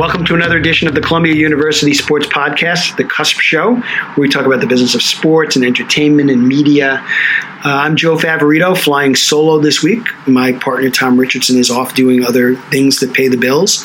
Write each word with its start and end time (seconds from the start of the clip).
Welcome 0.00 0.24
to 0.24 0.34
another 0.34 0.56
edition 0.56 0.88
of 0.88 0.94
the 0.94 1.02
Columbia 1.02 1.34
University 1.34 1.92
Sports 1.92 2.26
Podcast, 2.26 2.96
The 2.96 3.04
Cusp 3.04 3.38
Show, 3.38 3.74
where 3.74 4.14
we 4.16 4.30
talk 4.30 4.46
about 4.46 4.60
the 4.60 4.66
business 4.66 4.94
of 4.94 5.02
sports 5.02 5.56
and 5.56 5.64
entertainment 5.64 6.30
and 6.30 6.48
media. 6.48 7.04
Uh, 7.06 7.64
I'm 7.64 7.96
Joe 7.96 8.16
Favorito, 8.16 8.74
flying 8.74 9.14
solo 9.14 9.58
this 9.58 9.82
week. 9.82 10.06
My 10.26 10.52
partner 10.52 10.88
Tom 10.88 11.20
Richardson 11.20 11.58
is 11.58 11.68
off 11.68 11.94
doing 11.94 12.24
other 12.24 12.56
things 12.56 13.00
that 13.00 13.12
pay 13.12 13.28
the 13.28 13.36
bills. 13.36 13.84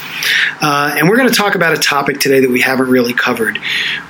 Uh, 0.62 0.96
and 0.98 1.10
we're 1.10 1.18
going 1.18 1.28
to 1.28 1.36
talk 1.36 1.54
about 1.54 1.74
a 1.74 1.82
topic 1.82 2.21
today 2.21 2.39
that 2.39 2.50
we 2.50 2.61
haven't 2.61 2.88
really 2.88 3.14
covered, 3.14 3.57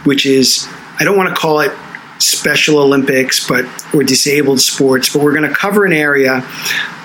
which 0.03 0.27
is 0.27 0.67
I 0.99 1.05
don't 1.05 1.17
want 1.17 1.29
to 1.29 1.35
call 1.35 1.61
it 1.61 1.71
Special 2.19 2.77
Olympics, 2.77 3.47
but 3.47 3.65
or 3.95 4.03
disabled 4.03 4.59
sports, 4.59 5.11
but 5.11 5.23
we're 5.23 5.33
going 5.33 5.49
to 5.49 5.55
cover 5.55 5.85
an 5.85 5.93
area. 5.93 6.47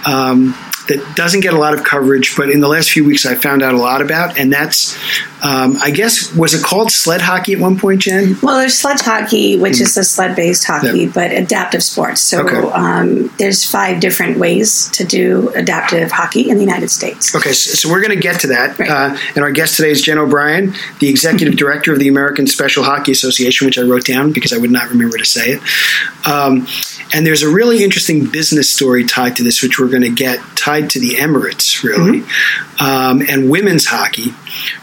Um, 0.05 0.55
that 0.91 1.15
doesn't 1.15 1.41
get 1.41 1.55
a 1.55 1.59
lot 1.59 1.73
of 1.73 1.85
coverage, 1.85 2.37
but 2.37 2.51
in 2.51 2.61
the 2.61 2.67
last 2.67 2.91
few 2.91 3.05
weeks 3.05 3.25
I 3.25 3.37
found 3.37 3.63
out 3.63 3.75
a 3.75 3.79
lot 3.79 4.03
about, 4.03 4.37
and 4.37 4.53
that's, 4.53 4.97
um, 5.41 5.77
I 5.81 5.93
guess, 5.93 6.35
was 6.35 6.53
it 6.53 6.65
called 6.65 6.91
sled 6.91 7.21
hockey 7.21 7.53
at 7.53 7.61
one 7.61 7.79
point, 7.79 8.03
Jen? 8.03 8.37
Well, 8.43 8.59
there's 8.59 8.75
sledge 8.75 9.01
hockey, 9.01 9.57
which 9.57 9.75
mm. 9.75 9.83
is 9.83 9.97
a 9.97 10.03
sled 10.03 10.35
based 10.35 10.67
hockey, 10.67 11.03
yeah. 11.03 11.13
but 11.15 11.31
adaptive 11.31 11.85
sports. 11.85 12.23
So 12.23 12.45
okay. 12.45 12.57
um, 12.73 13.33
there's 13.39 13.65
five 13.65 14.01
different 14.01 14.39
ways 14.39 14.91
to 14.91 15.05
do 15.05 15.51
adaptive 15.51 16.11
hockey 16.11 16.51
in 16.51 16.57
the 16.57 16.65
United 16.65 16.91
States. 16.91 17.35
Okay, 17.37 17.53
so, 17.53 17.75
so 17.75 17.89
we're 17.89 18.03
going 18.03 18.17
to 18.17 18.21
get 18.21 18.41
to 18.41 18.49
that. 18.49 18.77
Right. 18.77 18.91
Uh, 18.91 19.17
and 19.37 19.45
our 19.45 19.53
guest 19.53 19.77
today 19.77 19.91
is 19.91 20.03
Jen 20.03 20.19
O'Brien, 20.19 20.75
the 20.99 21.09
executive 21.09 21.57
director 21.57 21.93
of 21.93 22.01
the 22.01 22.09
American 22.09 22.49
Special 22.49 22.83
Hockey 22.83 23.13
Association, 23.13 23.67
which 23.67 23.79
I 23.79 23.83
wrote 23.83 24.05
down 24.05 24.33
because 24.33 24.53
I 24.53 24.59
would 24.59 24.73
not 24.73 24.91
remember 24.91 25.19
to 25.19 25.25
say 25.25 25.53
it. 25.53 26.27
Um, 26.27 26.67
and 27.13 27.27
there's 27.27 27.43
a 27.43 27.49
really 27.49 27.83
interesting 27.83 28.27
business 28.27 28.73
story 28.73 29.05
tied 29.05 29.37
to 29.37 29.43
this, 29.43 29.63
which 29.63 29.79
we're 29.79 29.89
going 29.89 30.03
to 30.03 30.11
get 30.11 30.39
tied 30.57 30.91
to 30.91 31.01
the 31.01 31.17
Emirates, 31.17 31.83
really, 31.83 32.21
mm-hmm. 32.21 32.85
um, 32.85 33.23
and 33.29 33.51
women's 33.51 33.87
hockey, 33.87 34.31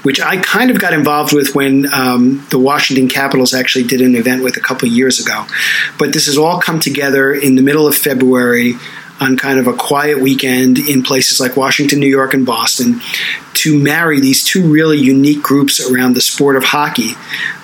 which 0.03 0.19
I 0.19 0.37
kind 0.37 0.69
of 0.69 0.79
got 0.79 0.93
involved 0.93 1.33
with 1.33 1.55
when 1.55 1.91
um, 1.93 2.45
the 2.49 2.59
Washington 2.59 3.07
Capitals 3.07 3.53
actually 3.53 3.85
did 3.85 4.01
an 4.01 4.15
event 4.15 4.43
with 4.43 4.57
a 4.57 4.61
couple 4.61 4.87
years 4.87 5.19
ago. 5.19 5.45
But 5.97 6.13
this 6.13 6.25
has 6.25 6.37
all 6.37 6.59
come 6.59 6.79
together 6.79 7.33
in 7.33 7.55
the 7.55 7.61
middle 7.61 7.87
of 7.87 7.95
February 7.95 8.73
on 9.19 9.37
kind 9.37 9.59
of 9.59 9.67
a 9.67 9.73
quiet 9.73 10.19
weekend 10.19 10.77
in 10.77 11.03
places 11.03 11.39
like 11.39 11.57
Washington, 11.57 11.99
New 11.99 12.07
York, 12.07 12.33
and 12.33 12.45
Boston 12.45 13.01
to 13.55 13.77
marry 13.77 14.19
these 14.19 14.43
two 14.43 14.71
really 14.71 14.99
unique 14.99 15.41
groups 15.41 15.79
around 15.79 16.13
the 16.13 16.21
sport 16.21 16.55
of 16.55 16.63
hockey 16.63 17.13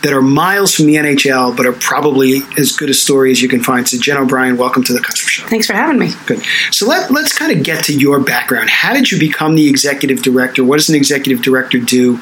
that 0.02 0.12
are 0.12 0.24
miles 0.24 0.74
from 0.74 0.88
the 0.88 0.96
NHL 0.96 1.56
but 1.56 1.68
are 1.68 1.74
probably 1.74 2.42
as 2.58 2.72
good 2.72 2.90
a 2.90 2.94
story 2.96 3.32
as 3.32 3.42
you 3.42 3.48
can 3.48 3.62
find. 3.62 3.88
So, 3.88 4.00
Jen 4.00 4.18
O'Brien, 4.18 4.58
welcome 4.58 4.84
to 4.86 4.94
the 4.94 5.00
Cusp 5.00 5.28
Show. 5.28 5.46
Thanks 5.48 5.68
for 5.68 5.74
having 5.74 6.00
me. 6.00 6.12
Good. 6.26 6.44
So, 6.72 6.88
let, 6.88 7.12
let's 7.12 7.38
kind 7.38 7.56
of 7.56 7.64
get 7.64 7.86
to 7.86 7.98
your 7.98 8.20
background. 8.20 8.70
How 8.70 8.94
did 8.94 9.12
you 9.12 9.20
become 9.20 9.56
the 9.56 9.70
executive 9.70 10.24
director? 10.24 10.64
What 10.64 10.78
does 10.78 10.90
an 10.90 10.96
executive 10.96 11.44
director 11.44 11.78
do? 11.78 12.20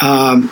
Um, 0.00 0.50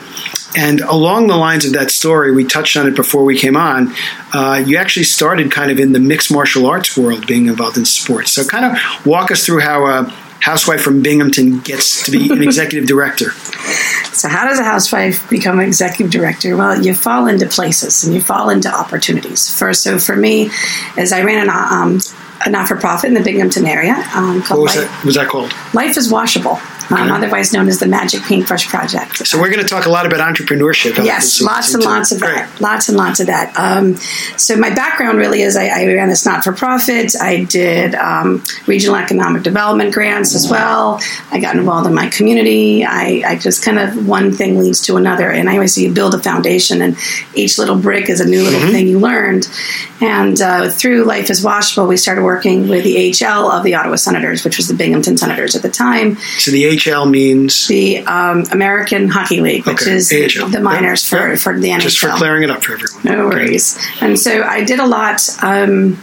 and 0.57 0.81
along 0.81 1.29
the 1.29 1.37
lines 1.37 1.65
of 1.65 1.75
that 1.75 1.91
story, 1.91 2.33
we 2.33 2.45
touched 2.45 2.77
on 2.77 2.89
it 2.89 2.97
before 2.97 3.25
we 3.25 3.39
came 3.39 3.57
on. 3.57 3.93
Uh, 4.33 4.63
you 4.65 4.77
actually 4.77 5.05
started 5.05 5.51
kind 5.51 5.71
of 5.71 5.79
in 5.79 5.93
the 5.93 6.01
mixed 6.01 6.33
martial 6.33 6.67
arts 6.67 6.97
world, 6.97 7.27
being 7.27 7.47
involved 7.47 7.77
in 7.77 7.85
sports. 7.85 8.33
So, 8.33 8.45
kind 8.45 8.65
of 8.65 9.07
walk 9.07 9.31
us 9.31 9.47
through 9.47 9.61
how 9.61 9.87
a 9.87 10.05
housewife 10.41 10.81
from 10.81 11.03
Binghamton 11.03 11.61
gets 11.61 12.05
to 12.05 12.11
be 12.11 12.31
an 12.33 12.43
executive 12.43 12.89
director. 12.89 13.31
So, 14.13 14.29
how 14.29 14.49
does 14.49 14.59
a 14.59 14.65
housewife 14.65 15.29
become 15.31 15.61
an 15.61 15.67
executive 15.67 16.11
director? 16.11 16.57
Well, 16.57 16.83
you 16.83 16.95
fall 16.95 17.27
into 17.29 17.47
places 17.47 18.05
and 18.05 18.15
you 18.15 18.21
fall 18.21 18.51
into 18.51 18.69
opportunities. 18.69 19.57
First, 19.57 19.83
so 19.85 19.99
for 19.99 20.17
me, 20.17 20.51
as 20.97 21.13
I 21.13 21.23
ran 21.23 21.49
an, 21.49 21.51
um, 21.51 22.01
a 22.45 22.51
not 22.51 22.67
for 22.67 22.77
profit 22.77 23.09
in 23.09 23.15
the 23.15 23.23
Binghamton 23.23 23.67
area 23.67 23.95
um, 24.15 24.43
called 24.43 24.61
what 24.61 24.65
was, 24.65 24.77
Life, 24.77 24.89
that, 24.89 25.05
was 25.05 25.15
that 25.15 25.29
called? 25.29 25.53
Life 25.75 25.97
is 25.97 26.11
Washable 26.11 26.59
um, 26.91 27.11
otherwise 27.11 27.53
known 27.53 27.69
as 27.69 27.79
the 27.79 27.87
Magic 27.87 28.23
Paintbrush 28.23 28.69
Project. 28.69 29.27
So 29.27 29.41
we're 29.41 29.51
going 29.51 29.63
to 29.63 29.69
talk 29.69 29.87
a 29.87 29.91
lot 29.91 30.07
about 30.07 30.21
entrepreneurship. 30.21 31.03
Yes, 31.05 31.41
lots 31.41 31.75
and 31.75 31.85
lots 31.85 32.13
of 32.13 32.21
that. 32.21 32.61
Lots 32.61 32.89
and 32.89 32.99
lots 32.99 33.21
of 33.21 33.27
that. 33.27 33.57
Um, 33.57 33.97
so 34.37 34.57
my 34.57 34.71
background 34.71 35.19
really 35.19 35.43
is 35.43 35.57
I, 35.57 35.67
I 35.67 35.87
ran 35.87 36.09
this 36.09 36.27
not-for-profit. 36.27 37.15
I 37.21 37.45
did 37.45 37.95
um, 37.95 38.43
regional 38.67 38.97
economic 38.97 39.43
development 39.43 39.95
grants 39.95 40.35
as 40.35 40.49
well. 40.51 41.01
I 41.31 41.41
got 41.41 41.57
involved 41.57 41.87
in 41.87 41.95
my 41.95 42.09
community. 42.09 42.85
I, 42.85 43.23
I, 43.27 43.39
just 43.41 43.65
kind 43.65 43.79
of 43.79 44.07
one 44.07 44.33
thing 44.33 44.59
leads 44.59 44.83
to 44.83 44.97
another, 44.97 45.31
and 45.31 45.49
I 45.49 45.55
always 45.55 45.75
say 45.75 45.83
you 45.83 45.93
build 45.93 46.15
a 46.15 46.19
foundation, 46.19 46.83
and 46.83 46.97
each 47.35 47.59
little 47.59 47.77
brick 47.77 48.11
is 48.11 48.21
a 48.21 48.29
new 48.29 48.43
little 48.43 48.61
mm-hmm. 48.61 48.73
thing 48.73 48.89
you 48.89 48.99
learned. 48.99 49.49
And 50.01 50.41
uh, 50.41 50.71
through 50.71 51.05
Life 51.05 51.31
is 51.31 51.43
Washable, 51.43 51.87
we 51.87 51.97
started 51.97 52.25
working 52.25 52.69
with 52.69 52.85
the 52.85 53.15
AHL 53.25 53.51
of 53.51 53.63
the 53.63 53.75
Ottawa 53.75 53.97
Senators, 53.97 54.45
which 54.45 54.57
was 54.57 54.69
the 54.69 54.75
Binghamton 54.75 55.17
Senators 55.17 55.55
at 55.55 55.63
the 55.63 55.71
time. 55.71 56.17
So 56.17 56.51
the 56.51 56.65
AHL 56.87 57.07
means 57.07 57.67
the 57.69 57.99
um, 57.99 58.45
American 58.53 59.09
Hockey 59.09 59.41
League, 59.41 59.67
which 59.67 59.83
okay. 59.83 59.93
is 59.93 60.13
AHL. 60.13 60.49
the 60.49 60.61
minors 60.61 61.07
for, 61.07 61.37
for 61.37 61.59
the 61.59 61.69
NHL. 61.69 61.81
Just 61.81 61.99
for 61.99 62.11
clearing 62.11 62.43
it 62.43 62.51
up 62.51 62.63
for 62.63 62.75
everyone. 62.75 63.03
No 63.05 63.29
worries. 63.29 63.77
Okay. 63.77 64.07
And 64.07 64.19
so 64.19 64.43
I 64.43 64.65
did 64.65 64.81
a 64.81 64.87
lot. 64.87 65.21
Um, 65.43 65.99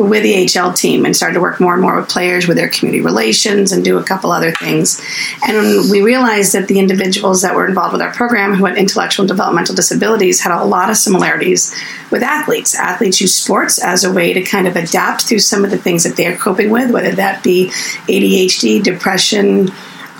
with 0.00 0.22
the 0.22 0.32
HL 0.32 0.74
team 0.74 1.04
and 1.04 1.14
started 1.14 1.34
to 1.34 1.40
work 1.40 1.60
more 1.60 1.74
and 1.74 1.82
more 1.82 1.96
with 1.96 2.08
players 2.08 2.46
with 2.46 2.56
their 2.56 2.68
community 2.68 3.04
relations 3.04 3.72
and 3.72 3.84
do 3.84 3.98
a 3.98 4.02
couple 4.02 4.30
other 4.30 4.52
things. 4.52 5.02
And 5.46 5.90
we 5.90 6.00
realized 6.00 6.54
that 6.54 6.68
the 6.68 6.78
individuals 6.78 7.42
that 7.42 7.54
were 7.54 7.66
involved 7.66 7.92
with 7.92 8.02
our 8.02 8.12
program 8.12 8.54
who 8.54 8.64
had 8.64 8.78
intellectual 8.78 9.24
and 9.24 9.28
developmental 9.28 9.74
disabilities 9.74 10.40
had 10.40 10.58
a 10.58 10.64
lot 10.64 10.90
of 10.90 10.96
similarities 10.96 11.76
with 12.10 12.22
athletes. 12.22 12.74
Athletes 12.74 13.20
use 13.20 13.34
sports 13.34 13.82
as 13.82 14.04
a 14.04 14.12
way 14.12 14.32
to 14.32 14.42
kind 14.42 14.66
of 14.66 14.76
adapt 14.76 15.22
through 15.22 15.40
some 15.40 15.64
of 15.64 15.70
the 15.70 15.78
things 15.78 16.04
that 16.04 16.16
they're 16.16 16.36
coping 16.36 16.70
with, 16.70 16.90
whether 16.90 17.12
that 17.12 17.42
be 17.42 17.68
ADHD, 18.08 18.82
depression, 18.82 19.70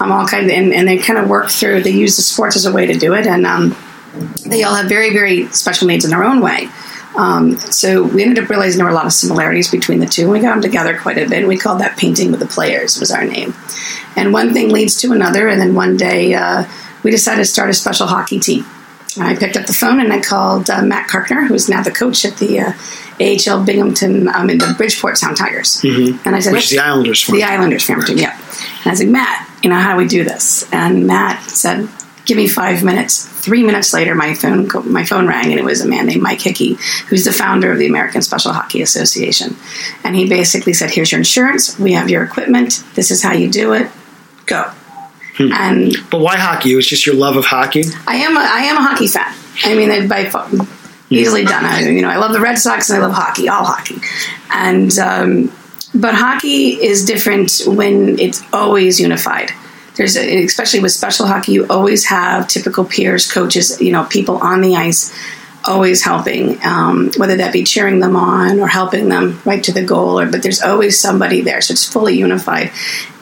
um, 0.01 0.11
all 0.11 0.27
kind 0.27 0.47
of, 0.47 0.51
and, 0.51 0.73
and, 0.73 0.89
they 0.89 0.99
kind 0.99 1.19
of 1.19 1.29
work 1.29 1.51
through. 1.51 1.83
They 1.83 1.91
use 1.91 2.17
the 2.17 2.23
sports 2.23 2.57
as 2.57 2.65
a 2.65 2.73
way 2.73 2.87
to 2.87 2.95
do 2.95 3.15
it, 3.15 3.27
and 3.27 3.47
um, 3.47 3.77
they 4.47 4.63
all 4.63 4.75
have 4.75 4.89
very, 4.89 5.13
very 5.13 5.47
special 5.49 5.87
needs 5.87 6.05
in 6.05 6.11
their 6.11 6.25
own 6.25 6.41
way. 6.41 6.69
Um, 7.17 7.57
so 7.57 8.05
we 8.05 8.23
ended 8.23 8.43
up 8.43 8.51
realizing 8.51 8.79
there 8.79 8.87
were 8.87 8.93
a 8.93 8.95
lot 8.95 9.07
of 9.07 9.13
similarities 9.13 9.71
between 9.71 9.99
the 9.99 10.07
two. 10.07 10.23
And 10.23 10.33
we 10.33 10.41
got 10.41 10.53
them 10.55 10.63
together 10.63 10.99
quite 10.99 11.19
a 11.19 11.29
bit. 11.29 11.41
And 11.41 11.49
we 11.49 11.59
called 11.59 11.81
that 11.81 11.99
painting 11.99 12.31
with 12.31 12.41
the 12.41 12.47
players 12.47 12.99
was 13.01 13.11
our 13.11 13.25
name. 13.25 13.55
And 14.17 14.33
one 14.33 14.53
thing 14.53 14.71
leads 14.71 15.01
to 15.01 15.13
another. 15.13 15.49
And 15.49 15.61
then 15.61 15.75
one 15.75 15.97
day 15.97 16.35
uh, 16.35 16.65
we 17.03 17.11
decided 17.11 17.41
to 17.41 17.45
start 17.45 17.69
a 17.69 17.75
special 17.75 18.07
hockey 18.07 18.39
team. 18.39 18.65
And 19.17 19.25
I 19.25 19.35
picked 19.35 19.57
up 19.57 19.67
the 19.67 19.73
phone 19.73 19.99
and 19.99 20.13
I 20.13 20.21
called 20.21 20.71
uh, 20.71 20.83
Matt 20.83 21.09
Carkner, 21.09 21.47
who's 21.49 21.69
now 21.69 21.83
the 21.83 21.91
coach 21.91 22.25
at 22.25 22.37
the 22.37 22.61
uh, 22.61 22.73
AHL 23.21 23.65
Binghamton 23.65 24.29
um, 24.29 24.49
in 24.49 24.59
the 24.59 24.73
Bridgeport 24.77 25.19
Sound 25.19 25.37
Tigers. 25.37 25.81
Mm-hmm. 25.83 26.27
And 26.27 26.37
I 26.37 26.39
said, 26.39 26.53
"Which 26.53 26.65
is 26.65 26.71
the 26.71 26.79
Islanders 26.79 27.27
The 27.27 27.43
Islanders 27.43 27.89
right. 27.89 28.09
yeah." 28.17 28.39
And 28.85 28.93
I 28.93 28.95
said, 28.95 29.09
"Matt, 29.09 29.50
you 29.63 29.71
know 29.71 29.77
how 29.77 29.93
do 29.93 29.99
we 29.99 30.07
do 30.07 30.25
this?" 30.25 30.71
And 30.73 31.07
Matt 31.07 31.43
said, 31.43 31.89
"Give 32.25 32.37
me 32.37 32.49
five 32.49 32.83
minutes." 32.83 33.25
Three 33.25 33.63
minutes 33.63 33.93
later, 33.95 34.15
my 34.15 34.35
phone 34.35 34.69
my 34.85 35.05
phone 35.05 35.27
rang, 35.27 35.51
and 35.51 35.59
it 35.59 35.65
was 35.65 35.81
a 35.81 35.89
man 35.89 36.07
named 36.07 36.23
Mike 36.23 36.41
Hickey, 36.41 36.77
who's 37.09 37.25
the 37.25 37.33
founder 37.33 37.73
of 37.73 37.79
the 37.79 37.87
American 37.87 38.23
Special 38.23 38.53
Hockey 38.53 38.83
Association. 38.83 39.57
And 40.05 40.15
he 40.17 40.29
basically 40.29 40.73
said, 40.73 40.91
"Here's 40.91 41.11
your 41.13 41.21
insurance. 41.21 41.79
We 41.79 41.93
have 41.93 42.11
your 42.11 42.23
equipment. 42.23 42.85
This 42.95 43.11
is 43.11 43.23
how 43.23 43.33
you 43.33 43.51
do 43.51 43.73
it. 43.73 43.91
Go." 44.47 44.71
Hmm. 45.37 45.53
And 45.53 45.97
but 46.11 46.21
why 46.21 46.37
hockey? 46.37 46.73
It 46.73 46.77
was 46.77 46.87
just 46.87 47.07
your 47.07 47.15
love 47.15 47.37
of 47.37 47.47
hockey. 47.47 47.85
I 48.07 48.17
am 48.17 48.37
a, 48.37 48.41
I 48.41 48.61
am 48.65 48.77
a 48.77 48.83
hockey 48.83 49.07
fan. 49.07 49.35
I 49.65 49.75
mean, 49.75 50.09
by 50.09 50.25
easily 51.11 51.45
done. 51.45 51.65
I, 51.65 51.89
you 51.89 52.03
know, 52.03 52.09
I 52.09 52.17
love 52.17 52.33
the 52.33 52.41
Red 52.41 52.57
Sox 52.59 52.89
and 52.89 53.03
I 53.03 53.07
love 53.07 53.15
hockey, 53.15 53.49
all 53.49 53.65
hockey, 53.65 53.97
and 54.51 54.97
um, 54.99 55.53
but 55.95 56.15
hockey 56.15 56.71
is 56.71 57.05
different 57.05 57.63
when 57.67 58.19
it's 58.19 58.43
always 58.53 59.01
unified. 59.01 59.51
There's 59.97 60.17
a, 60.17 60.45
especially 60.45 60.81
with 60.81 60.93
special 60.93 61.27
hockey, 61.27 61.53
you 61.53 61.67
always 61.69 62.07
have 62.07 62.49
typical 62.49 62.85
peers, 62.85 63.31
coaches, 63.31 63.81
you 63.81 63.93
know, 63.93 64.05
people 64.05 64.37
on 64.37 64.61
the 64.61 64.77
ice 64.77 65.15
always 65.65 66.03
helping, 66.03 66.65
um, 66.65 67.11
whether 67.17 67.37
that 67.37 67.53
be 67.53 67.65
cheering 67.65 67.99
them 68.01 68.17
on 68.17 68.61
or 68.61 68.67
helping 68.67 69.09
them 69.09 69.41
right 69.45 69.63
to 69.65 69.73
the 69.73 69.83
goal, 69.83 70.19
or 70.19 70.27
but 70.31 70.43
there's 70.43 70.63
always 70.63 70.99
somebody 70.99 71.43
there, 71.43 71.61
so 71.61 71.73
it's 71.73 71.87
fully 71.91 72.17
unified. 72.17 72.71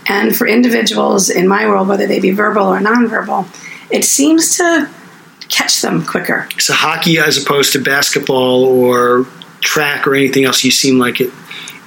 And 0.07 0.37
for 0.37 0.47
individuals 0.47 1.31
in 1.31 1.49
my 1.49 1.67
world, 1.67 1.89
whether 1.89 2.07
they 2.07 2.21
be 2.21 2.31
verbal 2.31 2.67
or 2.67 2.79
nonverbal, 2.79 3.47
it 3.91 4.05
seems 4.05 4.57
to 4.59 4.89
catch 5.49 5.83
them 5.83 6.05
quicker. 6.05 6.49
So 6.59 6.75
hockey, 6.75 7.19
as 7.19 7.43
opposed 7.43 7.73
to 7.73 7.83
basketball 7.83 8.65
or 8.65 9.27
track 9.61 10.07
or 10.07 10.15
anything 10.15 10.45
else, 10.45 10.63
you 10.63 10.71
seem 10.71 10.99
like 10.99 11.21
it 11.21 11.33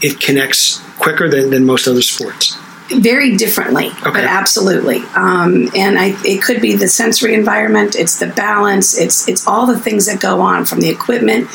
it 0.01 0.19
connects 0.19 0.81
quicker 0.97 1.29
than, 1.29 1.49
than 1.49 1.65
most 1.65 1.87
other 1.87 2.01
sports. 2.01 2.57
Very 2.89 3.37
differently, 3.37 3.87
okay. 3.87 4.03
but 4.03 4.25
absolutely. 4.25 4.97
Um, 5.15 5.69
and 5.73 5.97
I, 5.97 6.13
it 6.25 6.41
could 6.41 6.61
be 6.61 6.75
the 6.75 6.89
sensory 6.89 7.33
environment. 7.33 7.95
It's 7.95 8.19
the 8.19 8.27
balance. 8.27 8.97
It's 8.97 9.29
it's 9.29 9.47
all 9.47 9.65
the 9.65 9.79
things 9.79 10.07
that 10.07 10.19
go 10.19 10.41
on 10.41 10.65
from 10.65 10.81
the 10.81 10.89
equipment 10.89 11.49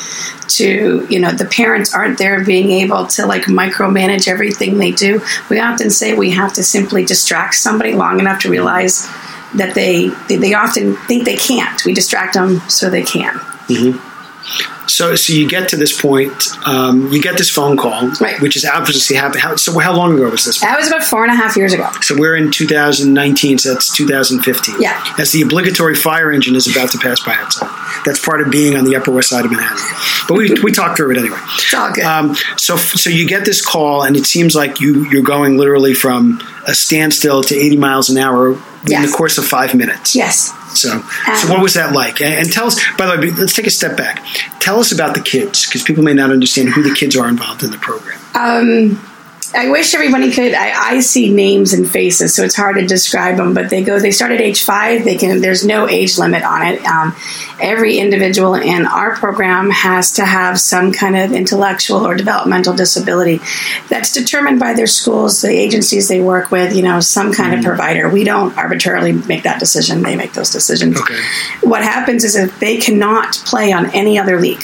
to 0.47 1.05
you 1.11 1.19
know 1.19 1.31
the 1.31 1.45
parents 1.45 1.93
aren't 1.93 2.17
there 2.17 2.43
being 2.43 2.71
able 2.71 3.05
to 3.07 3.27
like 3.27 3.43
micromanage 3.43 4.27
everything 4.27 4.79
they 4.79 4.91
do. 4.91 5.21
We 5.47 5.59
often 5.59 5.91
say 5.91 6.15
we 6.15 6.31
have 6.31 6.53
to 6.53 6.63
simply 6.63 7.05
distract 7.05 7.53
somebody 7.53 7.93
long 7.93 8.19
enough 8.19 8.41
to 8.41 8.49
realize 8.49 9.07
that 9.55 9.75
they 9.75 10.07
they 10.27 10.55
often 10.55 10.95
think 10.95 11.25
they 11.25 11.37
can't. 11.37 11.85
We 11.85 11.93
distract 11.93 12.33
them 12.33 12.61
so 12.67 12.89
they 12.89 13.03
can. 13.03 13.35
Mm-hmm. 13.67 14.76
So, 14.89 15.15
so 15.15 15.33
you 15.33 15.47
get 15.47 15.69
to 15.69 15.75
this 15.75 15.99
point, 15.99 16.31
um, 16.65 17.11
you 17.11 17.21
get 17.21 17.37
this 17.37 17.49
phone 17.49 17.77
call, 17.77 18.09
Right. 18.21 18.39
which 18.41 18.55
is 18.55 18.65
obviously 18.65 19.15
happening. 19.15 19.41
How, 19.41 19.55
so, 19.55 19.77
how 19.79 19.95
long 19.95 20.13
ago 20.15 20.29
was 20.29 20.45
this? 20.45 20.59
That 20.61 20.77
was 20.79 20.87
about 20.87 21.03
four 21.03 21.23
and 21.23 21.31
a 21.31 21.35
half 21.35 21.55
years 21.57 21.73
ago. 21.73 21.89
So, 22.01 22.15
we're 22.17 22.35
in 22.35 22.51
2019, 22.51 23.57
so 23.59 23.73
that's 23.73 23.95
2015. 23.95 24.75
Yeah. 24.79 25.15
As 25.19 25.31
the 25.31 25.41
obligatory 25.41 25.95
fire 25.95 26.31
engine 26.31 26.55
is 26.55 26.67
about 26.73 26.91
to 26.91 26.97
pass 26.97 27.19
by 27.25 27.35
outside. 27.35 27.69
That's 28.05 28.23
part 28.23 28.41
of 28.41 28.49
being 28.51 28.75
on 28.77 28.85
the 28.85 28.95
Upper 28.95 29.11
West 29.11 29.29
Side 29.29 29.45
of 29.45 29.51
Manhattan. 29.51 30.25
But 30.27 30.37
we, 30.37 30.53
we 30.63 30.71
talked 30.71 30.97
through 30.97 31.11
it 31.11 31.17
anyway. 31.17 31.39
It's 31.55 31.73
all 31.73 31.91
good. 31.91 32.03
Um, 32.03 32.35
so, 32.57 32.77
so 32.77 33.09
you 33.09 33.27
get 33.27 33.45
this 33.45 33.63
call, 33.65 34.03
and 34.03 34.15
it 34.15 34.25
seems 34.25 34.55
like 34.55 34.79
you 34.79 35.05
you're 35.09 35.23
going 35.23 35.57
literally 35.57 35.93
from 35.93 36.39
a 36.67 36.73
standstill 36.73 37.43
to 37.43 37.55
80 37.55 37.77
miles 37.77 38.09
an 38.09 38.17
hour 38.17 38.53
in 38.53 38.61
Yes. 38.85 39.09
the 39.11 39.17
course 39.17 39.37
of 39.37 39.45
five 39.45 39.73
minutes. 39.75 40.15
yes. 40.15 40.53
So, 40.77 41.01
so 41.35 41.49
what 41.49 41.61
was 41.61 41.73
that 41.73 41.93
like? 41.93 42.21
And, 42.21 42.33
and 42.33 42.51
tell 42.51 42.67
us. 42.67 42.79
By 42.97 43.05
the 43.05 43.21
way, 43.21 43.31
let's 43.31 43.53
take 43.53 43.67
a 43.67 43.71
step 43.71 43.97
back. 43.97 44.25
Tell 44.59 44.79
us 44.79 44.91
about 44.91 45.15
the 45.15 45.21
kids, 45.21 45.65
because 45.65 45.83
people 45.83 46.03
may 46.03 46.13
not 46.13 46.31
understand 46.31 46.69
who 46.69 46.83
the 46.83 46.93
kids 46.93 47.15
are 47.15 47.27
involved 47.27 47.63
in 47.63 47.71
the 47.71 47.77
program. 47.77 48.19
Um, 48.35 48.99
I 49.53 49.69
wish 49.69 49.93
everybody 49.93 50.31
could. 50.31 50.53
I, 50.53 50.95
I 50.95 50.99
see 50.99 51.31
names 51.31 51.73
and 51.73 51.89
faces, 51.89 52.35
so 52.35 52.43
it's 52.43 52.55
hard 52.55 52.75
to 52.77 52.85
describe 52.85 53.37
them. 53.37 53.53
But 53.53 53.69
they 53.69 53.83
go. 53.83 53.99
They 53.99 54.11
start 54.11 54.31
at 54.31 54.41
age 54.41 54.63
five. 54.63 55.05
They 55.05 55.15
can. 55.17 55.41
There's 55.41 55.65
no 55.65 55.87
age 55.87 56.17
limit 56.17 56.43
on 56.43 56.65
it. 56.65 56.83
Um, 56.85 57.15
every 57.59 57.97
individual 57.97 58.55
in 58.55 58.85
our 58.85 59.15
program 59.15 59.69
has 59.69 60.11
to 60.13 60.25
have 60.25 60.59
some 60.59 60.91
kind 60.91 61.15
of 61.15 61.31
intellectual 61.31 62.05
or 62.05 62.15
developmental 62.15 62.75
disability 62.75 63.39
that's 63.89 64.11
determined 64.11 64.59
by 64.59 64.73
their 64.73 64.87
schools, 64.87 65.41
the 65.41 65.49
agencies 65.49 66.07
they 66.07 66.21
work 66.21 66.51
with. 66.51 66.75
You 66.75 66.83
know, 66.83 66.99
some 66.99 67.31
kind 67.33 67.53
of 67.53 67.63
provider. 67.63 68.09
We 68.09 68.23
don't 68.23 68.57
arbitrarily 68.57 69.13
make 69.13 69.43
that 69.43 69.59
decision. 69.59 70.03
They 70.03 70.15
make 70.15 70.33
those 70.33 70.49
decisions. 70.49 70.99
Okay. 70.99 71.21
What 71.61 71.83
happens 71.83 72.23
is 72.23 72.35
if 72.35 72.59
they 72.59 72.77
cannot 72.77 73.33
play 73.45 73.71
on 73.71 73.87
any 73.91 74.19
other 74.19 74.39
league 74.39 74.63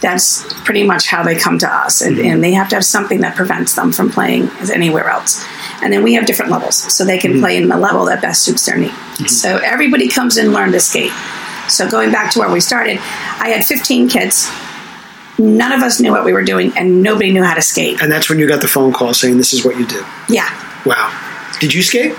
that's 0.00 0.44
pretty 0.62 0.86
much 0.86 1.08
how 1.08 1.22
they 1.22 1.34
come 1.34 1.58
to 1.58 1.68
us. 1.68 2.00
And, 2.00 2.16
mm-hmm. 2.16 2.26
and 2.26 2.44
they 2.44 2.52
have 2.52 2.68
to 2.68 2.76
have 2.76 2.84
something 2.84 3.20
that 3.20 3.34
prevents 3.34 3.74
them 3.74 3.92
from 3.92 4.10
playing 4.10 4.48
anywhere 4.72 5.08
else. 5.08 5.44
And 5.82 5.92
then 5.92 6.02
we 6.02 6.14
have 6.14 6.26
different 6.26 6.52
levels 6.52 6.76
so 6.76 7.04
they 7.04 7.18
can 7.18 7.32
mm-hmm. 7.32 7.40
play 7.40 7.56
in 7.56 7.68
the 7.68 7.76
level 7.76 8.04
that 8.06 8.22
best 8.22 8.44
suits 8.44 8.66
their 8.66 8.78
need. 8.78 8.90
Mm-hmm. 8.90 9.26
So 9.26 9.58
everybody 9.58 10.08
comes 10.08 10.36
in 10.36 10.46
and 10.46 10.54
learn 10.54 10.72
to 10.72 10.80
skate 10.80 11.12
so 11.68 11.88
going 11.88 12.10
back 12.10 12.32
to 12.32 12.38
where 12.38 12.50
we 12.50 12.60
started 12.60 12.98
i 13.40 13.50
had 13.50 13.64
15 13.64 14.08
kids. 14.08 14.50
None 15.38 15.70
of 15.70 15.82
us 15.82 16.00
knew 16.00 16.10
what 16.10 16.24
we 16.24 16.32
were 16.32 16.42
doing 16.42 16.72
and 16.76 17.00
nobody 17.00 17.30
knew 17.30 17.44
how 17.44 17.54
to 17.54 17.62
skate. 17.62 18.02
And 18.02 18.10
that's 18.10 18.28
when 18.28 18.40
you 18.40 18.48
got 18.48 18.60
the 18.60 18.66
phone 18.66 18.92
call 18.92 19.14
saying 19.14 19.36
this 19.36 19.52
is 19.52 19.64
what 19.64 19.78
you 19.78 19.86
do. 19.86 20.04
yeah. 20.28 20.48
Wow. 20.84 21.14
Did 21.60 21.72
you 21.72 21.82
skate? 21.82 22.16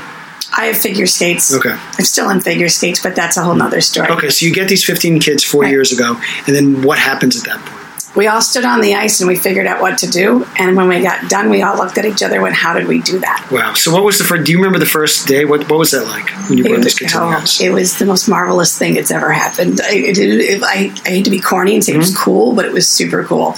I 0.58 0.66
have 0.66 0.78
figure 0.78 1.06
skates 1.08 1.54
Okay. 1.54 1.72
i'm 1.72 2.06
still 2.06 2.30
in 2.30 2.42
figure 2.42 2.70
skates 2.70 3.02
but 3.02 3.16
that's 3.16 3.38
a 3.38 3.44
whole 3.44 3.56
nother 3.56 3.82
story 3.82 4.10
Okay, 4.10 4.30
so 4.30 4.46
you 4.46 4.54
get 4.54 4.68
these 4.70 4.84
15 4.84 5.20
kids 5.20 5.44
four 5.44 5.62
Right. 5.64 5.72
years 5.72 5.92
ago, 5.92 6.20
and 6.48 6.56
then 6.56 6.82
what 6.84 6.98
happens 6.98 7.38
at 7.38 7.46
that 7.46 7.60
point? 7.66 7.76
we 8.16 8.26
all 8.26 8.42
stood 8.42 8.66
on 8.66 8.82
the 8.82 8.96
ice 8.96 9.22
and 9.22 9.28
we 9.28 9.36
figured 9.36 9.68
out 9.68 9.80
what 9.82 10.00
to 10.00 10.08
do 10.10 10.44
and 10.58 10.76
when 10.76 10.88
we 10.90 11.00
got 11.00 11.30
done 11.30 11.48
we 11.48 11.62
all 11.62 11.78
looked 11.78 11.96
at 12.00 12.06
each 12.06 12.24
other 12.24 12.36
and 12.36 12.44
went 12.44 12.56
how 12.56 12.74
did 12.74 12.88
we 12.88 13.00
do 13.02 13.20
that 13.20 13.48
Wow. 13.52 13.76
So 13.76 13.94
what 13.94 14.04
was 14.04 14.18
the 14.18 14.24
first? 14.24 14.46
Do 14.46 14.52
you 14.52 14.58
remember 14.58 14.80
the 14.80 14.88
first 14.88 15.28
day? 15.28 15.46
What 15.46 15.70
What 15.70 15.78
was 15.78 15.92
that 15.92 16.06
like 16.06 16.28
when 16.50 16.58
you 16.58 16.64
brought 16.64 16.82
these 16.84 16.98
kids 16.98 17.14
the 17.14 17.66
it 17.66 17.70
was 17.72 18.00
the 18.00 18.06
most 18.08 18.28
marvelous 18.28 18.76
thing 18.78 18.96
that's 18.96 19.12
ever 19.12 19.32
happened. 19.32 19.80
I, 19.82 19.94
it, 19.94 20.18
it, 20.18 20.64
I, 20.64 20.92
I 21.06 21.10
hate 21.10 21.26
to 21.26 21.32
be 21.32 21.40
corny 21.40 21.76
and 21.76 21.84
say 21.84 21.94
it 21.94 21.98
was 21.98 22.10
Mm-hmm. 22.12 22.24
cool, 22.24 22.56
but 22.56 22.66
it 22.66 22.72
was 22.74 22.88
super 22.88 23.24
cool. 23.24 23.54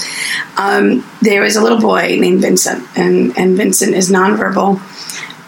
Um, 0.57 1.05
there 1.21 1.41
was 1.41 1.55
a 1.55 1.61
little 1.63 1.79
boy 1.79 2.17
named 2.19 2.41
Vincent, 2.41 2.85
and, 2.97 3.35
and 3.38 3.55
Vincent 3.57 3.95
is 3.95 4.11
nonverbal, 4.11 4.79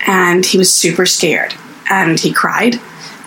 and 0.05 0.45
he 0.45 0.57
was 0.57 0.73
super 0.73 1.05
scared, 1.05 1.53
and 1.89 2.19
he 2.19 2.33
cried, 2.33 2.79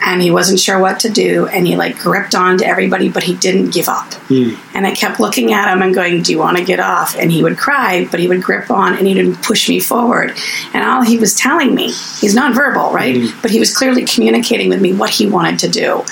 and 0.04 0.22
he 0.22 0.30
wasn't 0.30 0.60
sure 0.60 0.78
what 0.78 1.00
to 1.00 1.08
do, 1.08 1.46
and 1.46 1.66
he 1.66 1.76
like 1.76 1.98
gripped 1.98 2.34
on 2.34 2.58
to 2.58 2.66
everybody, 2.66 3.08
but 3.08 3.22
he 3.22 3.34
didn't 3.34 3.70
give 3.70 3.88
up. 3.88 4.12
Hmm. 4.28 4.50
And 4.74 4.86
I 4.86 4.92
kept 4.92 5.20
looking 5.20 5.52
at 5.52 5.72
him 5.72 5.82
and 5.82 5.94
going, 5.94 6.22
"Do 6.22 6.32
you 6.32 6.38
want 6.38 6.58
to 6.58 6.64
get 6.64 6.80
off?" 6.80 7.16
And 7.16 7.32
he 7.32 7.42
would 7.42 7.56
cry, 7.56 8.06
but 8.10 8.20
he 8.20 8.28
would 8.28 8.42
grip 8.42 8.70
on 8.70 8.96
and 8.96 9.06
he 9.06 9.14
would 9.14 9.42
push 9.42 9.68
me 9.68 9.80
forward. 9.80 10.36
And 10.74 10.84
all 10.84 11.02
he 11.02 11.18
was 11.18 11.34
telling 11.34 11.74
me, 11.74 11.86
he's 11.86 12.36
nonverbal, 12.36 12.92
right? 12.92 13.16
Hmm. 13.16 13.40
But 13.40 13.50
he 13.50 13.58
was 13.58 13.74
clearly 13.76 14.04
communicating 14.04 14.68
with 14.68 14.80
me 14.80 14.92
what 14.92 15.10
he 15.10 15.26
wanted 15.26 15.58
to 15.60 15.68
do. 15.68 16.04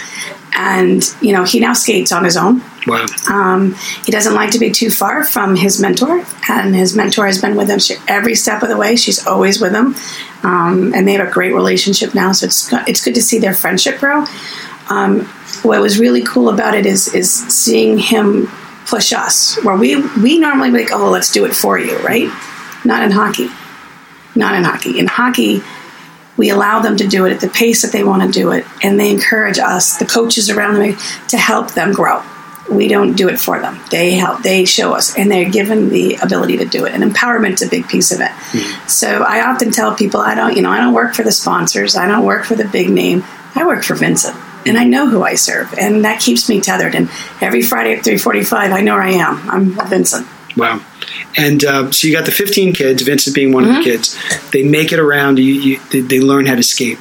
And 0.57 1.05
you 1.21 1.33
know, 1.33 1.45
he 1.45 1.61
now 1.61 1.73
skates 1.75 2.13
on 2.13 2.25
his 2.25 2.37
own. 2.37 2.63
Wow. 2.87 3.07
Um, 3.31 3.75
he 4.05 4.13
doesn't 4.13 4.35
like 4.35 4.51
to 4.51 4.59
be 4.59 4.71
too 4.71 4.91
far 4.91 5.25
from 5.25 5.57
his 5.57 5.81
mentor, 5.81 6.25
and 6.49 6.75
his 6.75 6.95
mentor 6.95 7.27
has 7.27 7.41
been 7.41 7.57
with 7.57 7.69
him 7.69 7.81
every 8.09 8.35
step 8.35 8.63
of 8.63 8.69
the 8.69 8.77
way. 8.77 8.97
She's 8.97 9.27
always 9.27 9.61
with 9.61 9.73
him, 9.73 9.95
um, 10.43 10.93
and 10.95 11.09
they 11.09 11.13
have 11.15 11.27
a 11.27 11.31
great 11.31 11.55
relationship 11.55 12.15
now. 12.15 12.33
So 12.33 12.47
it's 12.47 12.73
it's 12.87 13.05
good 13.05 13.15
to 13.15 13.23
see 13.23 13.39
their 13.39 13.55
friendship 13.55 14.01
grow. 14.01 14.27
Um, 14.91 15.25
what 15.63 15.81
was 15.81 15.99
really 15.99 16.23
cool 16.25 16.51
about 16.51 16.75
it 16.75 16.85
is 16.85 17.15
is 17.15 17.33
seeing 17.33 17.97
him 17.97 18.49
push 18.87 19.13
us, 19.13 19.57
where 19.65 19.77
we 19.77 19.97
we 20.21 20.39
normally 20.39 20.71
like, 20.71 20.93
oh, 20.93 21.11
let's 21.11 21.33
do 21.33 21.47
it 21.47 21.55
for 21.55 21.79
you, 21.79 21.97
right? 22.01 22.29
Not 22.85 23.03
in 23.03 23.11
hockey. 23.11 23.49
Not 24.37 24.57
in 24.57 24.65
hockey. 24.65 24.99
In 24.99 25.07
hockey, 25.07 25.63
we 26.37 26.51
allow 26.51 26.81
them 26.81 26.97
to 26.99 27.07
do 27.07 27.25
it 27.25 27.33
at 27.33 27.41
the 27.41 27.49
pace 27.49 27.83
that 27.83 27.93
they 27.93 28.05
want 28.05 28.23
to 28.23 28.31
do 28.31 28.51
it, 28.51 28.67
and 28.83 29.01
they 29.01 29.11
encourage 29.11 29.59
us, 29.59 29.97
the 29.97 30.05
coaches 30.05 30.51
around 30.51 30.75
them, 30.75 30.97
to 31.29 31.39
help 31.39 31.71
them 31.73 31.93
grow. 31.93 32.23
We 32.71 32.89
don't 32.89 33.15
do 33.15 33.29
it 33.29 33.39
for 33.39 33.61
them. 33.61 33.79
They 33.91 34.13
help. 34.13 34.43
They 34.43 34.65
show 34.65 34.95
us, 34.95 35.17
and 35.19 35.31
they're 35.31 35.51
given 35.51 35.91
the 35.91 36.15
ability 36.17 36.57
to 36.59 36.65
do 36.65 36.87
it. 36.87 36.95
And 36.95 37.03
empowerment's 37.05 37.61
a 37.63 37.69
big 37.69 37.89
piece 37.89 38.11
of 38.11 38.21
it. 38.23 38.31
So 38.89 39.23
I 39.23 39.47
often 39.51 39.71
tell 39.71 39.95
people, 39.95 40.21
I 40.21 40.35
don't, 40.35 40.57
you 40.57 40.63
know, 40.63 40.71
I 40.71 40.79
don't 40.79 40.95
work 40.95 41.15
for 41.15 41.23
the 41.23 41.33
sponsors. 41.33 41.95
I 41.97 42.07
don't 42.09 42.25
work 42.25 42.45
for 42.45 42.55
the 42.55 42.65
big 42.67 42.89
name. 42.91 43.23
I 43.55 43.67
work 43.67 43.85
for 43.85 43.95
Vincent, 43.95 44.35
and 44.67 44.79
I 44.79 44.85
know 44.85 45.07
who 45.09 45.23
I 45.23 45.35
serve, 45.35 45.75
and 45.79 46.05
that 46.07 46.21
keeps 46.21 46.49
me 46.49 46.61
tethered. 46.61 46.95
And 46.95 47.11
every 47.41 47.63
Friday 47.63 47.95
at 47.97 48.03
three 48.05 48.19
forty-five, 48.19 48.73
I 48.73 48.81
know 48.81 48.95
where 48.95 49.03
I 49.03 49.11
am. 49.13 49.51
I'm 49.51 49.89
Vincent. 49.89 50.27
Wow. 50.57 50.81
And 51.37 51.65
uh, 51.65 51.91
so 51.91 52.07
you 52.07 52.15
got 52.15 52.27
the 52.27 52.31
15 52.31 52.75
kids, 52.75 53.03
Vincent 53.03 53.35
being 53.35 53.53
one 53.53 53.65
Mm-hmm. 53.65 53.79
of 53.79 53.85
the 53.85 53.91
kids. 53.91 54.51
They 54.53 54.63
make 54.63 54.93
it 54.93 55.01
around. 55.01 55.39
You, 55.41 55.53
you, 55.53 55.81
they, 55.91 56.01
they 56.01 56.21
learn 56.21 56.47
how 56.47 56.55
to 56.55 56.63
skate. 56.63 56.97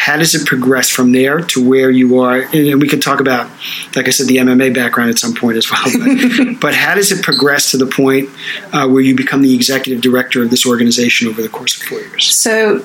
How 0.00 0.16
does 0.16 0.34
it 0.34 0.46
progress 0.46 0.88
from 0.88 1.12
there 1.12 1.40
to 1.40 1.68
where 1.68 1.90
you 1.90 2.20
are? 2.20 2.40
And 2.40 2.80
we 2.80 2.88
could 2.88 3.02
talk 3.02 3.20
about, 3.20 3.50
like 3.94 4.06
I 4.08 4.10
said, 4.10 4.28
the 4.28 4.38
MMA 4.38 4.74
background 4.74 5.10
at 5.10 5.18
some 5.18 5.34
point 5.34 5.58
as 5.58 5.70
well. 5.70 5.84
But, 5.84 6.58
but 6.60 6.74
how 6.74 6.94
does 6.94 7.12
it 7.12 7.22
progress 7.22 7.72
to 7.72 7.76
the 7.76 7.84
point 7.84 8.30
uh, 8.72 8.88
where 8.88 9.02
you 9.02 9.14
become 9.14 9.42
the 9.42 9.54
executive 9.54 10.00
director 10.00 10.42
of 10.42 10.48
this 10.48 10.64
organization 10.64 11.28
over 11.28 11.42
the 11.42 11.50
course 11.50 11.76
of 11.76 11.82
four 11.82 12.00
years? 12.00 12.34
So, 12.34 12.82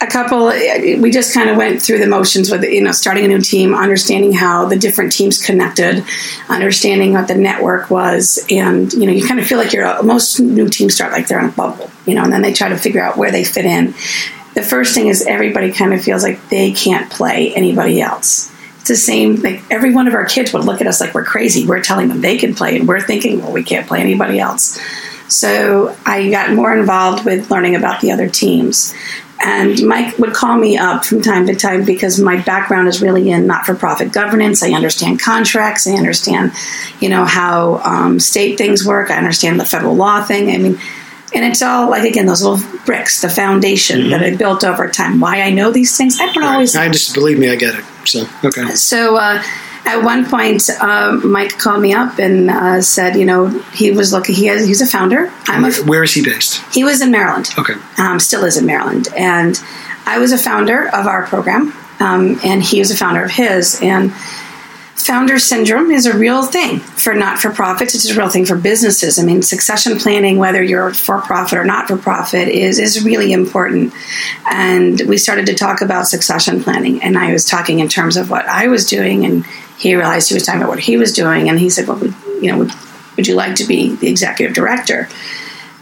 a 0.00 0.06
couple, 0.06 0.46
we 0.46 1.10
just 1.10 1.34
kind 1.34 1.50
of 1.50 1.58
went 1.58 1.82
through 1.82 1.98
the 1.98 2.06
motions 2.06 2.50
with, 2.50 2.64
you 2.64 2.82
know, 2.82 2.92
starting 2.92 3.26
a 3.26 3.28
new 3.28 3.40
team, 3.42 3.74
understanding 3.74 4.32
how 4.32 4.64
the 4.64 4.78
different 4.78 5.12
teams 5.12 5.44
connected, 5.44 6.02
understanding 6.48 7.12
what 7.12 7.28
the 7.28 7.34
network 7.34 7.90
was, 7.90 8.42
and 8.50 8.90
you 8.94 9.04
know, 9.04 9.12
you 9.12 9.28
kind 9.28 9.38
of 9.38 9.46
feel 9.46 9.58
like 9.58 9.74
you're. 9.74 10.02
Most 10.02 10.40
new 10.40 10.70
teams 10.70 10.94
start 10.94 11.12
like 11.12 11.28
they're 11.28 11.40
in 11.40 11.50
a 11.50 11.52
bubble, 11.52 11.90
you 12.06 12.14
know, 12.14 12.24
and 12.24 12.32
then 12.32 12.40
they 12.40 12.54
try 12.54 12.70
to 12.70 12.78
figure 12.78 13.02
out 13.02 13.18
where 13.18 13.30
they 13.30 13.44
fit 13.44 13.66
in. 13.66 13.94
The 14.54 14.62
first 14.62 14.94
thing 14.94 15.08
is 15.08 15.24
everybody 15.26 15.72
kind 15.72 15.94
of 15.94 16.02
feels 16.02 16.22
like 16.22 16.48
they 16.48 16.72
can't 16.72 17.10
play 17.10 17.54
anybody 17.54 18.00
else. 18.00 18.52
It's 18.80 18.88
the 18.88 18.96
same. 18.96 19.36
Like 19.36 19.62
every 19.70 19.94
one 19.94 20.08
of 20.08 20.14
our 20.14 20.26
kids 20.26 20.52
would 20.52 20.64
look 20.64 20.80
at 20.80 20.86
us 20.86 21.00
like 21.00 21.14
we're 21.14 21.24
crazy. 21.24 21.66
We're 21.66 21.82
telling 21.82 22.08
them 22.08 22.20
they 22.20 22.36
can 22.36 22.54
play, 22.54 22.76
and 22.76 22.86
we're 22.88 23.00
thinking, 23.00 23.40
well, 23.40 23.52
we 23.52 23.62
can't 23.62 23.86
play 23.86 24.00
anybody 24.00 24.40
else. 24.40 24.80
So 25.28 25.96
I 26.04 26.30
got 26.30 26.52
more 26.52 26.76
involved 26.76 27.24
with 27.24 27.50
learning 27.50 27.76
about 27.76 28.00
the 28.00 28.10
other 28.10 28.28
teams. 28.28 28.94
And 29.44 29.86
Mike 29.86 30.18
would 30.18 30.34
call 30.34 30.56
me 30.56 30.76
up 30.76 31.04
from 31.04 31.20
time 31.20 31.46
to 31.46 31.56
time 31.56 31.84
because 31.84 32.20
my 32.20 32.40
background 32.42 32.86
is 32.86 33.02
really 33.02 33.30
in 33.30 33.46
not-for-profit 33.46 34.12
governance. 34.12 34.62
I 34.62 34.70
understand 34.70 35.20
contracts. 35.20 35.86
I 35.88 35.94
understand, 35.94 36.52
you 37.00 37.08
know, 37.08 37.24
how 37.24 37.80
um, 37.84 38.20
state 38.20 38.56
things 38.56 38.86
work. 38.86 39.10
I 39.10 39.16
understand 39.16 39.58
the 39.58 39.64
federal 39.64 39.96
law 39.96 40.22
thing. 40.22 40.50
I 40.50 40.58
mean, 40.58 40.78
and 41.34 41.44
it's 41.44 41.62
all 41.62 41.90
like 41.90 42.04
again 42.08 42.26
those 42.26 42.42
little 42.42 42.60
bricks, 42.84 43.20
the 43.22 43.28
foundation 43.28 44.10
that 44.10 44.22
I 44.22 44.36
built 44.36 44.64
over 44.64 44.88
time. 44.88 45.20
Why 45.20 45.42
I 45.42 45.50
know 45.50 45.70
these 45.70 45.96
things, 45.96 46.20
I 46.20 46.32
don't 46.32 46.44
always 46.44 46.76
I 46.76 46.88
just 46.88 47.14
believe 47.14 47.38
me, 47.38 47.50
I 47.50 47.56
get 47.56 47.74
it. 47.74 47.84
So 48.04 48.26
okay, 48.44 48.74
so 48.74 49.16
uh, 49.16 49.42
at 49.84 50.02
one 50.04 50.24
point, 50.26 50.68
um, 50.80 51.30
Mike 51.30 51.58
called 51.58 51.82
me 51.82 51.92
up 51.92 52.18
and 52.18 52.50
uh, 52.50 52.80
said, 52.82 53.16
you 53.16 53.24
know, 53.24 53.48
he 53.72 53.90
was 53.90 54.12
looking. 54.12 54.34
He 54.34 54.46
has, 54.46 54.66
he's 54.66 54.80
a 54.80 54.86
founder. 54.86 55.32
I'm 55.46 55.64
a, 55.64 55.68
where, 55.70 55.84
where 55.84 56.02
is 56.04 56.14
he 56.14 56.22
based? 56.22 56.62
he 56.72 56.84
was 56.84 57.00
in 57.00 57.10
Maryland. 57.10 57.50
Okay, 57.58 57.74
Um, 57.98 58.20
still 58.20 58.44
is 58.44 58.56
in 58.56 58.66
Maryland, 58.66 59.08
and 59.16 59.60
I 60.06 60.18
was 60.18 60.32
a 60.32 60.38
founder 60.38 60.88
of 60.88 61.06
our 61.06 61.26
program, 61.26 61.72
um, 62.00 62.38
and 62.44 62.62
he 62.62 62.78
was 62.78 62.90
a 62.90 62.96
founder 62.96 63.24
of 63.24 63.30
his. 63.30 63.80
And 63.82 64.12
founder 64.94 65.38
syndrome 65.38 65.90
is 65.90 66.06
a 66.06 66.16
real 66.16 66.44
thing 66.44 66.78
for 66.78 67.14
not 67.14 67.38
for 67.38 67.50
profits. 67.50 67.94
It's 67.94 68.10
a 68.10 68.14
real 68.14 68.28
thing 68.28 68.44
for 68.44 68.56
businesses. 68.56 69.18
I 69.18 69.24
mean, 69.24 69.42
succession 69.42 69.98
planning, 69.98 70.38
whether 70.38 70.62
you're 70.62 70.94
for 70.94 71.20
profit 71.20 71.58
or 71.58 71.64
not 71.64 71.88
for 71.88 71.96
profit, 71.96 72.48
is 72.48 72.78
is 72.78 73.04
really 73.04 73.32
important. 73.32 73.92
And 74.50 75.00
we 75.08 75.18
started 75.18 75.46
to 75.46 75.54
talk 75.54 75.80
about 75.80 76.06
succession 76.06 76.62
planning, 76.62 77.02
and 77.02 77.18
I 77.18 77.32
was 77.32 77.44
talking 77.44 77.80
in 77.80 77.88
terms 77.88 78.16
of 78.16 78.30
what 78.30 78.46
I 78.46 78.68
was 78.68 78.86
doing, 78.86 79.24
and 79.24 79.46
he 79.78 79.94
realized 79.94 80.28
he 80.28 80.34
was 80.34 80.44
talking 80.44 80.60
about 80.60 80.70
what 80.70 80.80
he 80.80 80.96
was 80.96 81.12
doing, 81.12 81.48
and 81.48 81.58
he 81.58 81.70
said, 81.70 81.88
"Well, 81.88 81.98
would, 81.98 82.14
you 82.40 82.52
know, 82.52 82.58
would, 82.58 82.72
would 83.16 83.26
you 83.26 83.34
like 83.34 83.56
to 83.56 83.64
be 83.64 83.94
the 83.96 84.08
executive 84.08 84.54
director?" 84.54 85.08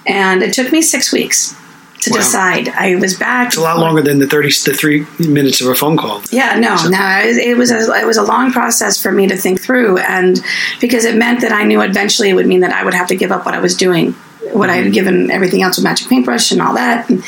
And 0.06 0.42
it 0.42 0.54
took 0.54 0.72
me 0.72 0.82
six 0.82 1.12
weeks 1.12 1.59
to 2.02 2.10
Wow. 2.10 2.16
decide. 2.16 2.68
I 2.70 2.94
was 2.96 3.16
back. 3.16 3.48
It's 3.48 3.56
a 3.56 3.60
lot 3.60 3.78
longer 3.78 4.00
than 4.02 4.18
the 4.18 4.26
thirty, 4.26 4.48
the 4.48 4.72
three 4.74 5.06
minutes 5.18 5.60
of 5.60 5.66
a 5.68 5.74
phone 5.74 5.96
call. 5.96 6.22
Yeah, 6.30 6.58
no, 6.58 6.74
no. 6.88 7.20
It, 7.22 7.36
it 7.36 7.56
was 7.56 7.70
a 7.70 7.78
it 8.00 8.06
was 8.06 8.16
a 8.16 8.22
long 8.22 8.52
process 8.52 9.00
for 9.00 9.12
me 9.12 9.26
to 9.28 9.36
think 9.36 9.60
through, 9.60 9.98
and 9.98 10.40
because 10.80 11.04
it 11.04 11.16
meant 11.16 11.40
that 11.42 11.52
I 11.52 11.64
knew 11.64 11.80
eventually 11.82 12.30
it 12.30 12.34
would 12.34 12.46
mean 12.46 12.60
that 12.60 12.72
I 12.72 12.84
would 12.84 12.94
have 12.94 13.08
to 13.08 13.16
give 13.16 13.30
up 13.32 13.44
what 13.44 13.54
I 13.54 13.60
was 13.60 13.76
doing, 13.76 14.12
what 14.52 14.70
I 14.70 14.76
had 14.76 14.92
given 14.92 15.30
everything 15.30 15.62
else 15.62 15.76
with 15.76 15.84
Magic 15.84 16.08
Paintbrush 16.08 16.52
and 16.52 16.62
all 16.62 16.74
that, 16.74 17.08
and, 17.10 17.22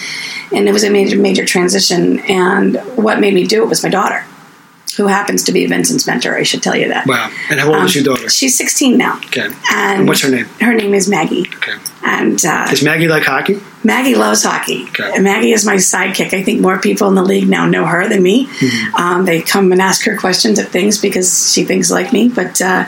and 0.52 0.69
it 0.69 0.73
was 0.73 0.85
a 0.85 0.91
major 0.91 1.19
major 1.19 1.45
transition. 1.45 2.21
And 2.21 2.76
what 2.97 3.21
made 3.21 3.35
me 3.35 3.47
do 3.47 3.62
it 3.62 3.69
was 3.69 3.83
my 3.83 3.91
daughter, 3.91 4.25
who 4.97 5.07
happens 5.07 5.45
to 5.45 5.52
be 5.52 5.67
Vincent's 5.67 6.07
mentor. 6.07 6.37
I 6.37 6.45
should 6.45 6.62
tell 6.62 6.76
you 6.76 6.88
that. 6.88 7.07
Wow. 7.07 7.31
And 7.50 7.61
how 7.61 7.75
old 7.75 7.85
is 7.85 7.95
your 7.95 8.05
daughter? 8.05 8.29
She's 8.31 8.57
16 8.57 8.97
now. 8.97 9.17
Okay. 9.26 9.43
And, 9.45 9.55
And 9.71 10.09
what's 10.09 10.23
her 10.23 10.31
name? 10.31 10.47
Her 10.61 10.73
name 10.75 10.95
is 10.95 11.09
Maggie. 11.09 11.47
Okay. 11.57 11.75
And 12.05 12.43
uh, 12.45 12.67
Does 12.71 12.83
Maggie 12.83 13.09
like 13.09 13.23
hockey? 13.25 13.61
Maggie 13.85 14.15
loves 14.15 14.45
hockey. 14.45 14.85
Okay. 14.89 15.19
Maggie 15.19 15.53
is 15.53 15.65
my 15.65 15.77
sidekick. 15.77 16.33
I 16.33 16.43
think 16.43 16.61
more 16.61 16.79
people 16.79 17.09
in 17.09 17.15
the 17.15 17.25
league 17.25 17.49
now 17.49 17.67
know 17.67 17.85
her 17.85 18.09
than 18.09 18.23
me. 18.23 18.47
Mm-hmm. 18.47 18.95
Um, 18.97 19.25
they 19.25 19.43
come 19.43 19.73
and 19.73 19.81
ask 19.81 20.05
her 20.05 20.17
questions 20.17 20.59
of 20.59 20.69
things 20.69 21.01
because 21.01 21.53
she 21.53 21.65
thinks 21.65 21.91
like 21.91 22.12
me. 22.12 22.29
But 22.29 22.61
uh, 22.61 22.87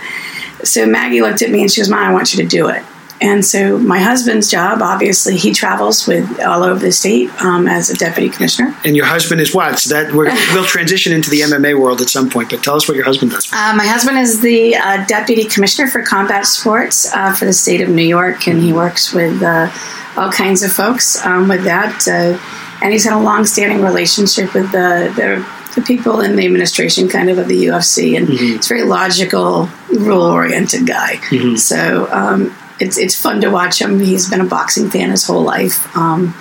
so 0.63 0.87
Maggie 0.87 1.21
looked 1.21 1.43
at 1.43 1.51
me 1.51 1.63
and 1.63 1.71
she 1.71 1.81
goes, 1.81 1.91
"Mom, 1.91 2.01
I 2.01 2.13
want 2.13 2.35
you 2.35 2.43
to 2.43 2.49
do 2.49 2.69
it." 2.69 2.85
And 3.21 3.45
so 3.45 3.79
my 3.79 4.01
husband's 4.01 4.51
job, 4.51 4.83
obviously, 4.83 5.37
he 5.37 5.53
travels 5.53 6.07
with 6.07 6.41
all 6.41 6.63
over 6.63 6.79
the 6.79 6.93
state 6.93 7.31
um, 7.43 7.67
as 7.69 7.89
a 7.89 7.97
deputy 7.97 8.29
commissioner. 8.29 8.77
And 8.85 8.97
your 8.97 9.07
husband 9.07 9.41
is 9.41 9.55
what? 9.55 9.79
So 9.79 9.95
that 9.95 10.13
we're, 10.13 10.27
we'll 10.53 10.65
transition 10.65 11.13
into 11.13 11.31
the 11.31 11.41
MMA 11.41 11.81
world 11.81 12.01
at 12.01 12.09
some 12.09 12.29
point. 12.29 12.51
But 12.51 12.63
tell 12.63 12.77
us 12.77 12.89
what 12.89 12.97
your 12.97 13.07
husband 13.07 13.31
does. 13.31 13.51
Uh, 13.53 13.75
my 13.77 13.87
husband 13.87 14.19
is 14.19 14.41
the 14.41 14.77
uh, 14.77 15.07
deputy 15.07 15.45
commissioner 15.45 15.89
for 15.89 16.03
combat 16.03 16.45
sports 16.45 17.11
uh, 17.15 17.33
for 17.33 17.45
the 17.45 17.53
state 17.53 17.81
of 17.81 17.89
New 17.89 18.03
York, 18.03 18.47
and 18.49 18.61
he 18.61 18.73
works 18.73 19.13
with 19.13 19.43
uh, 19.43 19.71
all 20.17 20.31
kinds 20.31 20.63
of 20.63 20.73
folks 20.73 21.25
um, 21.25 21.49
with 21.49 21.65
that. 21.65 22.07
Uh, 22.09 22.39
and 22.83 22.93
he's 22.93 23.05
had 23.05 23.15
a 23.15 23.21
long-standing 23.21 23.83
relationship 23.83 24.55
with 24.55 24.71
the, 24.73 25.13
the 25.17 25.47
the 25.75 25.83
people 25.83 26.21
in 26.21 26.37
the 26.37 26.45
administration, 26.45 27.09
kind 27.09 27.29
of 27.29 27.39
of 27.39 27.49
the 27.49 27.65
UFC, 27.65 28.17
and 28.17 28.29
he's 28.29 28.65
a 28.65 28.69
very 28.69 28.85
logical, 28.85 29.69
rule-oriented 29.91 30.87
guy. 30.87 31.17
So 31.57 32.09
um, 32.13 32.55
it's 32.79 32.97
it's 32.97 33.21
fun 33.21 33.41
to 33.41 33.51
watch 33.51 33.81
him. 33.81 33.99
He's 33.99 34.29
been 34.31 34.41
a 34.41 34.45
boxing 34.45 34.89
fan 34.91 35.11
his 35.11 35.27
whole 35.27 35.43
life. 35.43 35.97
Um, 35.97 36.35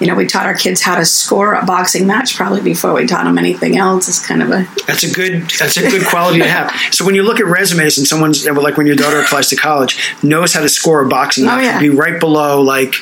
you 0.00 0.06
know, 0.06 0.14
we 0.14 0.26
taught 0.26 0.46
our 0.46 0.54
kids 0.54 0.80
how 0.82 0.96
to 0.96 1.04
score 1.04 1.54
a 1.54 1.64
boxing 1.64 2.06
match 2.06 2.34
probably 2.34 2.60
before 2.62 2.92
we 2.94 3.06
taught 3.06 3.24
them 3.24 3.38
anything 3.38 3.76
else. 3.76 4.08
It's 4.08 4.24
kind 4.26 4.42
of 4.42 4.48
a 4.50 4.66
That's 4.86 5.02
a 5.04 5.12
good. 5.12 5.42
That's 5.58 5.76
a 5.76 5.82
good 5.90 6.06
quality 6.06 6.38
to 6.40 6.48
have. 6.48 6.70
So 6.92 7.04
when 7.06 7.14
you 7.14 7.22
look 7.22 7.38
at 7.40 7.46
resumes 7.46 7.98
and 7.98 8.06
someone's 8.06 8.44
like 8.46 8.76
when 8.76 8.86
your 8.86 8.96
daughter 8.96 9.20
applies 9.20 9.48
to 9.50 9.56
college, 9.56 9.96
knows 10.22 10.52
how 10.52 10.60
to 10.60 10.68
score 10.68 11.02
a 11.04 11.08
boxing 11.08 11.44
Oh, 11.44 11.48
match, 11.48 11.64
yeah. 11.64 11.78
be 11.80 11.88
right 11.90 12.18
below 12.18 12.60
like 12.62 12.94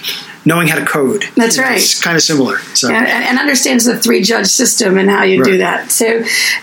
knowing 0.45 0.69
how 0.69 0.78
to 0.78 0.85
code. 0.85 1.25
That's 1.37 1.59
right. 1.59 1.76
It's 1.76 2.00
kind 2.00 2.17
of 2.17 2.23
similar. 2.23 2.59
So 2.75 2.90
and, 2.93 3.07
and 3.07 3.38
understands 3.38 3.85
the 3.85 3.99
three 3.99 4.23
judge 4.23 4.47
system 4.47 4.99
and 4.99 5.09
how 5.11 5.23
you 5.25 5.43
do 5.45 5.59
that. 5.59 5.90
So, 5.90 6.23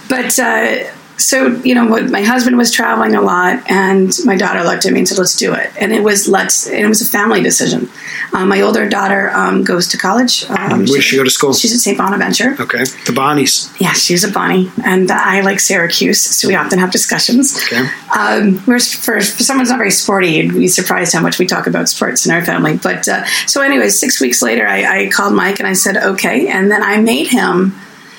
but 0.10 0.38
uh, 0.40 0.84
so 1.18 1.48
you 1.64 1.74
know, 1.76 1.86
my 2.08 2.22
husband 2.22 2.58
was 2.58 2.72
traveling 2.72 3.16
a 3.16 3.22
lot, 3.22 3.70
and 3.70 4.12
my 4.26 4.36
daughter 4.36 4.64
looked 4.64 4.86
at 4.86 4.94
me 4.94 5.00
and 5.00 5.08
said, 5.08 5.18
"Let's 5.18 5.36
do 5.36 5.54
it." 5.54 5.72
And 5.80 5.94
it 5.94 6.04
was 6.04 6.28
let's. 6.28 6.68
And 6.68 6.80
it 6.80 6.88
was 6.88 7.02
a 7.02 7.06
family 7.06 7.42
decision. 7.42 7.90
Um, 8.34 8.50
my 8.50 8.62
older 8.62 8.88
daughter 8.88 9.32
um, 9.32 9.64
goes 9.64 9.88
to 9.90 9.98
college. 9.98 10.50
Um, 10.50 10.80
where 10.80 10.86
does 10.86 11.04
she 11.04 11.16
go 11.16 11.24
to 11.24 11.30
school? 11.30 11.54
She's 11.54 11.74
at 11.74 11.80
St. 11.80 11.98
Bonaventure. 11.98 12.56
Okay, 12.60 12.80
the 12.80 13.14
Bonnies. 13.14 13.74
Yeah, 13.80 13.94
she's 13.94 14.24
a 14.24 14.32
Bonnie, 14.32 14.72
and 14.84 15.10
I 15.12 15.42
like 15.42 15.60
Syracuse, 15.60 16.22
so 16.22 16.48
we 16.48 16.56
often 16.56 16.80
have 16.80 16.92
discussions. 16.92 17.58
Okay. 17.64 17.88
Um, 18.18 18.62
we're 18.68 18.80
for, 18.80 19.22
for 19.22 19.44
someone 19.44 19.66
who's 19.66 19.70
not 19.70 19.78
very 19.78 19.92
sporty, 19.92 20.32
you'd 20.32 20.54
be 20.54 20.68
surprised 20.68 21.14
how 21.14 21.22
much 21.22 21.40
we 21.40 21.46
talk 21.46 21.68
about 21.68 21.88
sports 21.90 22.26
in 22.26 22.32
our 22.32 22.44
family. 22.44 22.78
But 22.78 23.08
uh, 23.08 23.26
so, 23.48 23.62
anyway, 23.62 23.90
six 23.90 24.20
weeks 24.20 24.42
later, 24.42 24.68
I, 24.68 25.04
I 25.04 25.10
called 25.10 25.34
Mike 25.34 25.60
and 25.60 25.68
I 25.68 25.74
said, 25.74 25.98
"Okay," 25.98 26.48
and 26.48 26.70
then 26.70 26.84
I 26.84 27.00
made 27.00 27.28
him. 27.28 27.74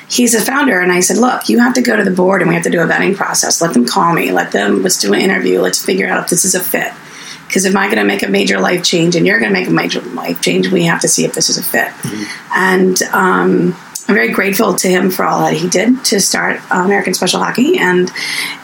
He's 0.09 0.35
a 0.35 0.41
founder, 0.41 0.81
and 0.81 0.93
I 0.93 1.01
said, 1.01 1.17
"Look, 1.17 1.49
you 1.49 1.59
have 1.59 1.75
to 1.75 1.83
go 1.83 1.97
to 1.97 2.05
the 2.05 2.11
board, 2.11 2.41
and 2.41 2.49
we 2.49 2.55
have 2.55 2.65
to 2.65 2.71
do 2.71 2.81
a 2.81 2.87
vetting 2.87 3.17
process. 3.17 3.61
Let 3.61 3.75
them 3.75 3.87
call 3.87 4.13
me. 4.13 4.31
Let 4.31 4.53
them. 4.53 4.83
Let's 4.83 5.01
do 5.01 5.13
an 5.13 5.21
interview. 5.21 5.61
Let's 5.61 5.85
figure 5.85 6.09
out 6.09 6.23
if 6.25 6.31
this 6.31 6.45
is 6.45 6.55
a 6.55 6.61
fit. 6.61 6.93
Because 7.47 7.65
if 7.65 7.77
I'm 7.77 7.89
going 7.91 7.99
to 7.99 8.05
make 8.05 8.23
a 8.23 8.29
major 8.29 8.59
life 8.59 8.83
change, 8.83 9.15
and 9.17 9.27
you're 9.27 9.39
going 9.39 9.53
to 9.53 9.59
make 9.59 9.69
a 9.69 9.73
major 9.73 10.01
life 10.01 10.41
change, 10.41 10.69
we 10.69 10.85
have 10.85 11.01
to 11.01 11.09
see 11.09 11.25
if 11.25 11.33
this 11.35 11.49
is 11.49 11.59
a 11.59 11.63
fit." 11.63 11.93
And 12.55 13.01
um, 13.13 13.77
I'm 14.09 14.15
very 14.15 14.33
grateful 14.33 14.75
to 14.75 14.89
him 14.89 15.11
for 15.11 15.25
all 15.25 15.41
that 15.41 15.55
he 15.55 15.69
did 15.69 16.05
to 16.07 16.21
start 16.21 16.61
uh, 16.71 16.83
American 16.85 17.13
Special 17.13 17.41
Hockey 17.41 17.77
and 17.79 18.11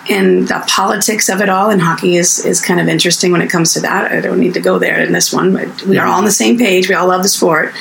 and 0.09 0.47
the 0.47 0.65
politics 0.69 1.29
of 1.29 1.41
it 1.41 1.49
all. 1.49 1.71
And 1.71 1.81
hockey 1.81 2.17
is 2.17 2.45
is 2.45 2.61
kind 2.61 2.79
of 2.79 2.87
interesting 2.87 3.33
when 3.33 3.43
it 3.43 3.51
comes 3.51 3.73
to 3.75 3.81
that. 3.81 4.13
I 4.13 4.21
don't 4.21 4.39
need 4.39 4.55
to 4.55 4.61
go 4.61 4.79
there 4.79 5.01
in 5.01 5.13
this 5.13 5.33
one, 5.33 5.53
but 5.53 5.83
we 5.83 5.99
are 5.99 6.07
all 6.07 6.19
on 6.19 6.25
the 6.25 6.31
same 6.31 6.59
page. 6.59 6.89
We 6.89 6.95
all 6.95 7.09
love 7.09 7.23
the 7.23 7.29
sport. 7.29 7.75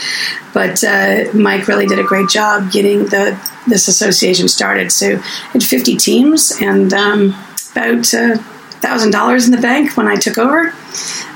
But 0.54 0.84
uh, 0.84 1.26
Mike 1.36 1.68
really 1.68 1.86
did 1.86 2.00
a 2.00 2.04
great 2.04 2.30
job 2.30 2.72
getting 2.72 3.06
the 3.06 3.40
this 3.68 3.88
association 3.88 4.48
started. 4.48 4.92
So 4.92 5.18
had 5.18 5.64
50 5.64 5.98
teams 5.98 6.54
and 6.62 6.92
um, 6.94 7.36
about 7.74 8.12
uh, 8.12 8.38
thousand 8.82 9.12
dollars 9.12 9.46
in 9.46 9.52
the 9.52 9.62
bank 9.62 9.96
when 9.96 10.08
I 10.08 10.16
took 10.16 10.40
over. 10.40 10.74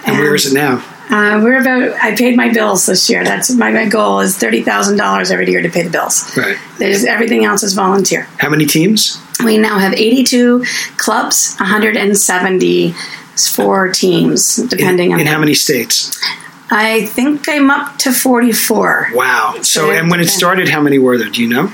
And 0.08 0.17
where 0.17 0.34
is 0.34 0.51
it 0.51 0.55
now? 0.55 0.84
Uh, 1.09 1.39
we're 1.43 1.62
about. 1.62 1.97
I 2.03 2.15
paid 2.15 2.35
my 2.35 2.51
bills 2.51 2.85
this 2.88 3.09
year. 3.09 3.24
That's 3.24 3.50
my, 3.51 3.71
my 3.71 3.88
goal 3.88 4.21
is 4.21 4.38
thirty 4.38 4.63
thousand 4.63 4.97
dollars 4.97 5.31
every 5.31 5.50
year 5.50 5.62
to 5.62 5.69
pay 5.69 5.83
the 5.83 5.89
bills. 5.89 6.35
Right. 6.35 6.57
There's 6.79 7.05
everything 7.05 7.45
else 7.45 7.63
is 7.63 7.74
volunteer. 7.74 8.24
How 8.39 8.50
many 8.50 8.65
teams? 8.65 9.21
We 9.43 9.57
now 9.57 9.77
have 9.79 9.93
eighty-two 9.93 10.65
clubs, 10.97 11.55
one 11.57 11.69
hundred 11.69 11.95
and 11.95 12.17
seventy-four 12.17 13.89
teams, 13.89 14.55
depending 14.55 15.09
in, 15.09 15.13
on 15.15 15.19
in 15.21 15.27
how 15.27 15.39
many 15.39 15.53
states? 15.53 16.17
I 16.71 17.05
think 17.05 17.47
I'm 17.47 17.69
up 17.69 17.97
to 18.00 18.12
forty-four. 18.12 19.09
Wow. 19.13 19.53
So, 19.57 19.62
So 19.62 19.91
and 19.91 20.09
when 20.09 20.21
it 20.21 20.29
started, 20.29 20.69
how 20.69 20.81
many 20.81 20.97
were 20.97 21.17
there? 21.17 21.29
Do 21.29 21.41
you 21.41 21.47
know? 21.50 21.71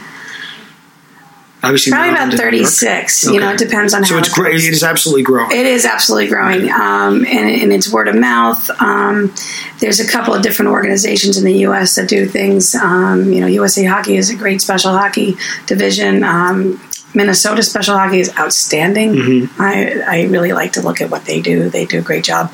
Obviously, 1.64 1.92
Probably 1.92 2.12
Maryland 2.12 2.34
about 2.34 2.44
and 2.46 2.52
New 2.54 2.58
York. 2.58 2.70
thirty-six. 2.70 3.24
You 3.26 3.40
know, 3.40 3.52
it 3.52 3.60
depends 3.60 3.94
on 3.94 4.04
So 4.04 4.16
how 4.16 4.20
it's 4.20 4.34
great. 4.34 4.56
It 4.56 4.74
is 4.74 4.84
absolutely 4.84 5.22
growing. 5.24 5.52
It 5.56 5.66
is 5.66 5.86
absolutely 5.86 6.28
growing, 6.28 6.72
um, 6.72 7.24
and, 7.26 7.62
and 7.62 7.72
it's 7.72 7.92
word 7.92 8.08
of 8.08 8.16
mouth. 8.16 8.68
Um, 8.82 9.32
there's 9.80 10.00
a 10.00 10.08
couple 10.08 10.34
of 10.34 10.42
different 10.42 10.72
organizations 10.72 11.38
in 11.38 11.46
the 11.46 11.60
U.S. 11.60 11.96
that 11.96 12.10
do 12.10 12.26
things. 12.26 12.74
Um, 12.74 13.32
you 13.32 13.42
know, 13.42 13.48
USA 13.48 13.84
Hockey 13.86 14.16
is 14.18 14.32
a 14.32 14.36
great 14.36 14.62
special 14.62 14.92
hockey 14.92 15.36
division. 15.68 16.24
Um, 16.24 16.82
Minnesota 17.14 17.62
Special 17.62 17.98
Hockey 17.98 18.22
is 18.22 18.34
outstanding. 18.40 19.50
I, 19.60 20.02
I 20.08 20.24
really 20.28 20.54
like 20.54 20.72
to 20.74 20.82
look 20.82 21.02
at 21.02 21.10
what 21.10 21.26
they 21.26 21.42
do. 21.42 21.70
They 21.70 21.86
do 21.86 22.00
a 22.00 22.02
great 22.02 22.24
job. 22.24 22.54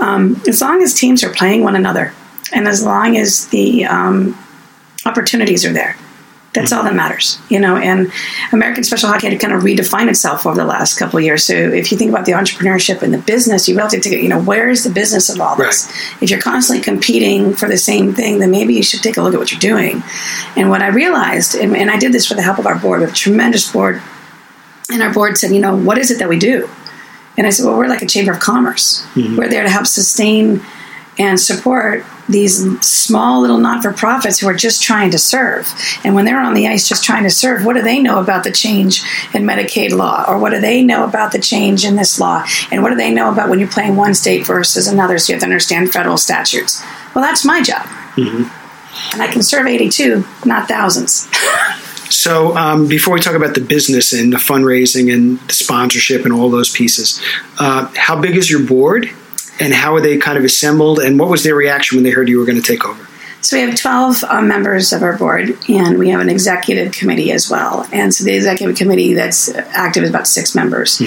Um, 0.00 0.42
as 0.48 0.60
long 0.60 0.82
as 0.82 0.92
teams 0.92 1.22
are 1.22 1.32
playing 1.32 1.62
one 1.62 1.76
another, 1.76 2.12
and 2.52 2.66
as 2.66 2.84
long 2.84 3.16
as 3.16 3.46
the 3.48 3.84
um, 3.86 4.36
opportunities 5.06 5.64
are 5.64 5.72
there. 5.72 5.96
That's 6.54 6.70
all 6.70 6.84
that 6.84 6.94
matters, 6.94 7.38
you 7.48 7.58
know. 7.58 7.76
And 7.76 8.12
American 8.52 8.84
Special 8.84 9.08
Hockey 9.08 9.28
had 9.28 9.40
to 9.40 9.46
kind 9.46 9.56
of 9.56 9.62
redefine 9.62 10.10
itself 10.10 10.44
over 10.44 10.54
the 10.54 10.66
last 10.66 10.98
couple 10.98 11.18
of 11.18 11.24
years. 11.24 11.46
So 11.46 11.54
if 11.54 11.90
you 11.90 11.96
think 11.96 12.10
about 12.10 12.26
the 12.26 12.32
entrepreneurship 12.32 13.00
and 13.00 13.14
the 13.14 13.18
business, 13.18 13.68
you 13.68 13.74
really 13.74 13.84
have 13.84 14.02
to 14.02 14.10
take, 14.10 14.22
you 14.22 14.28
know, 14.28 14.42
where 14.42 14.68
is 14.68 14.84
the 14.84 14.90
business 14.90 15.30
of 15.30 15.40
all 15.40 15.56
this? 15.56 15.90
If 16.20 16.28
you're 16.28 16.42
constantly 16.42 16.84
competing 16.84 17.54
for 17.54 17.68
the 17.68 17.78
same 17.78 18.12
thing, 18.12 18.38
then 18.38 18.50
maybe 18.50 18.74
you 18.74 18.82
should 18.82 19.02
take 19.02 19.16
a 19.16 19.22
look 19.22 19.32
at 19.32 19.40
what 19.40 19.50
you're 19.50 19.60
doing. 19.60 20.02
And 20.54 20.68
what 20.68 20.82
I 20.82 20.88
realized, 20.88 21.54
and, 21.54 21.74
and 21.74 21.90
I 21.90 21.98
did 21.98 22.12
this 22.12 22.28
with 22.28 22.36
the 22.36 22.42
help 22.42 22.58
of 22.58 22.66
our 22.66 22.78
board, 22.78 23.00
we 23.00 23.06
have 23.06 23.14
a 23.14 23.16
tremendous 23.16 23.72
board, 23.72 24.02
and 24.90 25.02
our 25.02 25.12
board 25.12 25.38
said, 25.38 25.52
you 25.52 25.60
know, 25.60 25.74
what 25.74 25.96
is 25.96 26.10
it 26.10 26.18
that 26.18 26.28
we 26.28 26.38
do? 26.38 26.68
And 27.38 27.46
I 27.46 27.50
said, 27.50 27.64
well, 27.64 27.78
we're 27.78 27.88
like 27.88 28.02
a 28.02 28.06
chamber 28.06 28.32
of 28.32 28.40
commerce. 28.40 29.06
Mm-hmm. 29.14 29.36
We're 29.36 29.48
there 29.48 29.62
to 29.62 29.70
help 29.70 29.86
sustain 29.86 30.60
and 31.18 31.40
support 31.40 32.04
these 32.28 32.80
small 32.80 33.40
little 33.40 33.58
not 33.58 33.82
for 33.82 33.92
profits 33.92 34.38
who 34.38 34.48
are 34.48 34.54
just 34.54 34.82
trying 34.82 35.10
to 35.10 35.18
serve. 35.18 35.72
And 36.04 36.14
when 36.14 36.24
they're 36.24 36.40
on 36.40 36.54
the 36.54 36.68
ice 36.68 36.88
just 36.88 37.04
trying 37.04 37.24
to 37.24 37.30
serve, 37.30 37.64
what 37.64 37.74
do 37.74 37.82
they 37.82 38.00
know 38.00 38.20
about 38.20 38.44
the 38.44 38.52
change 38.52 39.02
in 39.34 39.42
Medicaid 39.42 39.90
law? 39.90 40.24
Or 40.28 40.38
what 40.38 40.50
do 40.50 40.60
they 40.60 40.82
know 40.82 41.04
about 41.04 41.32
the 41.32 41.40
change 41.40 41.84
in 41.84 41.96
this 41.96 42.20
law? 42.20 42.44
And 42.70 42.82
what 42.82 42.90
do 42.90 42.96
they 42.96 43.12
know 43.12 43.30
about 43.30 43.48
when 43.48 43.58
you're 43.58 43.68
playing 43.68 43.96
one 43.96 44.14
state 44.14 44.46
versus 44.46 44.86
another? 44.86 45.18
So 45.18 45.32
you 45.32 45.34
have 45.34 45.42
to 45.42 45.46
understand 45.46 45.92
federal 45.92 46.16
statutes. 46.16 46.82
Well, 47.14 47.24
that's 47.24 47.44
my 47.44 47.62
job. 47.62 47.86
And 49.12 49.22
I 49.22 49.26
can 49.26 49.42
serve 49.42 49.66
82, 49.66 50.24
not 50.44 50.68
thousands. 50.68 51.28
So, 52.12 52.54
um, 52.58 52.88
before 52.88 53.14
we 53.14 53.20
talk 53.20 53.34
about 53.34 53.54
the 53.54 53.62
business 53.62 54.12
and 54.12 54.34
the 54.34 54.36
fundraising 54.36 55.12
and 55.12 55.40
the 55.48 55.54
sponsorship 55.54 56.24
and 56.24 56.32
all 56.32 56.50
those 56.50 56.70
pieces, 56.70 57.20
uh, 57.58 57.90
how 57.96 58.20
big 58.20 58.36
is 58.36 58.50
your 58.50 58.60
board, 58.60 59.10
and 59.60 59.72
how 59.72 59.94
are 59.94 60.00
they 60.00 60.18
kind 60.18 60.38
of 60.38 60.44
assembled, 60.44 60.98
and 60.98 61.18
what 61.18 61.28
was 61.28 61.44
their 61.44 61.54
reaction 61.54 61.96
when 61.96 62.04
they 62.04 62.10
heard 62.10 62.28
you 62.28 62.38
were 62.38 62.44
going 62.44 62.60
to 62.60 62.66
take 62.66 62.84
over? 62.84 63.06
So 63.42 63.56
we 63.56 63.62
have 63.62 63.76
12 63.76 64.24
uh, 64.24 64.40
members 64.40 64.92
of 64.92 65.02
our 65.02 65.16
board, 65.18 65.56
and 65.68 65.98
we 65.98 66.10
have 66.10 66.20
an 66.20 66.28
executive 66.28 66.92
committee 66.92 67.32
as 67.32 67.50
well. 67.50 67.86
And 67.92 68.14
so 68.14 68.24
the 68.24 68.34
executive 68.34 68.76
committee 68.76 69.14
that's 69.14 69.48
active 69.48 70.04
is 70.04 70.10
about 70.10 70.28
six 70.28 70.54
members. 70.54 71.02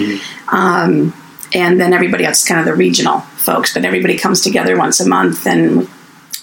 Um, 0.50 1.14
and 1.54 1.80
then 1.80 1.94
everybody 1.94 2.26
else 2.26 2.42
is 2.42 2.48
kind 2.48 2.60
of 2.60 2.66
the 2.66 2.74
regional 2.74 3.22
folks, 3.22 3.74
but 3.74 3.86
everybody 3.86 4.18
comes 4.18 4.42
together 4.42 4.78
once 4.78 5.00
a 5.00 5.08
month 5.08 5.48
and 5.48 5.88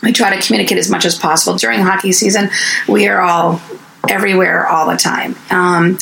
we 0.02 0.12
try 0.12 0.34
to 0.34 0.44
communicate 0.44 0.78
as 0.78 0.90
much 0.90 1.04
as 1.04 1.16
possible. 1.16 1.56
During 1.58 1.80
hockey 1.80 2.12
season, 2.12 2.50
we 2.88 3.06
are 3.08 3.20
all 3.20 3.60
everywhere 4.08 4.66
all 4.66 4.90
the 4.90 4.96
time. 4.96 5.36
Um, 5.50 5.98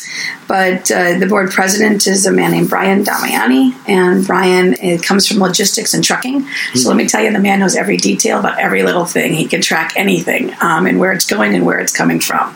but 0.47 0.91
uh, 0.91 1.17
the 1.17 1.27
board 1.27 1.49
president 1.51 2.07
is 2.07 2.25
a 2.25 2.31
man 2.31 2.51
named 2.51 2.69
Brian 2.69 3.03
Damiani, 3.03 3.73
and 3.87 4.25
Brian 4.25 4.73
it 4.81 5.01
comes 5.01 5.25
from 5.25 5.37
logistics 5.37 5.93
and 5.93 6.03
trucking. 6.03 6.41
Mm-hmm. 6.41 6.77
So 6.77 6.89
let 6.89 6.97
me 6.97 7.07
tell 7.07 7.23
you, 7.23 7.31
the 7.31 7.39
man 7.39 7.59
knows 7.59 7.75
every 7.75 7.97
detail 7.97 8.39
about 8.39 8.59
every 8.59 8.83
little 8.83 9.05
thing. 9.05 9.33
He 9.33 9.47
can 9.47 9.61
track 9.61 9.93
anything 9.95 10.53
um, 10.61 10.87
and 10.87 10.99
where 10.99 11.13
it's 11.13 11.25
going 11.25 11.55
and 11.55 11.65
where 11.65 11.79
it's 11.79 11.95
coming 11.95 12.19
from. 12.19 12.55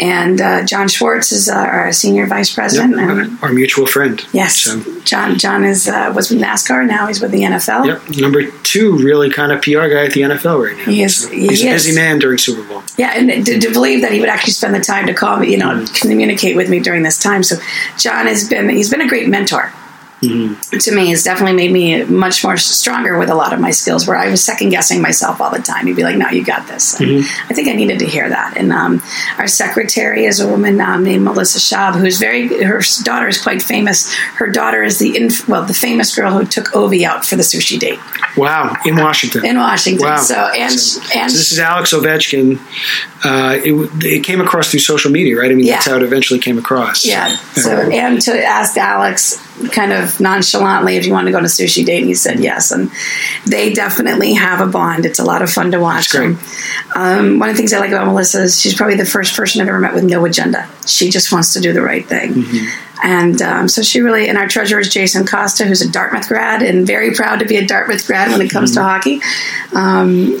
And 0.00 0.40
uh, 0.40 0.64
John 0.64 0.88
Schwartz 0.88 1.32
is 1.32 1.48
uh, 1.48 1.54
our 1.54 1.92
senior 1.92 2.26
vice 2.26 2.52
president, 2.52 2.96
yep, 2.96 3.08
and, 3.08 3.38
our 3.40 3.52
mutual 3.52 3.86
friend. 3.86 4.20
Yes, 4.32 4.56
so. 4.56 4.82
John. 5.04 5.38
John 5.38 5.64
is 5.64 5.86
uh, 5.86 6.12
was 6.14 6.30
with 6.30 6.40
NASCAR. 6.40 6.86
Now 6.86 7.06
he's 7.06 7.20
with 7.20 7.30
the 7.30 7.42
NFL. 7.42 7.86
Yep, 7.86 8.16
number 8.20 8.50
two, 8.62 8.98
really 8.98 9.30
kind 9.30 9.52
of 9.52 9.62
PR 9.62 9.86
guy 9.88 10.06
at 10.06 10.12
the 10.12 10.22
NFL 10.22 10.66
right 10.66 10.76
now. 10.76 10.84
He 10.84 11.02
is. 11.02 11.16
So 11.16 11.30
he 11.30 11.48
he's 11.48 11.60
is. 11.60 11.64
a 11.64 11.70
busy 11.70 11.94
man 11.94 12.18
during 12.18 12.38
Super 12.38 12.66
Bowl. 12.66 12.82
Yeah, 12.96 13.12
and 13.16 13.46
to, 13.46 13.60
to, 13.60 13.72
believe 13.72 14.02
that 14.02 14.12
he 14.12 14.20
would 14.20 14.28
actually 14.28 14.52
spend 14.54 14.71
the 14.72 14.80
time 14.80 15.06
to 15.06 15.14
call 15.14 15.38
me, 15.38 15.50
you 15.50 15.58
know, 15.58 15.70
mm-hmm. 15.70 15.94
communicate 15.94 16.56
with 16.56 16.68
me 16.68 16.80
during 16.80 17.02
this 17.02 17.18
time. 17.18 17.42
So 17.42 17.56
John 17.96 18.26
has 18.26 18.48
been 18.48 18.68
he's 18.68 18.90
been 18.90 19.00
a 19.00 19.08
great 19.08 19.28
mentor 19.28 19.72
mm-hmm. 20.22 20.78
to 20.78 20.94
me 20.94 21.10
has 21.10 21.22
definitely 21.22 21.56
made 21.56 21.72
me 21.72 22.04
much 22.04 22.44
more 22.44 22.56
stronger 22.56 23.18
with 23.18 23.30
a 23.30 23.34
lot 23.34 23.52
of 23.52 23.60
my 23.60 23.70
skills 23.70 24.06
where 24.06 24.16
I 24.16 24.28
was 24.28 24.42
second 24.42 24.70
guessing 24.70 25.02
myself 25.02 25.40
all 25.40 25.50
the 25.50 25.58
time. 25.58 25.86
He'd 25.86 25.96
be 25.96 26.04
like, 26.04 26.16
no, 26.16 26.28
you 26.28 26.44
got 26.44 26.66
this. 26.68 26.98
Mm-hmm. 26.98 27.50
I 27.50 27.54
think 27.54 27.68
I 27.68 27.72
needed 27.72 27.98
to 28.00 28.06
hear 28.06 28.28
that. 28.28 28.56
And 28.56 28.72
um, 28.72 29.02
our 29.38 29.46
secretary 29.46 30.24
is 30.24 30.40
a 30.40 30.48
woman 30.48 30.80
um, 30.80 31.04
named 31.04 31.24
Melissa 31.24 31.58
Schaab, 31.58 31.98
who's 31.98 32.18
very, 32.18 32.62
her 32.62 32.82
daughter 33.02 33.28
is 33.28 33.40
quite 33.40 33.62
famous. 33.62 34.12
Her 34.14 34.48
daughter 34.48 34.82
is 34.82 34.98
the, 34.98 35.16
inf- 35.16 35.48
well, 35.48 35.64
the 35.64 35.74
famous 35.74 36.14
girl 36.14 36.32
who 36.32 36.44
took 36.46 36.66
Ovi 36.66 37.04
out 37.04 37.24
for 37.24 37.36
the 37.36 37.42
sushi 37.42 37.78
date. 37.78 37.98
Wow. 38.36 38.76
In 38.86 38.96
Washington. 38.96 39.44
In 39.44 39.58
Washington. 39.58 40.06
Wow. 40.06 40.16
So, 40.16 40.34
and, 40.34 40.72
so, 40.72 41.00
and 41.14 41.30
so 41.30 41.36
this 41.36 41.52
is 41.52 41.58
Alex 41.58 41.92
Ovechkin. 41.92 42.58
Uh, 43.24 43.58
it, 43.62 44.04
it, 44.04 44.24
came 44.24 44.40
across 44.40 44.70
through 44.70 44.80
social 44.80 45.10
media, 45.10 45.36
right? 45.36 45.50
I 45.50 45.54
mean, 45.54 45.66
yeah. 45.66 45.74
that's 45.74 45.86
how 45.86 45.96
it 45.96 46.02
eventually 46.02 46.40
came 46.40 46.58
across. 46.58 47.04
Yeah. 47.04 47.36
So, 47.36 47.90
and 47.90 48.20
to 48.22 48.44
ask 48.44 48.76
Alex 48.76 49.38
kind 49.70 49.92
of 49.92 50.18
nonchalantly 50.20 50.96
if 50.96 51.06
you 51.06 51.12
want 51.12 51.26
to 51.26 51.32
go 51.32 51.38
on 51.38 51.44
a 51.44 51.48
sushi 51.48 51.84
date, 51.84 52.00
and 52.00 52.08
he 52.08 52.14
said 52.14 52.40
yes. 52.40 52.70
And 52.70 52.90
they 53.46 53.72
definitely 53.72 54.34
have 54.34 54.66
a 54.66 54.70
bond. 54.70 55.06
It's 55.06 55.18
a 55.18 55.24
lot 55.24 55.42
of 55.42 55.50
fun 55.50 55.72
to 55.72 55.80
watch. 55.80 56.14
Um, 56.94 57.38
one 57.38 57.48
of 57.48 57.54
the 57.54 57.58
things 57.58 57.72
I 57.72 57.78
like 57.78 57.90
about 57.90 58.06
Melissa 58.06 58.42
is 58.42 58.60
she's 58.60 58.74
probably 58.74 58.96
the 58.96 59.06
first 59.06 59.36
person 59.36 59.60
I've 59.60 59.68
ever 59.68 59.78
met 59.78 59.94
with 59.94 60.04
no 60.04 60.24
agenda. 60.24 60.68
She 60.86 61.10
just 61.10 61.32
wants 61.32 61.52
to 61.54 61.60
do 61.60 61.72
the 61.72 61.82
right 61.82 62.06
thing. 62.06 62.34
Mm-hmm. 62.34 62.91
And 63.02 63.42
um, 63.42 63.68
so 63.68 63.82
she 63.82 64.00
really, 64.00 64.28
and 64.28 64.38
our 64.38 64.46
treasurer 64.46 64.80
is 64.80 64.88
Jason 64.88 65.26
Costa, 65.26 65.64
who's 65.64 65.82
a 65.82 65.90
Dartmouth 65.90 66.28
grad 66.28 66.62
and 66.62 66.86
very 66.86 67.12
proud 67.12 67.40
to 67.40 67.44
be 67.44 67.56
a 67.56 67.66
Dartmouth 67.66 68.06
grad 68.06 68.30
when 68.30 68.40
it 68.40 68.50
comes 68.50 68.76
mm-hmm. 68.76 68.80
to 68.80 68.84
hockey. 68.84 69.18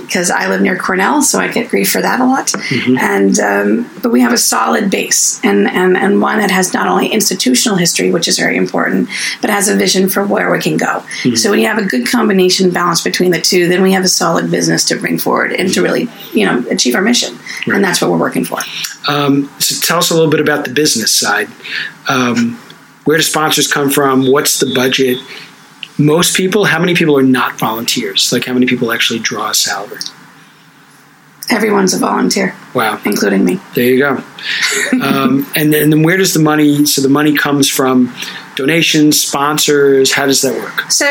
Because 0.04 0.30
um, 0.30 0.36
I 0.38 0.48
live 0.48 0.62
near 0.62 0.78
Cornell, 0.78 1.22
so 1.22 1.40
I 1.40 1.48
get 1.48 1.70
grief 1.70 1.90
for 1.90 2.00
that 2.00 2.20
a 2.20 2.24
lot. 2.24 2.48
Mm-hmm. 2.48 2.98
And 2.98 3.40
um, 3.40 3.90
but 4.02 4.12
we 4.12 4.20
have 4.20 4.32
a 4.32 4.38
solid 4.38 4.90
base 4.90 5.42
and, 5.44 5.68
and 5.68 5.96
and 5.96 6.20
one 6.20 6.38
that 6.38 6.50
has 6.50 6.72
not 6.72 6.86
only 6.86 7.08
institutional 7.08 7.76
history, 7.76 8.10
which 8.10 8.28
is 8.28 8.38
very 8.38 8.56
important, 8.56 9.08
but 9.40 9.50
has 9.50 9.68
a 9.68 9.76
vision 9.76 10.08
for 10.08 10.24
where 10.24 10.50
we 10.50 10.60
can 10.60 10.76
go. 10.76 10.86
Mm-hmm. 10.86 11.34
So 11.34 11.50
when 11.50 11.58
you 11.58 11.66
have 11.66 11.78
a 11.78 11.86
good 11.86 12.06
combination 12.06 12.70
balance 12.70 13.02
between 13.02 13.32
the 13.32 13.40
two, 13.40 13.68
then 13.68 13.82
we 13.82 13.92
have 13.92 14.04
a 14.04 14.08
solid 14.08 14.50
business 14.50 14.84
to 14.86 14.96
bring 14.96 15.18
forward 15.18 15.52
and 15.52 15.72
to 15.74 15.82
really 15.82 16.08
you 16.32 16.46
know 16.46 16.64
achieve 16.70 16.94
our 16.94 17.02
mission. 17.02 17.34
Right. 17.66 17.76
And 17.76 17.84
that's 17.84 18.00
what 18.00 18.10
we're 18.10 18.18
working 18.18 18.44
for. 18.44 18.58
Um, 19.08 19.50
so 19.58 19.84
tell 19.86 19.98
us 19.98 20.10
a 20.10 20.14
little 20.14 20.30
bit 20.30 20.40
about 20.40 20.64
the 20.64 20.72
business 20.72 21.12
side. 21.12 21.48
Um, 22.08 22.58
where 23.04 23.16
do 23.16 23.22
sponsors 23.22 23.70
come 23.70 23.90
from? 23.90 24.30
What's 24.30 24.60
the 24.60 24.72
budget? 24.74 25.18
Most 25.98 26.36
people, 26.36 26.64
how 26.64 26.78
many 26.78 26.94
people 26.94 27.18
are 27.18 27.22
not 27.22 27.58
volunteers? 27.58 28.32
Like, 28.32 28.44
how 28.44 28.54
many 28.54 28.66
people 28.66 28.92
actually 28.92 29.20
draw 29.20 29.50
a 29.50 29.54
salary? 29.54 30.00
Everyone's 31.50 31.92
a 31.92 31.98
volunteer. 31.98 32.54
Wow. 32.74 33.00
Including 33.04 33.44
me. 33.44 33.60
There 33.74 33.84
you 33.84 33.98
go. 33.98 34.22
um, 35.02 35.46
and, 35.56 35.72
then, 35.72 35.82
and 35.82 35.92
then 35.92 36.02
where 36.02 36.16
does 36.16 36.32
the 36.32 36.40
money, 36.40 36.86
so 36.86 37.02
the 37.02 37.08
money 37.08 37.36
comes 37.36 37.68
from 37.68 38.14
donations, 38.54 39.20
sponsors? 39.20 40.12
How 40.12 40.26
does 40.26 40.40
that 40.42 40.54
work? 40.54 40.90
So 40.90 41.04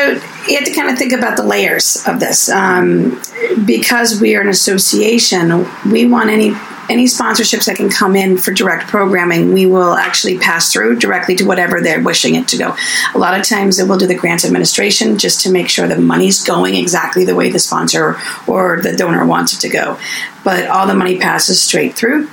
you 0.48 0.56
have 0.56 0.64
to 0.64 0.74
kind 0.74 0.90
of 0.90 0.98
think 0.98 1.12
about 1.12 1.36
the 1.36 1.44
layers 1.44 2.02
of 2.06 2.18
this. 2.18 2.48
Um, 2.48 3.20
because 3.64 4.20
we 4.20 4.34
are 4.34 4.40
an 4.40 4.48
association, 4.48 5.66
we 5.90 6.06
want 6.06 6.30
any 6.30 6.54
any 6.92 7.06
sponsorships 7.06 7.64
that 7.64 7.76
can 7.76 7.88
come 7.88 8.14
in 8.14 8.36
for 8.36 8.52
direct 8.52 8.86
programming, 8.86 9.54
we 9.54 9.64
will 9.64 9.94
actually 9.94 10.38
pass 10.38 10.72
through 10.72 10.98
directly 10.98 11.34
to 11.36 11.44
whatever 11.44 11.80
they're 11.80 12.02
wishing 12.02 12.34
it 12.34 12.46
to 12.48 12.58
go. 12.58 12.76
A 13.14 13.18
lot 13.18 13.38
of 13.38 13.46
times 13.46 13.78
it 13.78 13.88
will 13.88 13.96
do 13.96 14.06
the 14.06 14.14
grant 14.14 14.44
administration 14.44 15.16
just 15.16 15.40
to 15.40 15.50
make 15.50 15.68
sure 15.70 15.88
the 15.88 15.96
money's 15.96 16.44
going 16.44 16.74
exactly 16.74 17.24
the 17.24 17.34
way 17.34 17.50
the 17.50 17.58
sponsor 17.58 18.16
or 18.46 18.80
the 18.82 18.94
donor 18.94 19.24
wants 19.24 19.54
it 19.54 19.60
to 19.60 19.70
go. 19.70 19.98
But 20.44 20.68
all 20.68 20.86
the 20.86 20.94
money 20.94 21.18
passes 21.18 21.62
straight 21.62 21.94
through. 21.94 22.28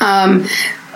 Um, 0.00 0.44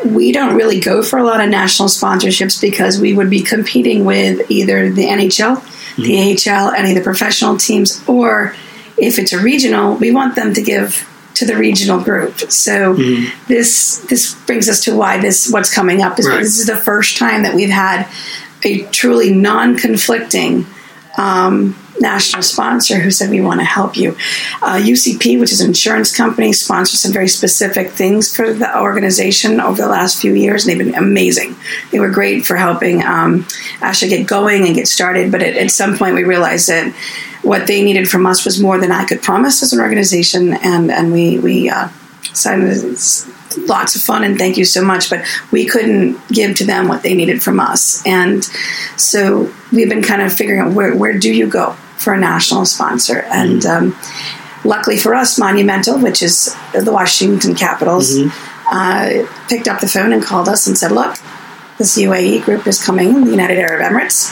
we 0.04 0.32
don't 0.32 0.56
really 0.56 0.80
go 0.80 1.02
for 1.02 1.18
a 1.18 1.24
lot 1.24 1.40
of 1.40 1.48
national 1.48 1.88
sponsorships 1.88 2.60
because 2.60 3.00
we 3.00 3.14
would 3.14 3.30
be 3.30 3.40
competing 3.42 4.04
with 4.04 4.50
either 4.50 4.90
the 4.90 5.06
NHL, 5.06 5.56
mm-hmm. 5.56 6.02
the 6.02 6.50
AHL, 6.50 6.73
any 6.73 6.90
of 6.90 6.96
the 6.96 7.02
professional 7.02 7.56
teams, 7.56 8.06
or 8.06 8.54
if 8.99 9.18
it's 9.18 9.32
a 9.32 9.38
regional, 9.38 9.96
we 9.96 10.10
want 10.10 10.34
them 10.36 10.52
to 10.54 10.62
give 10.62 11.06
to 11.40 11.46
the 11.46 11.56
regional 11.56 12.00
group. 12.02 12.38
So 12.38 12.94
mm-hmm. 12.94 13.46
this 13.48 13.98
this 14.10 14.34
brings 14.44 14.68
us 14.68 14.84
to 14.84 14.94
why 14.94 15.18
this 15.18 15.50
what's 15.50 15.74
coming 15.74 16.02
up 16.02 16.18
is 16.18 16.28
right. 16.28 16.38
this 16.38 16.58
is 16.58 16.66
the 16.66 16.76
first 16.76 17.16
time 17.16 17.42
that 17.44 17.54
we've 17.54 17.70
had 17.70 18.06
a 18.62 18.82
truly 18.90 19.32
non-conflicting 19.32 20.66
um, 21.16 21.74
national 21.98 22.42
sponsor 22.42 22.98
who 22.98 23.10
said 23.10 23.30
we 23.30 23.40
want 23.40 23.60
to 23.60 23.64
help 23.64 23.96
you. 23.96 24.10
Uh, 24.60 24.76
UCP, 24.76 25.40
which 25.40 25.50
is 25.50 25.62
an 25.62 25.68
insurance 25.68 26.14
company, 26.14 26.52
sponsors 26.52 27.00
some 27.00 27.12
very 27.12 27.28
specific 27.28 27.90
things 27.90 28.34
for 28.34 28.52
the 28.52 28.78
organization 28.78 29.60
over 29.60 29.80
the 29.80 29.88
last 29.88 30.20
few 30.20 30.34
years, 30.34 30.66
and 30.66 30.78
they've 30.78 30.86
been 30.86 30.94
amazing. 30.94 31.56
They 31.90 32.00
were 32.00 32.10
great 32.10 32.44
for 32.44 32.56
helping 32.56 33.02
um, 33.02 33.46
actually 33.80 34.10
get 34.10 34.26
going 34.26 34.66
and 34.66 34.74
get 34.74 34.88
started. 34.88 35.32
But 35.32 35.42
at, 35.42 35.56
at 35.56 35.70
some 35.70 35.96
point, 35.96 36.14
we 36.16 36.24
realized 36.24 36.68
that 36.68 36.94
what 37.42 37.66
they 37.66 37.82
needed 37.82 38.08
from 38.08 38.26
us 38.26 38.44
was 38.44 38.60
more 38.60 38.78
than 38.78 38.92
I 38.92 39.04
could 39.04 39.22
promise 39.22 39.62
as 39.62 39.72
an 39.72 39.80
organization, 39.80 40.54
and 40.54 40.90
and 40.90 41.12
we 41.12 41.38
we 41.38 41.68
uh, 41.68 41.88
signed 42.32 42.62
lots 43.66 43.96
of 43.96 44.02
fun 44.02 44.22
and 44.22 44.38
thank 44.38 44.56
you 44.56 44.64
so 44.64 44.82
much, 44.84 45.10
but 45.10 45.24
we 45.50 45.66
couldn't 45.66 46.16
give 46.28 46.56
to 46.56 46.64
them 46.64 46.86
what 46.86 47.02
they 47.02 47.14
needed 47.14 47.42
from 47.42 47.60
us, 47.60 48.04
and 48.06 48.44
so 48.96 49.52
we've 49.72 49.88
been 49.88 50.02
kind 50.02 50.22
of 50.22 50.32
figuring 50.32 50.60
out 50.60 50.72
where 50.72 50.94
where 50.96 51.18
do 51.18 51.32
you 51.32 51.46
go 51.46 51.72
for 51.96 52.14
a 52.14 52.18
national 52.18 52.64
sponsor, 52.64 53.20
and 53.30 53.64
um, 53.66 53.96
luckily 54.64 54.96
for 54.96 55.14
us, 55.14 55.38
Monumental, 55.38 55.98
which 55.98 56.22
is 56.22 56.54
the 56.72 56.92
Washington 56.92 57.54
Capitals. 57.54 58.16
Mm-hmm. 58.16 58.46
Uh, 58.72 59.26
picked 59.48 59.66
up 59.66 59.80
the 59.80 59.88
phone 59.88 60.12
and 60.12 60.22
called 60.22 60.48
us 60.48 60.68
and 60.68 60.78
said, 60.78 60.92
"Look, 60.92 61.16
this 61.80 61.98
UAE 61.98 62.44
group 62.44 62.66
is 62.66 62.80
coming, 62.80 63.24
the 63.24 63.30
United 63.30 63.58
Arab 63.58 63.80
Emirates. 63.80 64.30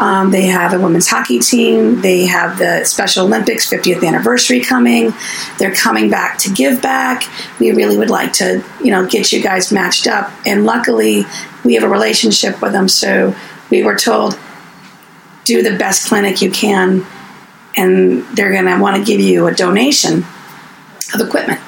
Um, 0.00 0.30
they 0.30 0.46
have 0.46 0.72
a 0.72 0.80
women's 0.80 1.08
hockey 1.08 1.38
team. 1.38 2.00
They 2.00 2.26
have 2.26 2.58
the 2.58 2.84
Special 2.84 3.26
Olympics 3.26 3.70
50th 3.70 4.06
anniversary 4.06 4.60
coming. 4.60 5.12
They're 5.58 5.74
coming 5.74 6.10
back 6.10 6.38
to 6.38 6.50
give 6.52 6.82
back. 6.82 7.24
We 7.60 7.70
really 7.72 7.96
would 7.96 8.10
like 8.10 8.32
to, 8.34 8.64
you 8.82 8.90
know, 8.90 9.06
get 9.06 9.32
you 9.32 9.42
guys 9.42 9.70
matched 9.70 10.06
up. 10.06 10.32
And 10.44 10.64
luckily, 10.64 11.24
we 11.64 11.74
have 11.74 11.84
a 11.84 11.88
relationship 11.88 12.60
with 12.60 12.72
them. 12.72 12.88
So 12.88 13.34
we 13.70 13.82
were 13.82 13.96
told, 13.96 14.38
do 15.44 15.62
the 15.62 15.76
best 15.76 16.08
clinic 16.08 16.42
you 16.42 16.50
can, 16.50 17.06
and 17.76 18.24
they're 18.36 18.52
going 18.52 18.66
to 18.66 18.80
want 18.80 18.96
to 18.96 19.04
give 19.04 19.20
you 19.20 19.46
a 19.46 19.54
donation 19.54 20.24
of 21.14 21.20
equipment 21.20 21.60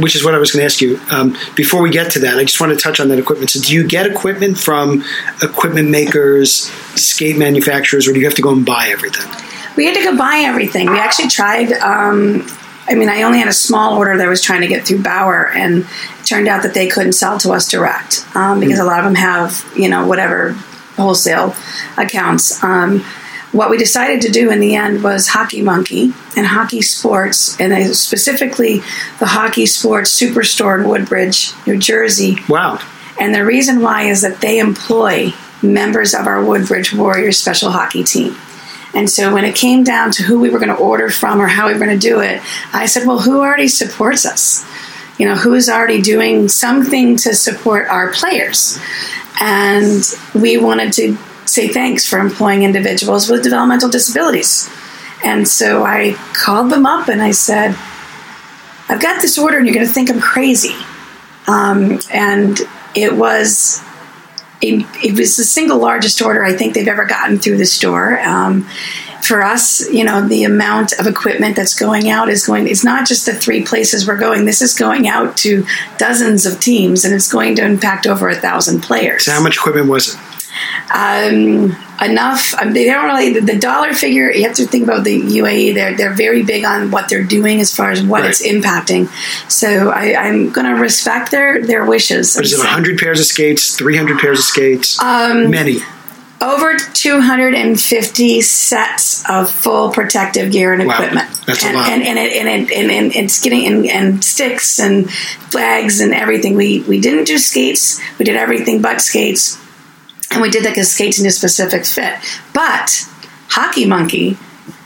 which 0.00 0.16
is 0.16 0.24
what 0.24 0.34
I 0.34 0.38
was 0.38 0.52
going 0.52 0.60
to 0.60 0.64
ask 0.64 0.80
you. 0.80 1.00
Um, 1.10 1.36
before 1.54 1.82
we 1.82 1.90
get 1.90 2.12
to 2.12 2.18
that, 2.20 2.38
I 2.38 2.44
just 2.44 2.60
want 2.60 2.72
to 2.72 2.78
touch 2.78 3.00
on 3.00 3.08
that 3.08 3.18
equipment. 3.18 3.50
So, 3.50 3.60
do 3.60 3.72
you 3.72 3.86
get 3.86 4.06
equipment 4.06 4.58
from 4.58 5.04
equipment 5.42 5.90
makers, 5.90 6.70
skate 6.96 7.36
manufacturers, 7.36 8.08
or 8.08 8.12
do 8.12 8.20
you 8.20 8.26
have 8.26 8.34
to 8.34 8.42
go 8.42 8.52
and 8.52 8.64
buy 8.64 8.88
everything? 8.88 9.30
We 9.76 9.86
had 9.86 9.94
to 9.94 10.04
go 10.04 10.16
buy 10.16 10.42
everything. 10.44 10.90
We 10.90 10.98
actually 10.98 11.28
tried. 11.28 11.72
Um, 11.72 12.46
I 12.86 12.94
mean, 12.94 13.08
I 13.08 13.22
only 13.22 13.38
had 13.38 13.48
a 13.48 13.54
small 13.54 13.96
order 13.96 14.16
that 14.16 14.26
I 14.26 14.28
was 14.28 14.42
trying 14.42 14.60
to 14.60 14.66
get 14.66 14.86
through 14.86 15.02
Bauer, 15.02 15.48
and 15.48 15.86
it 16.20 16.26
turned 16.26 16.48
out 16.48 16.62
that 16.62 16.74
they 16.74 16.86
couldn't 16.86 17.14
sell 17.14 17.38
to 17.38 17.52
us 17.52 17.70
direct 17.70 18.26
um, 18.36 18.60
because 18.60 18.78
mm. 18.78 18.82
a 18.82 18.84
lot 18.84 18.98
of 18.98 19.04
them 19.06 19.14
have, 19.14 19.70
you 19.76 19.88
know, 19.88 20.06
whatever 20.06 20.52
wholesale 20.96 21.54
accounts. 21.96 22.62
Um, 22.62 23.04
what 23.54 23.70
we 23.70 23.78
decided 23.78 24.20
to 24.22 24.32
do 24.32 24.50
in 24.50 24.58
the 24.58 24.74
end 24.74 25.04
was 25.04 25.28
Hockey 25.28 25.62
Monkey 25.62 26.12
and 26.36 26.44
Hockey 26.44 26.82
Sports, 26.82 27.58
and 27.60 27.94
specifically 27.94 28.80
the 29.20 29.26
Hockey 29.26 29.64
Sports 29.64 30.20
Superstore 30.20 30.80
in 30.80 30.88
Woodbridge, 30.88 31.52
New 31.64 31.78
Jersey. 31.78 32.38
Wow. 32.48 32.80
And 33.20 33.32
the 33.32 33.44
reason 33.44 33.80
why 33.80 34.04
is 34.04 34.22
that 34.22 34.40
they 34.40 34.58
employ 34.58 35.32
members 35.62 36.14
of 36.14 36.26
our 36.26 36.44
Woodbridge 36.44 36.92
Warriors 36.92 37.38
special 37.38 37.70
hockey 37.70 38.02
team. 38.02 38.36
And 38.92 39.08
so 39.08 39.32
when 39.32 39.44
it 39.44 39.54
came 39.54 39.84
down 39.84 40.10
to 40.12 40.24
who 40.24 40.40
we 40.40 40.50
were 40.50 40.58
going 40.58 40.74
to 40.74 40.82
order 40.82 41.08
from 41.08 41.40
or 41.40 41.46
how 41.46 41.68
we 41.68 41.74
were 41.74 41.78
going 41.78 41.98
to 41.98 42.08
do 42.08 42.18
it, 42.20 42.42
I 42.72 42.86
said, 42.86 43.06
well, 43.06 43.20
who 43.20 43.38
already 43.38 43.68
supports 43.68 44.26
us? 44.26 44.66
You 45.16 45.28
know, 45.28 45.36
who 45.36 45.54
is 45.54 45.68
already 45.68 46.02
doing 46.02 46.48
something 46.48 47.16
to 47.18 47.34
support 47.34 47.86
our 47.86 48.12
players? 48.12 48.80
And 49.40 50.02
we 50.34 50.56
wanted 50.58 50.92
to 50.94 51.16
say 51.46 51.68
thanks 51.68 52.06
for 52.06 52.18
employing 52.18 52.62
individuals 52.62 53.28
with 53.28 53.42
developmental 53.42 53.88
disabilities. 53.88 54.70
And 55.24 55.48
so 55.48 55.84
I 55.84 56.14
called 56.34 56.70
them 56.70 56.86
up 56.86 57.08
and 57.08 57.22
I 57.22 57.30
said, 57.30 57.76
I've 58.88 59.00
got 59.00 59.22
this 59.22 59.38
order 59.38 59.56
and 59.56 59.66
you're 59.66 59.74
going 59.74 59.86
to 59.86 59.92
think 59.92 60.10
I'm 60.10 60.20
crazy. 60.20 60.74
um, 61.46 61.98
and 62.12 62.60
it 62.94 63.14
was 63.14 63.82
it, 64.60 65.18
was 65.18 65.36
the 65.36 65.44
single 65.44 65.78
largest 65.78 66.22
order 66.22 66.44
I 66.44 66.54
think 66.54 66.74
they've 66.74 66.88
ever 66.88 67.04
gotten 67.04 67.38
through 67.38 67.58
the 67.58 67.66
store. 67.66 68.18
Um, 68.20 68.66
for 69.22 69.42
us, 69.42 69.90
you 69.90 70.04
know, 70.04 70.26
the 70.26 70.44
amount 70.44 70.92
of 70.98 71.06
equipment 71.06 71.56
that's 71.56 71.74
going 71.78 72.10
out 72.10 72.28
is 72.28 72.46
going, 72.46 72.68
it's 72.68 72.84
not 72.84 73.06
just 73.06 73.26
the 73.26 73.34
three 73.34 73.64
places 73.64 74.06
we're 74.06 74.18
going. 74.18 74.44
This 74.44 74.60
is 74.60 74.74
going 74.74 75.08
out 75.08 75.36
to 75.38 75.66
dozens 75.96 76.44
of 76.44 76.60
teams 76.60 77.04
and 77.04 77.14
it's 77.14 77.30
going 77.30 77.56
to 77.56 77.64
impact 77.64 78.06
over 78.06 78.28
a 78.28 78.34
thousand 78.34 78.82
players. 78.82 79.24
So, 79.24 79.32
how 79.32 79.42
much 79.42 79.56
equipment 79.56 79.88
was 79.88 80.14
it? 80.14 80.20
Um, 80.94 81.76
enough. 82.02 82.54
Um, 82.54 82.72
they 82.72 82.86
don't 82.86 83.06
really 83.06 83.40
the 83.40 83.58
dollar 83.58 83.92
figure. 83.92 84.30
You 84.30 84.44
have 84.44 84.56
to 84.56 84.66
think 84.66 84.84
about 84.84 85.04
the 85.04 85.20
UAE. 85.20 85.74
They're 85.74 85.96
they're 85.96 86.14
very 86.14 86.42
big 86.42 86.64
on 86.64 86.90
what 86.90 87.08
they're 87.08 87.24
doing 87.24 87.60
as 87.60 87.74
far 87.74 87.90
as 87.90 88.02
what 88.02 88.22
right. 88.22 88.30
it's 88.30 88.46
impacting. 88.46 89.08
So 89.50 89.90
I, 89.90 90.28
am 90.28 90.50
going 90.50 90.66
to 90.66 90.80
respect 90.80 91.30
their 91.30 91.64
their 91.64 91.84
wishes. 91.84 92.36
It 92.36 92.46
hundred 92.60 92.98
pairs 92.98 93.20
of 93.20 93.26
skates? 93.26 93.76
Three 93.76 93.96
hundred 93.96 94.18
pairs 94.18 94.38
of 94.38 94.44
skates? 94.44 95.00
Um, 95.00 95.50
Many. 95.50 95.78
Over 96.40 96.76
250 96.76 98.40
sets 98.42 99.30
of 99.30 99.50
full 99.50 99.92
protective 99.92 100.52
gear 100.52 100.74
and 100.74 100.86
wow. 100.86 100.94
equipment. 100.94 101.30
That's 101.46 101.64
and, 101.64 101.74
a 101.74 101.78
lot. 101.78 101.88
And, 101.88 102.02
and, 102.02 102.18
it, 102.18 102.32
and, 102.34 102.48
it, 102.48 102.76
and, 102.76 102.90
and 102.90 103.14
it's 103.14 103.40
getting 103.40 103.66
and, 103.66 103.86
and 103.86 104.22
sticks 104.22 104.78
and 104.78 105.10
flags 105.10 106.00
and 106.00 106.12
everything. 106.12 106.54
We 106.54 106.80
we 106.80 107.00
didn't 107.00 107.24
do 107.24 107.38
skates. 107.38 107.98
We 108.18 108.26
did 108.26 108.36
everything 108.36 108.82
but 108.82 109.00
skates 109.00 109.63
and 110.34 110.42
we 110.42 110.50
did 110.50 110.64
that 110.64 110.70
because 110.70 110.90
skates 110.90 111.18
in 111.18 111.26
a 111.26 111.30
specific 111.30 111.86
fit. 111.86 112.14
But 112.52 113.08
Hockey 113.48 113.86
Monkey 113.86 114.36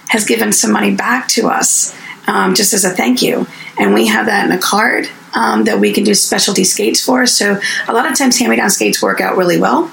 has 0.08 0.24
given 0.24 0.52
some 0.52 0.72
money 0.72 0.94
back 0.94 1.28
to 1.28 1.48
us 1.48 1.96
um, 2.26 2.54
just 2.54 2.72
as 2.72 2.84
a 2.84 2.90
thank 2.90 3.22
you, 3.22 3.46
and 3.78 3.94
we 3.94 4.06
have 4.06 4.26
that 4.26 4.46
in 4.46 4.52
a 4.52 4.60
card 4.60 5.08
um, 5.34 5.64
that 5.64 5.78
we 5.78 5.92
can 5.92 6.04
do 6.04 6.14
specialty 6.14 6.64
skates 6.64 7.04
for. 7.04 7.26
So 7.26 7.60
a 7.86 7.92
lot 7.92 8.10
of 8.10 8.16
times, 8.16 8.38
hand-me-down 8.38 8.70
skates 8.70 9.02
work 9.02 9.20
out 9.20 9.36
really 9.36 9.58
well. 9.58 9.90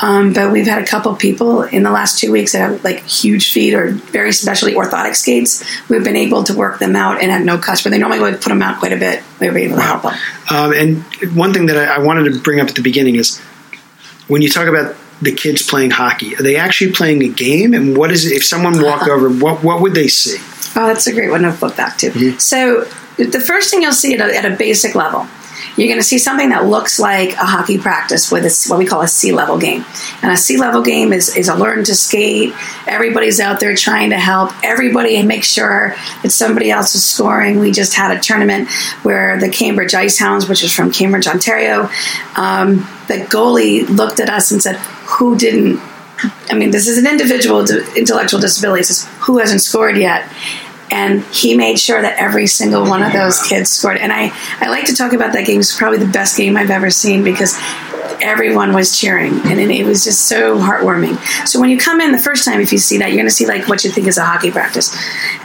Um, 0.00 0.32
but 0.32 0.52
we've 0.52 0.66
had 0.66 0.82
a 0.82 0.86
couple 0.86 1.14
people 1.14 1.62
in 1.62 1.84
the 1.84 1.90
last 1.90 2.18
two 2.18 2.32
weeks 2.32 2.52
that 2.52 2.58
have 2.58 2.84
like 2.84 3.00
huge 3.04 3.52
feet 3.52 3.74
or 3.74 3.92
very 3.92 4.32
specially 4.32 4.74
orthotic 4.74 5.14
skates. 5.14 5.64
We've 5.88 6.02
been 6.02 6.16
able 6.16 6.42
to 6.44 6.54
work 6.54 6.80
them 6.80 6.96
out 6.96 7.22
and 7.22 7.30
at 7.30 7.42
no 7.42 7.58
cost, 7.58 7.84
but 7.84 7.90
they 7.90 7.98
normally 7.98 8.18
would 8.18 8.40
put 8.40 8.48
them 8.48 8.60
out 8.60 8.80
quite 8.80 8.92
a 8.92 8.96
bit. 8.96 9.22
We 9.40 9.48
were 9.48 9.58
able 9.58 9.76
to 9.76 9.80
wow. 9.80 10.00
help 10.00 10.02
them. 10.02 10.14
Um, 10.50 10.72
and 10.72 11.36
one 11.36 11.52
thing 11.54 11.66
that 11.66 11.76
I, 11.76 11.96
I 11.96 11.98
wanted 12.00 12.32
to 12.32 12.40
bring 12.40 12.60
up 12.60 12.68
at 12.68 12.74
the 12.74 12.82
beginning 12.82 13.14
is 13.14 13.40
when 14.28 14.42
you 14.42 14.48
talk 14.48 14.68
about 14.68 14.96
the 15.20 15.32
kids 15.32 15.62
playing 15.62 15.90
hockey, 15.90 16.34
are 16.36 16.42
they 16.42 16.56
actually 16.56 16.92
playing 16.92 17.22
a 17.22 17.28
game? 17.28 17.74
And 17.74 17.96
what 17.96 18.10
is 18.10 18.26
it, 18.26 18.34
if 18.34 18.44
someone 18.44 18.82
walked 18.82 19.08
over, 19.08 19.28
what 19.30 19.62
what 19.62 19.80
would 19.80 19.94
they 19.94 20.08
see? 20.08 20.38
Oh, 20.74 20.86
that's 20.86 21.06
a 21.06 21.12
great 21.12 21.30
one 21.30 21.42
to 21.42 21.52
flip 21.52 21.76
back 21.76 21.98
to. 21.98 22.10
Mm-hmm. 22.10 22.38
So 22.38 22.84
the 23.16 23.40
first 23.40 23.70
thing 23.70 23.82
you'll 23.82 23.92
see 23.92 24.14
at 24.14 24.20
a, 24.20 24.36
at 24.36 24.50
a 24.50 24.56
basic 24.56 24.94
level 24.94 25.28
you're 25.76 25.88
going 25.88 25.98
to 25.98 26.04
see 26.04 26.18
something 26.18 26.50
that 26.50 26.66
looks 26.66 26.98
like 26.98 27.32
a 27.32 27.44
hockey 27.44 27.78
practice 27.78 28.30
with 28.30 28.44
a, 28.44 28.70
what 28.70 28.78
we 28.78 28.86
call 28.86 29.00
a 29.00 29.08
C 29.08 29.32
level 29.32 29.58
game. 29.58 29.84
And 30.22 30.30
a 30.30 30.36
C 30.36 30.58
level 30.58 30.82
game 30.82 31.12
is, 31.12 31.34
is 31.36 31.48
a 31.48 31.54
learn 31.54 31.84
to 31.84 31.94
skate. 31.94 32.54
Everybody's 32.86 33.40
out 33.40 33.60
there 33.60 33.74
trying 33.74 34.10
to 34.10 34.18
help 34.18 34.52
everybody 34.62 35.22
make 35.22 35.44
sure 35.44 35.94
that 36.22 36.30
somebody 36.30 36.70
else 36.70 36.94
is 36.94 37.04
scoring. 37.04 37.58
We 37.58 37.70
just 37.70 37.94
had 37.94 38.16
a 38.16 38.20
tournament 38.20 38.70
where 39.02 39.38
the 39.38 39.48
Cambridge 39.48 39.94
Ice 39.94 40.18
Hounds, 40.18 40.48
which 40.48 40.62
is 40.62 40.72
from 40.72 40.92
Cambridge, 40.92 41.26
Ontario, 41.26 41.88
um, 42.36 42.86
the 43.08 43.26
goalie 43.28 43.88
looked 43.88 44.20
at 44.20 44.28
us 44.28 44.50
and 44.50 44.62
said, 44.62 44.76
Who 44.76 45.36
didn't? 45.36 45.80
I 46.50 46.54
mean, 46.54 46.70
this 46.70 46.86
is 46.86 46.98
an 46.98 47.06
individual 47.06 47.60
intellectual 47.96 48.40
disability. 48.40 48.82
Says, 48.84 49.08
Who 49.22 49.38
hasn't 49.38 49.62
scored 49.62 49.96
yet? 49.96 50.30
And 50.92 51.24
he 51.24 51.56
made 51.56 51.78
sure 51.80 52.02
that 52.02 52.18
every 52.18 52.46
single 52.46 52.84
one 52.84 53.02
of 53.02 53.12
those 53.12 53.42
kids 53.42 53.70
scored. 53.70 53.96
And 53.96 54.12
I, 54.12 54.30
I 54.60 54.68
like 54.68 54.84
to 54.84 54.94
talk 54.94 55.14
about 55.14 55.32
that 55.32 55.46
game. 55.46 55.58
It's 55.58 55.76
probably 55.76 55.98
the 55.98 56.12
best 56.12 56.36
game 56.36 56.54
I've 56.56 56.70
ever 56.70 56.90
seen 56.90 57.24
because 57.24 57.58
everyone 58.20 58.72
was 58.74 58.98
cheering 58.98 59.32
and 59.46 59.58
it 59.58 59.86
was 59.86 60.04
just 60.04 60.28
so 60.28 60.58
heartwarming. 60.58 61.16
So 61.48 61.60
when 61.60 61.70
you 61.70 61.78
come 61.78 62.00
in 62.00 62.12
the 62.12 62.18
first 62.18 62.44
time, 62.44 62.60
if 62.60 62.72
you 62.72 62.78
see 62.78 62.98
that, 62.98 63.08
you're 63.08 63.16
going 63.16 63.26
to 63.26 63.34
see 63.34 63.46
like 63.46 63.68
what 63.68 63.84
you 63.84 63.90
think 63.90 64.06
is 64.06 64.18
a 64.18 64.24
hockey 64.24 64.50
practice. 64.50 64.94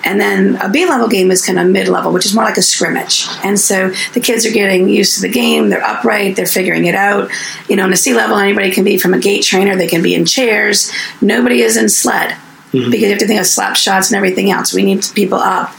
And 0.03 0.19
then 0.19 0.57
a 0.57 0.69
B 0.69 0.85
level 0.85 1.07
game 1.07 1.31
is 1.31 1.45
kind 1.45 1.59
of 1.59 1.67
mid 1.67 1.87
level, 1.87 2.11
which 2.11 2.25
is 2.25 2.35
more 2.35 2.43
like 2.43 2.57
a 2.57 2.61
scrimmage. 2.61 3.25
And 3.43 3.59
so 3.59 3.89
the 4.13 4.19
kids 4.19 4.45
are 4.45 4.51
getting 4.51 4.89
used 4.89 5.15
to 5.15 5.21
the 5.21 5.29
game. 5.29 5.69
They're 5.69 5.83
upright. 5.83 6.35
They're 6.35 6.45
figuring 6.45 6.85
it 6.85 6.95
out. 6.95 7.31
You 7.69 7.77
know, 7.77 7.85
in 7.85 7.93
a 7.93 7.97
C 7.97 8.13
level, 8.13 8.37
anybody 8.37 8.71
can 8.71 8.83
be 8.83 8.97
from 8.97 9.13
a 9.13 9.19
gait 9.19 9.43
trainer. 9.43 9.75
They 9.75 9.87
can 9.87 10.03
be 10.03 10.13
in 10.13 10.25
chairs. 10.25 10.91
Nobody 11.21 11.61
is 11.61 11.77
in 11.77 11.89
sled 11.89 12.37
mm-hmm. 12.71 12.91
because 12.91 13.03
you 13.03 13.09
have 13.09 13.19
to 13.19 13.27
think 13.27 13.39
of 13.39 13.45
slap 13.45 13.75
shots 13.75 14.09
and 14.09 14.17
everything 14.17 14.51
else. 14.51 14.73
We 14.73 14.83
need 14.83 15.05
people 15.13 15.39
up. 15.39 15.73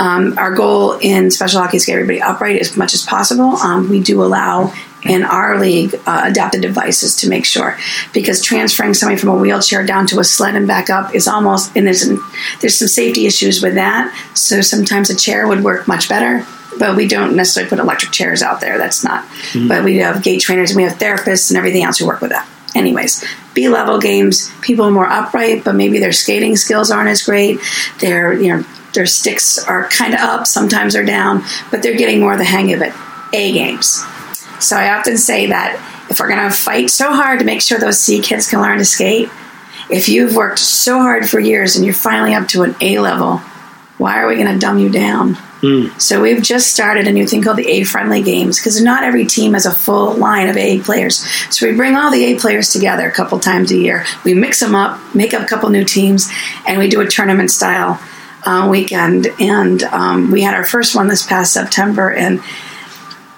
Um, 0.00 0.38
our 0.38 0.54
goal 0.54 0.98
in 1.00 1.30
special 1.30 1.60
hockey 1.60 1.78
is 1.78 1.84
to 1.84 1.92
get 1.92 1.94
everybody 1.94 2.22
upright 2.22 2.60
as 2.60 2.76
much 2.76 2.94
as 2.94 3.04
possible. 3.04 3.56
Um, 3.56 3.88
we 3.88 4.00
do 4.00 4.22
allow 4.22 4.72
in 5.04 5.22
our 5.22 5.58
league 5.58 5.94
uh, 6.06 6.22
adapted 6.24 6.62
devices 6.62 7.16
to 7.16 7.28
make 7.28 7.44
sure 7.44 7.78
because 8.12 8.42
transferring 8.42 8.94
somebody 8.94 9.18
from 9.18 9.28
a 9.30 9.36
wheelchair 9.36 9.86
down 9.86 10.06
to 10.06 10.18
a 10.18 10.24
sled 10.24 10.56
and 10.56 10.66
back 10.66 10.90
up 10.90 11.14
is 11.14 11.28
almost 11.28 11.74
and 11.76 11.86
there's 11.86 12.08
there's 12.60 12.76
some 12.76 12.88
safety 12.88 13.26
issues 13.26 13.62
with 13.62 13.74
that 13.74 14.12
so 14.34 14.60
sometimes 14.60 15.08
a 15.08 15.14
chair 15.14 15.46
would 15.46 15.62
work 15.62 15.86
much 15.86 16.08
better 16.08 16.44
but 16.78 16.96
we 16.96 17.06
don't 17.06 17.36
necessarily 17.36 17.68
put 17.68 17.78
electric 17.78 18.10
chairs 18.12 18.42
out 18.42 18.60
there 18.60 18.76
that's 18.76 19.04
not 19.04 19.24
mm-hmm. 19.24 19.68
but 19.68 19.84
we 19.84 19.98
have 19.98 20.22
gait 20.22 20.40
trainers 20.40 20.70
and 20.70 20.76
we 20.76 20.82
have 20.82 20.98
therapists 20.98 21.50
and 21.50 21.56
everything 21.56 21.84
else 21.84 21.98
who 21.98 22.06
work 22.06 22.20
with 22.20 22.30
that 22.30 22.48
anyways 22.74 23.24
B 23.58 23.68
level 23.68 23.98
games, 23.98 24.52
people 24.62 24.84
are 24.84 24.90
more 24.92 25.08
upright, 25.08 25.64
but 25.64 25.74
maybe 25.74 25.98
their 25.98 26.12
skating 26.12 26.54
skills 26.56 26.92
aren't 26.92 27.08
as 27.08 27.22
great. 27.22 27.58
Their 27.98 28.32
you 28.32 28.56
know 28.56 28.64
their 28.94 29.04
sticks 29.04 29.58
are 29.58 29.88
kind 29.88 30.14
of 30.14 30.20
up, 30.20 30.46
sometimes 30.46 30.94
they're 30.94 31.04
down, 31.04 31.42
but 31.70 31.82
they're 31.82 31.96
getting 31.96 32.20
more 32.20 32.36
the 32.36 32.44
hang 32.44 32.72
of 32.72 32.80
it. 32.80 32.92
A 33.32 33.52
games. 33.52 34.04
So 34.60 34.76
I 34.76 34.96
often 34.96 35.18
say 35.18 35.46
that 35.46 36.06
if 36.08 36.20
we're 36.20 36.28
going 36.28 36.48
to 36.48 36.54
fight 36.54 36.90
so 36.90 37.12
hard 37.12 37.40
to 37.40 37.44
make 37.44 37.60
sure 37.60 37.78
those 37.78 38.00
C 38.00 38.20
kids 38.20 38.48
can 38.48 38.60
learn 38.60 38.78
to 38.78 38.84
skate, 38.84 39.28
if 39.90 40.08
you've 40.08 40.36
worked 40.36 40.60
so 40.60 41.00
hard 41.00 41.28
for 41.28 41.40
years 41.40 41.74
and 41.74 41.84
you're 41.84 41.94
finally 41.94 42.34
up 42.34 42.46
to 42.48 42.62
an 42.62 42.76
A 42.80 42.98
level, 43.00 43.38
why 43.98 44.20
are 44.20 44.28
we 44.28 44.36
going 44.36 44.52
to 44.52 44.58
dumb 44.58 44.78
you 44.78 44.88
down? 44.88 45.36
Mm. 45.60 46.00
So 46.00 46.22
we've 46.22 46.42
just 46.42 46.72
started 46.72 47.08
a 47.08 47.12
new 47.12 47.26
thing 47.26 47.42
called 47.42 47.56
the 47.56 47.68
A 47.68 47.84
friendly 47.84 48.22
games 48.22 48.58
because 48.58 48.80
not 48.80 49.02
every 49.02 49.26
team 49.26 49.54
has 49.54 49.66
a 49.66 49.72
full 49.72 50.14
line 50.14 50.48
of 50.48 50.56
A 50.56 50.80
players. 50.80 51.18
So 51.50 51.68
we 51.68 51.76
bring 51.76 51.96
all 51.96 52.10
the 52.10 52.24
A 52.26 52.38
players 52.38 52.70
together 52.70 53.08
a 53.08 53.12
couple 53.12 53.38
times 53.40 53.72
a 53.72 53.76
year. 53.76 54.04
We 54.24 54.34
mix 54.34 54.60
them 54.60 54.74
up, 54.74 55.00
make 55.14 55.34
up 55.34 55.42
a 55.42 55.46
couple 55.46 55.68
new 55.70 55.84
teams, 55.84 56.30
and 56.66 56.78
we 56.78 56.88
do 56.88 57.00
a 57.00 57.06
tournament 57.06 57.50
style 57.50 58.00
uh, 58.44 58.68
weekend. 58.70 59.28
And 59.40 59.82
um, 59.84 60.30
we 60.30 60.42
had 60.42 60.54
our 60.54 60.64
first 60.64 60.94
one 60.94 61.08
this 61.08 61.26
past 61.26 61.52
September, 61.52 62.12
and 62.12 62.40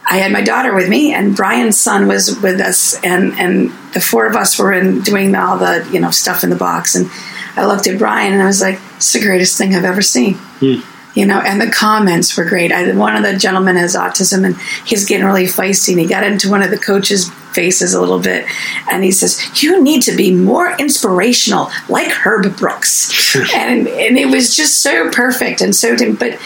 I 0.04 0.18
had 0.18 0.32
my 0.32 0.42
daughter 0.42 0.74
with 0.74 0.90
me, 0.90 1.14
and 1.14 1.34
Brian's 1.34 1.80
son 1.80 2.06
was 2.06 2.38
with 2.40 2.60
us, 2.60 3.02
and 3.02 3.32
and 3.38 3.70
the 3.94 4.00
four 4.00 4.26
of 4.26 4.36
us 4.36 4.58
were 4.58 4.72
in 4.72 5.00
doing 5.00 5.34
all 5.34 5.56
the 5.56 5.88
you 5.90 6.00
know 6.00 6.10
stuff 6.10 6.44
in 6.44 6.50
the 6.50 6.56
box, 6.56 6.96
and 6.96 7.08
I 7.56 7.64
looked 7.64 7.86
at 7.86 7.98
Brian 7.98 8.32
and 8.32 8.42
I 8.42 8.46
was 8.46 8.60
like, 8.60 8.78
"It's 8.96 9.12
the 9.12 9.20
greatest 9.20 9.56
thing 9.56 9.74
I've 9.74 9.84
ever 9.84 10.02
seen." 10.02 10.34
Mm 10.60 10.84
you 11.14 11.26
know, 11.26 11.40
and 11.40 11.60
the 11.60 11.70
comments 11.70 12.36
were 12.36 12.44
great. 12.44 12.70
I, 12.70 12.92
one 12.92 13.16
of 13.16 13.22
the 13.22 13.36
gentlemen 13.36 13.76
has 13.76 13.96
autism 13.96 14.44
and 14.44 14.56
he's 14.86 15.06
getting 15.06 15.26
really 15.26 15.44
feisty 15.44 15.90
and 15.90 16.00
he 16.00 16.06
got 16.06 16.22
into 16.22 16.48
one 16.48 16.62
of 16.62 16.70
the 16.70 16.78
coaches' 16.78 17.28
faces 17.52 17.94
a 17.94 18.00
little 18.00 18.20
bit 18.20 18.46
and 18.90 19.02
he 19.02 19.10
says, 19.10 19.62
You 19.62 19.82
need 19.82 20.02
to 20.02 20.16
be 20.16 20.32
more 20.32 20.76
inspirational, 20.78 21.70
like 21.88 22.08
Herb 22.12 22.56
Brooks. 22.56 23.34
and, 23.54 23.88
and 23.88 24.18
it 24.18 24.26
was 24.26 24.56
just 24.56 24.80
so 24.80 25.10
perfect 25.10 25.60
and 25.60 25.74
so, 25.74 25.96
but 26.14 26.38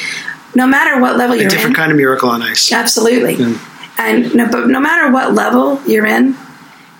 no 0.54 0.66
matter 0.66 1.00
what 1.00 1.16
level 1.16 1.36
you're 1.36 1.46
a 1.46 1.50
different 1.50 1.76
in, 1.76 1.82
kind 1.82 1.90
of 1.90 1.98
miracle 1.98 2.30
on 2.30 2.40
ice. 2.40 2.72
Absolutely. 2.72 3.34
Yeah. 3.34 3.58
And 3.98 4.34
no, 4.34 4.50
but 4.50 4.66
no 4.68 4.80
matter 4.80 5.12
what 5.12 5.34
level 5.34 5.82
you're 5.86 6.06
in, 6.06 6.36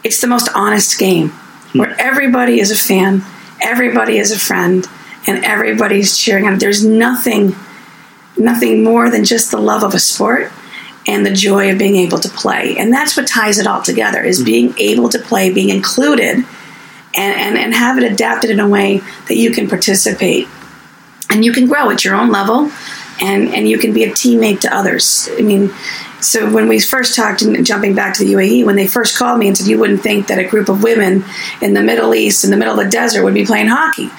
it's 0.05 0.21
the 0.21 0.27
most 0.27 0.51
honest 0.55 0.99
game 0.99 1.31
hmm. 1.31 1.79
where 1.79 1.97
everybody 1.99 2.61
is 2.61 2.71
a 2.71 2.77
fan, 2.77 3.23
everybody 3.63 4.19
is 4.19 4.33
a 4.33 4.39
friend 4.39 4.87
and 5.27 5.45
everybody's 5.45 6.17
cheering 6.17 6.47
on. 6.47 6.59
There's 6.59 6.85
nothing, 6.85 7.55
nothing 8.37 8.83
more 8.85 9.11
than 9.11 9.25
just 9.25 9.51
the 9.51 9.59
love 9.59 9.83
of 9.83 9.95
a 9.95 9.99
sport 9.99 10.53
and 11.07 11.25
the 11.25 11.33
joy 11.33 11.71
of 11.71 11.79
being 11.79 11.97
able 11.97 12.19
to 12.19 12.29
play. 12.29 12.77
And 12.79 12.93
that's 12.93 13.17
what 13.17 13.27
ties 13.27 13.59
it 13.59 13.67
all 13.67 13.83
together 13.83 14.23
is 14.23 14.39
mm-hmm. 14.39 14.47
being 14.47 14.75
able 14.79 15.09
to 15.11 15.19
play, 15.19 15.53
being 15.53 15.69
included, 15.69 16.37
and, 16.37 16.47
and, 17.17 17.57
and 17.57 17.75
have 17.75 17.99
it 17.99 18.11
adapted 18.11 18.51
in 18.51 18.61
a 18.61 18.69
way 18.69 18.99
that 19.29 19.37
you 19.37 19.51
can 19.51 19.69
participate. 19.69 20.49
And 21.31 21.45
you 21.45 21.53
can 21.53 21.67
grow 21.67 21.91
at 21.91 22.05
your 22.05 22.15
own 22.15 22.31
level 22.31 22.71
and, 23.21 23.49
and 23.55 23.69
you 23.69 23.79
can 23.79 23.93
be 23.93 24.05
a 24.05 24.11
teammate 24.11 24.61
to 24.61 24.75
others. 24.75 25.29
I 25.33 25.43
mean, 25.43 25.73
so 26.21 26.51
when 26.51 26.69
we 26.69 26.81
first 26.81 27.15
talked, 27.15 27.43
and 27.43 27.65
jumping 27.67 27.95
back 27.95 28.15
to 28.15 28.25
the 28.25 28.33
UAE, 28.33 28.65
when 28.65 28.77
they 28.77 28.87
first 28.87 29.17
called 29.17 29.39
me 29.39 29.47
and 29.47 29.57
said 29.57 29.67
you 29.67 29.79
wouldn't 29.79 30.01
think 30.01 30.29
that 30.29 30.39
a 30.39 30.45
group 30.45 30.69
of 30.69 30.83
women 30.83 31.25
in 31.61 31.75
the 31.75 31.83
Middle 31.83 32.15
East, 32.15 32.45
in 32.45 32.51
the 32.51 32.57
middle 32.57 32.79
of 32.79 32.85
the 32.85 32.91
desert, 32.91 33.25
would 33.25 33.35
be 33.35 33.45
playing 33.45 33.69
hockey 33.69 34.11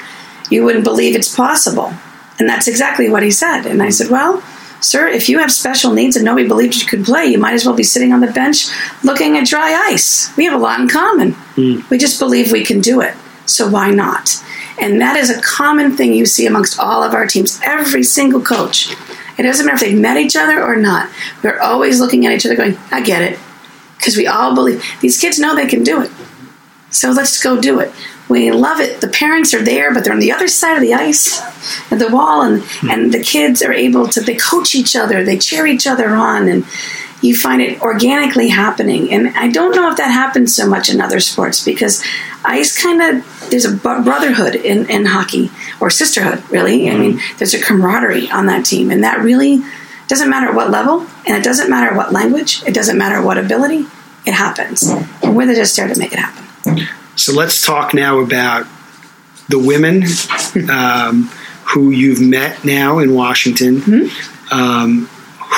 you 0.49 0.63
wouldn't 0.63 0.83
believe 0.83 1.15
it's 1.15 1.33
possible. 1.33 1.93
And 2.39 2.49
that's 2.49 2.67
exactly 2.67 3.09
what 3.09 3.23
he 3.23 3.31
said. 3.31 3.65
And 3.65 3.81
I 3.81 3.89
said, 3.89 4.09
Well, 4.09 4.43
sir, 4.81 5.07
if 5.07 5.29
you 5.29 5.39
have 5.39 5.51
special 5.51 5.93
needs 5.93 6.15
and 6.15 6.25
nobody 6.25 6.47
believes 6.47 6.81
you 6.81 6.87
could 6.87 7.05
play, 7.05 7.25
you 7.25 7.37
might 7.37 7.53
as 7.53 7.65
well 7.65 7.75
be 7.75 7.83
sitting 7.83 8.11
on 8.11 8.19
the 8.19 8.31
bench 8.31 8.67
looking 9.03 9.37
at 9.37 9.47
dry 9.47 9.73
ice. 9.89 10.35
We 10.37 10.45
have 10.45 10.53
a 10.53 10.61
lot 10.61 10.79
in 10.79 10.87
common. 10.87 11.33
Mm. 11.55 11.89
We 11.89 11.97
just 11.97 12.19
believe 12.19 12.51
we 12.51 12.65
can 12.65 12.81
do 12.81 13.01
it. 13.01 13.15
So 13.45 13.69
why 13.69 13.91
not? 13.91 14.43
And 14.79 14.99
that 15.01 15.15
is 15.15 15.29
a 15.29 15.41
common 15.41 15.95
thing 15.95 16.13
you 16.13 16.25
see 16.25 16.45
amongst 16.45 16.79
all 16.79 17.03
of 17.03 17.13
our 17.13 17.25
teams. 17.25 17.59
Every 17.63 18.03
single 18.03 18.41
coach, 18.41 18.93
It 19.37 19.43
doesn't 19.43 19.65
matter 19.65 19.75
if 19.75 19.81
they've 19.81 19.99
met 19.99 20.17
each 20.17 20.35
other 20.35 20.63
or 20.63 20.75
not. 20.75 21.09
We're 21.43 21.59
always 21.59 21.99
looking 21.99 22.25
at 22.25 22.33
each 22.33 22.45
other 22.45 22.55
going, 22.55 22.77
I 22.91 23.01
get 23.01 23.21
it. 23.21 23.39
Because 23.97 24.17
we 24.17 24.27
all 24.27 24.53
believe 24.53 24.83
these 25.01 25.19
kids 25.19 25.39
know 25.39 25.55
they 25.55 25.67
can 25.67 25.83
do 25.83 26.01
it. 26.01 26.11
So 26.89 27.11
let's 27.11 27.41
go 27.41 27.59
do 27.59 27.79
it. 27.79 27.91
We 28.27 28.51
love 28.51 28.79
it. 28.79 29.01
The 29.01 29.07
parents 29.07 29.53
are 29.53 29.61
there, 29.61 29.93
but 29.93 30.03
they're 30.03 30.13
on 30.13 30.19
the 30.19 30.31
other 30.31 30.47
side 30.47 30.75
of 30.75 30.81
the 30.81 30.93
ice 30.93 31.39
at 31.91 31.99
the 31.99 32.09
wall, 32.09 32.41
and, 32.41 32.63
hmm. 32.63 32.89
and 32.89 33.13
the 33.13 33.21
kids 33.21 33.61
are 33.61 33.73
able 33.73 34.07
to, 34.09 34.21
they 34.21 34.35
coach 34.35 34.73
each 34.73 34.95
other, 34.95 35.23
they 35.23 35.37
cheer 35.37 35.67
each 35.67 35.85
other 35.85 36.09
on, 36.09 36.47
and 36.47 36.65
you 37.21 37.35
find 37.35 37.61
it 37.61 37.81
organically 37.81 38.49
happening. 38.49 39.11
And 39.11 39.29
I 39.29 39.49
don't 39.49 39.75
know 39.75 39.89
if 39.91 39.97
that 39.97 40.11
happens 40.11 40.55
so 40.55 40.67
much 40.67 40.89
in 40.89 41.01
other 41.01 41.19
sports 41.19 41.63
because 41.63 42.03
ice 42.43 42.81
kind 42.81 43.01
of, 43.01 43.49
there's 43.49 43.65
a 43.65 43.75
brotherhood 43.75 44.55
in, 44.55 44.89
in 44.89 45.05
hockey, 45.05 45.51
or 45.79 45.89
sisterhood, 45.91 46.43
really. 46.49 46.89
I 46.89 46.93
hmm. 46.93 47.01
mean, 47.01 47.19
there's 47.37 47.53
a 47.53 47.61
camaraderie 47.61 48.31
on 48.31 48.47
that 48.47 48.65
team, 48.65 48.89
and 48.89 49.03
that 49.03 49.19
really 49.19 49.63
doesn't 50.07 50.29
matter 50.29 50.51
what 50.51 50.71
level, 50.71 51.05
and 51.27 51.37
it 51.37 51.43
doesn't 51.43 51.69
matter 51.69 51.95
what 51.95 52.11
language, 52.11 52.63
it 52.65 52.73
doesn't 52.73 52.97
matter 52.97 53.21
what 53.21 53.37
ability, 53.37 53.85
it 54.25 54.33
happens. 54.33 54.89
And 55.21 55.35
we're 55.35 55.53
just 55.53 55.75
there 55.75 55.87
to 55.87 55.99
make 55.99 56.11
it 56.11 56.19
happen. 56.19 56.43
Hmm. 56.63 57.04
So 57.15 57.33
let's 57.33 57.65
talk 57.65 57.93
now 57.93 58.19
about 58.19 58.67
the 59.49 59.59
women 59.59 60.03
um, 60.69 61.29
who 61.65 61.91
you've 61.91 62.21
met 62.21 62.63
now 62.65 62.99
in 62.99 63.13
Washington. 63.13 63.81
Mm-hmm. 63.81 64.53
Um, 64.53 65.07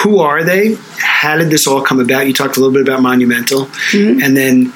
who 0.04 0.20
are 0.20 0.44
they? 0.44 0.76
How 1.00 1.38
did 1.38 1.50
this 1.50 1.68
all 1.68 1.82
come 1.82 2.00
about? 2.00 2.28
You 2.28 2.34
talked 2.34 2.58
a 2.58 2.60
little 2.60 2.74
bit 2.74 2.82
about 2.82 3.02
Monumental, 3.02 3.66
mm-hmm. 3.66 4.22
and 4.22 4.38
then 4.38 4.74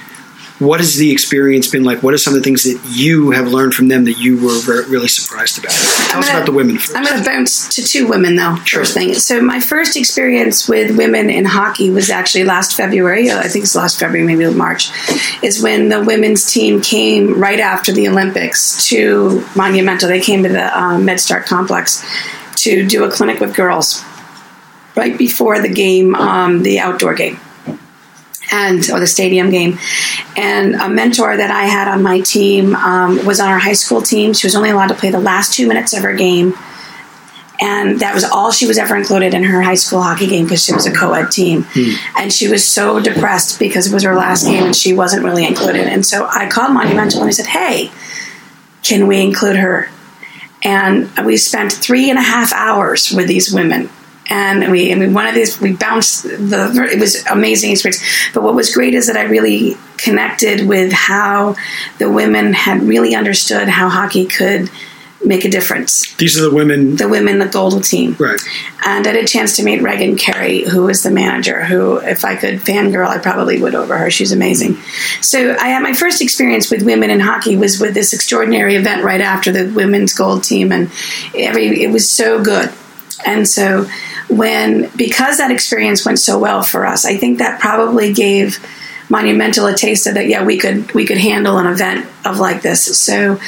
what 0.62 0.80
has 0.80 0.96
the 0.96 1.12
experience 1.12 1.68
been 1.68 1.84
like? 1.84 2.04
What 2.04 2.14
are 2.14 2.20
some 2.20 2.36
of 2.36 2.40
the 2.40 2.44
things 2.44 2.64
that 2.64 2.80
you 2.88 3.32
have 3.32 3.48
learned 3.48 3.74
from 3.74 3.88
them 3.88 4.06
that 4.06 4.20
you 4.20 4.36
were 4.46 4.60
very, 4.60 4.86
really 4.86 5.08
surprised 5.08 5.58
about? 5.58 5.72
Tell 5.72 6.18
I'm 6.18 6.20
us 6.20 6.28
gonna, 6.28 6.38
about 6.38 6.46
the 6.46 6.52
women 6.52 6.78
first. 6.78 6.96
I'm 6.96 7.04
going 7.04 7.18
to 7.18 7.26
bounce 7.26 7.76
to 7.76 7.84
two 7.84 8.08
women 8.08 8.36
though. 8.36 8.56
Sure. 8.58 8.82
First 8.82 8.94
thing. 8.94 9.16
So 9.16 9.42
my 9.42 9.60
first 9.60 9.98
experience 9.98 10.70
with 10.70 10.96
women 10.96 11.32
in 11.32 11.46
hockey 11.46 11.90
was 11.90 12.12
actually 12.12 12.44
last 12.44 12.78
February. 12.78 13.32
I 13.32 13.48
think 13.48 13.64
it's 13.64 13.76
last 13.76 14.00
February, 14.00 14.24
maybe 14.24 14.54
March, 14.54 14.92
is 15.42 15.64
when 15.64 15.90
the 15.90 16.04
women's 16.04 16.46
team 16.46 16.80
came 16.80 17.40
right 17.40 17.60
after 17.60 17.92
the 17.92 18.08
Olympics 18.08 18.88
to 18.90 19.44
Monumental. 19.56 20.10
They 20.10 20.22
came 20.22 20.44
to 20.44 20.50
the 20.50 20.80
um, 20.80 21.08
MedStar 21.08 21.44
complex 21.44 22.06
to 22.58 22.88
do 22.88 23.04
a 23.04 23.10
clinic 23.10 23.40
with 23.40 23.56
girls 23.56 24.04
right 24.96 25.18
before 25.18 25.60
the 25.60 25.70
game, 25.70 26.14
um, 26.14 26.62
the 26.62 26.80
outdoor 26.80 27.16
game 27.16 27.40
and 28.52 28.90
or 28.90 29.00
the 29.00 29.08
stadium 29.08 29.50
game. 29.50 29.80
And 30.36 30.76
a 30.76 30.90
mentor 30.90 31.36
that 31.38 31.52
I 31.52 31.66
had 31.66 31.88
on 31.88 32.04
my 32.04 32.20
team 32.20 32.76
um, 32.76 33.26
was 33.26 33.40
on 33.40 33.50
our 33.50 33.60
high 33.60 33.74
school 33.74 34.02
team. 34.02 34.34
She 34.34 34.46
was 34.46 34.56
only 34.56 34.70
allowed 34.70 34.88
to 34.88 34.96
play 34.96 35.10
the 35.10 35.20
last 35.20 35.54
two 35.54 35.68
minutes 35.68 35.96
of 35.96 36.04
her 36.04 36.14
game. 36.14 36.54
And 37.64 38.00
that 38.00 38.16
was 38.16 38.24
all 38.24 38.52
she 38.52 38.66
was 38.66 38.80
ever 38.80 38.96
included 38.96 39.36
in 39.36 39.44
her 39.44 39.62
high 39.62 39.76
school 39.76 40.02
hockey 40.02 40.26
game 40.26 40.46
because 40.46 40.66
she 40.66 40.74
was 40.74 40.88
a 40.88 40.94
co 40.94 41.14
ed 41.14 41.30
team. 41.30 41.64
Hmm. 41.70 41.92
And 42.18 42.34
she 42.34 42.48
was 42.48 42.68
so 42.68 43.00
depressed 43.00 43.60
because 43.60 43.88
it 43.88 43.94
was 43.94 44.04
her 44.04 44.16
last 44.16 44.46
game 44.46 44.64
and 44.64 44.76
she 44.76 44.94
wasn't 44.94 45.24
really 45.24 45.46
included. 45.46 45.88
And 45.88 46.04
so 46.04 46.28
I 46.28 46.50
called 46.50 46.74
Monumental 46.74 47.22
and 47.22 47.28
I 47.28 47.32
said, 47.32 47.46
Hey, 47.46 47.92
can 48.82 49.06
we 49.06 49.22
include 49.22 49.58
her? 49.58 49.90
And 50.64 51.10
we 51.24 51.38
spent 51.38 51.72
three 51.72 52.10
and 52.10 52.18
a 52.18 52.24
half 52.24 52.52
hours 52.52 53.12
with 53.12 53.28
these 53.28 53.54
women 53.54 53.90
and 54.32 54.72
we, 54.72 54.94
I 54.94 54.96
mean, 54.96 55.14
one 55.14 55.28
of 55.28 55.36
these, 55.36 55.60
we 55.60 55.74
bounced 55.74 56.24
the, 56.24 56.90
it 56.90 56.98
was 56.98 57.26
amazing 57.26 57.72
experience. 57.72 58.02
But 58.34 58.44
what 58.44 58.56
was 58.56 58.74
great 58.74 58.94
is 58.94 59.08
that 59.08 59.18
I 59.18 59.24
really 59.24 59.76
connected 59.98 60.66
with 60.66 60.94
how 60.94 61.58
the 61.98 62.10
women 62.10 62.54
had 62.54 62.82
really 62.82 63.14
understood 63.14 63.68
how 63.68 63.90
hockey 63.90 64.26
could 64.26 64.72
make 65.24 65.44
a 65.44 65.50
difference. 65.50 66.16
These 66.16 66.40
are 66.40 66.50
the 66.50 66.56
women. 66.56 66.96
The 66.96 67.10
women, 67.10 67.40
the 67.40 67.46
Gold 67.46 67.84
team. 67.84 68.16
Right. 68.18 68.40
And 68.86 69.06
I 69.06 69.12
had 69.12 69.22
a 69.22 69.28
chance 69.28 69.58
to 69.58 69.64
meet 69.64 69.82
Reagan 69.82 70.16
Carey, 70.16 70.64
who 70.64 70.84
was 70.84 71.04
the 71.04 71.12
manager, 71.12 71.66
who, 71.66 71.98
if 71.98 72.24
I 72.24 72.38
could 72.38 72.60
fangirl, 72.60 73.08
I 73.08 73.18
probably 73.18 73.62
would 73.62 73.76
over 73.76 73.98
her. 73.98 74.10
She's 74.10 74.32
amazing. 74.32 74.78
So 75.20 75.58
I 75.60 75.68
had 75.68 75.84
my 75.84 75.94
first 75.94 76.22
experience 76.22 76.72
with 76.72 76.84
women 76.84 77.10
in 77.10 77.20
hockey 77.20 77.58
was 77.58 77.82
with 77.82 77.94
this 77.94 78.14
extraordinary 78.14 78.78
event 78.78 79.04
right 79.04 79.22
after 79.22 79.52
the 79.52 79.72
women's 79.74 80.14
gold 80.14 80.46
team. 80.46 80.72
And 80.72 80.90
every, 81.36 81.84
it 81.84 81.92
was 81.92 82.10
so 82.10 82.42
good. 82.42 82.72
And 83.26 83.46
so 83.48 83.88
when 84.32 84.90
because 84.96 85.38
that 85.38 85.52
experience 85.52 86.06
went 86.06 86.20
so 86.20 86.40
well 86.40 86.64
for 86.64 86.86
us, 86.86 87.06
I 87.06 87.18
think 87.18 87.40
that 87.40 87.60
probably 87.60 88.14
gave 88.14 88.60
Monumental 89.10 89.68
a 89.68 89.76
taste 89.76 90.08
of 90.08 90.14
that. 90.14 90.28
Yeah, 90.28 90.46
we 90.46 90.58
could 90.58 90.92
we 90.94 91.06
could 91.06 91.18
handle 91.18 91.58
an 91.58 91.68
event 91.68 92.08
of 92.26 92.40
like 92.40 92.62
this. 92.62 92.98
So. 92.98 93.40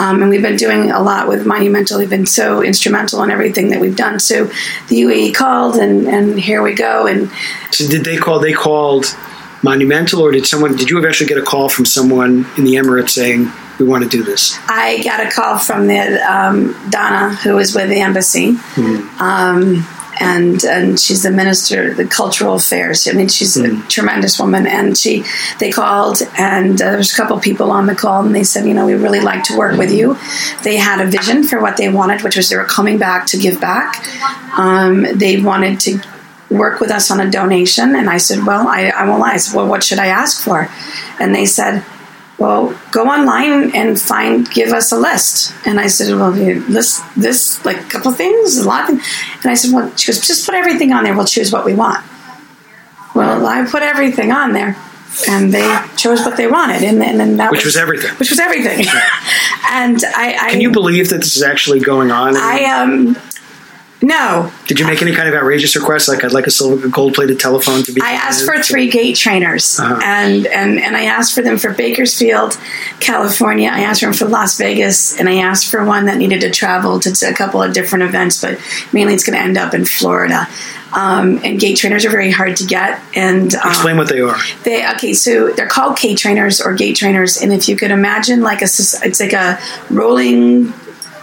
Um, 0.00 0.22
and 0.22 0.30
we've 0.30 0.40
been 0.40 0.56
doing 0.56 0.90
a 0.90 1.02
lot 1.02 1.28
with 1.28 1.44
Monumental. 1.44 1.98
They've 1.98 2.08
been 2.08 2.24
so 2.24 2.62
instrumental 2.62 3.22
in 3.24 3.30
everything 3.30 3.68
that 3.68 3.78
we've 3.78 3.94
done. 3.94 4.20
So 4.20 4.46
the 4.88 5.02
UAE 5.02 5.34
called, 5.34 5.76
and, 5.76 6.08
and 6.08 6.40
here 6.40 6.62
we 6.62 6.72
go. 6.72 7.06
And 7.06 7.30
so 7.70 7.86
did 7.86 8.02
they 8.02 8.16
call? 8.16 8.40
They 8.40 8.54
called 8.54 9.14
Monumental, 9.62 10.22
or 10.22 10.32
did 10.32 10.46
someone? 10.46 10.76
Did 10.76 10.88
you 10.88 10.96
eventually 10.96 11.28
get 11.28 11.36
a 11.36 11.42
call 11.42 11.68
from 11.68 11.84
someone 11.84 12.46
in 12.56 12.64
the 12.64 12.76
Emirates 12.76 13.10
saying 13.10 13.52
we 13.78 13.84
want 13.84 14.02
to 14.02 14.08
do 14.08 14.22
this? 14.22 14.58
I 14.66 15.02
got 15.04 15.26
a 15.26 15.30
call 15.30 15.58
from 15.58 15.88
the 15.88 15.98
um, 16.22 16.74
Donna, 16.88 17.34
who 17.34 17.54
was 17.54 17.74
with 17.74 17.90
the 17.90 18.00
embassy. 18.00 18.52
Mm-hmm. 18.52 19.20
Um, 19.20 19.86
and 20.20 20.62
and 20.64 21.00
she's 21.00 21.22
the 21.22 21.30
minister, 21.30 21.90
of 21.90 21.96
the 21.96 22.06
cultural 22.06 22.54
affairs. 22.54 23.08
I 23.08 23.12
mean, 23.12 23.28
she's 23.28 23.56
mm. 23.56 23.64
a 23.64 23.74
hmm. 23.74 23.88
tremendous 23.88 24.38
woman. 24.38 24.66
And 24.66 24.96
she, 24.96 25.24
they 25.58 25.70
called, 25.70 26.22
and 26.38 26.80
uh, 26.80 26.90
there 26.90 26.96
was 26.96 27.12
a 27.12 27.16
couple 27.16 27.38
people 27.40 27.70
on 27.70 27.86
the 27.86 27.94
call, 27.94 28.24
and 28.24 28.34
they 28.34 28.44
said, 28.44 28.66
you 28.66 28.74
know, 28.74 28.86
we 28.86 28.94
really 28.94 29.20
like 29.20 29.44
to 29.44 29.56
work 29.56 29.76
with 29.78 29.92
you. 29.92 30.16
They 30.62 30.76
had 30.76 31.00
a 31.00 31.06
vision 31.10 31.44
for 31.44 31.60
what 31.60 31.76
they 31.76 31.88
wanted, 31.88 32.22
which 32.22 32.36
was 32.36 32.48
they 32.48 32.56
were 32.56 32.64
coming 32.64 32.98
back 32.98 33.26
to 33.26 33.38
give 33.38 33.60
back. 33.60 34.04
Um, 34.58 35.06
they 35.14 35.40
wanted 35.40 35.80
to 35.80 36.00
work 36.50 36.80
with 36.80 36.90
us 36.90 37.10
on 37.10 37.20
a 37.20 37.30
donation, 37.30 37.94
and 37.94 38.10
I 38.10 38.18
said, 38.18 38.44
well, 38.46 38.68
I, 38.68 38.88
I 38.88 39.08
won't 39.08 39.20
lie. 39.20 39.32
I 39.32 39.36
said, 39.38 39.56
well, 39.56 39.66
what 39.66 39.82
should 39.82 39.98
I 39.98 40.08
ask 40.08 40.42
for? 40.42 40.68
And 41.18 41.34
they 41.34 41.46
said, 41.46 41.84
well, 42.42 42.76
go 42.90 43.04
online 43.04 43.74
and 43.74 44.00
find, 44.00 44.50
give 44.50 44.72
us 44.72 44.90
a 44.90 44.98
list. 44.98 45.54
And 45.64 45.78
I 45.78 45.86
said, 45.86 46.12
well, 46.16 46.30
list 46.32 47.02
this, 47.14 47.64
like 47.64 47.80
a 47.80 47.88
couple 47.88 48.10
things, 48.10 48.58
a 48.58 48.66
lot 48.66 48.82
of 48.82 48.88
things. 48.88 49.06
And 49.42 49.50
I 49.52 49.54
said, 49.54 49.72
well, 49.72 49.96
she 49.96 50.10
goes, 50.10 50.26
just 50.26 50.44
put 50.44 50.56
everything 50.56 50.92
on 50.92 51.04
there. 51.04 51.14
We'll 51.14 51.24
choose 51.24 51.52
what 51.52 51.64
we 51.64 51.74
want. 51.74 52.04
Well, 53.14 53.46
I 53.46 53.64
put 53.64 53.82
everything 53.82 54.32
on 54.32 54.54
there, 54.54 54.76
and 55.28 55.52
they 55.52 55.84
chose 55.96 56.20
what 56.24 56.36
they 56.36 56.46
wanted, 56.46 56.82
and, 56.82 57.02
and, 57.02 57.20
and 57.20 57.38
that 57.38 57.50
which 57.52 57.64
was, 57.64 57.74
was, 57.74 57.76
everything. 57.76 58.10
Which 58.16 58.30
was 58.30 58.40
everything. 58.40 58.80
and 59.70 60.02
I, 60.04 60.36
I, 60.40 60.50
can 60.50 60.62
you 60.62 60.72
believe 60.72 61.10
that 61.10 61.18
this 61.18 61.36
is 61.36 61.42
actually 61.42 61.80
going 61.80 62.10
on? 62.10 62.36
I 62.36 62.64
um, 62.64 63.16
no. 64.02 64.52
Did 64.66 64.80
you 64.80 64.86
make 64.86 65.00
any 65.00 65.14
kind 65.14 65.28
of 65.28 65.34
outrageous 65.34 65.76
request, 65.76 66.08
like 66.08 66.24
I'd 66.24 66.32
like 66.32 66.46
a 66.46 66.50
silver 66.50 66.88
gold 66.88 67.14
plated 67.14 67.38
telephone 67.38 67.82
to 67.84 67.92
be? 67.92 68.00
I 68.00 68.12
asked 68.12 68.44
for 68.44 68.60
three 68.62 68.90
gait 68.90 69.16
trainers, 69.16 69.78
uh-huh. 69.78 70.00
and, 70.04 70.46
and 70.46 70.80
and 70.80 70.96
I 70.96 71.04
asked 71.04 71.34
for 71.34 71.42
them 71.42 71.56
for 71.58 71.72
Bakersfield, 71.72 72.58
California. 73.00 73.70
I 73.72 73.82
asked 73.82 74.00
for 74.00 74.06
them 74.06 74.14
for 74.14 74.26
Las 74.26 74.58
Vegas, 74.58 75.18
and 75.18 75.28
I 75.28 75.36
asked 75.36 75.70
for 75.70 75.84
one 75.84 76.06
that 76.06 76.18
needed 76.18 76.40
to 76.40 76.50
travel 76.50 76.98
to, 77.00 77.12
a 77.28 77.32
couple 77.32 77.62
of 77.62 77.72
different 77.72 78.04
events, 78.04 78.40
but 78.40 78.58
mainly 78.92 79.14
it's 79.14 79.24
going 79.24 79.38
to 79.38 79.44
end 79.44 79.56
up 79.56 79.74
in 79.74 79.84
Florida. 79.84 80.48
Um, 80.92 81.40
and 81.42 81.58
gait 81.58 81.78
trainers 81.78 82.04
are 82.04 82.10
very 82.10 82.30
hard 82.30 82.56
to 82.56 82.66
get. 82.66 83.00
And 83.14 83.54
um, 83.54 83.68
explain 83.68 83.96
what 83.96 84.08
they 84.08 84.20
are. 84.20 84.36
They 84.64 84.86
okay, 84.90 85.14
so 85.14 85.50
they're 85.52 85.68
called 85.68 85.96
K 85.96 86.14
trainers 86.14 86.60
or 86.60 86.74
gait 86.74 86.96
trainers, 86.96 87.40
and 87.40 87.52
if 87.52 87.68
you 87.68 87.76
could 87.76 87.90
imagine, 87.90 88.42
like 88.42 88.60
a 88.60 88.64
it's 88.64 89.20
like 89.20 89.32
a 89.32 89.58
rolling 89.90 90.72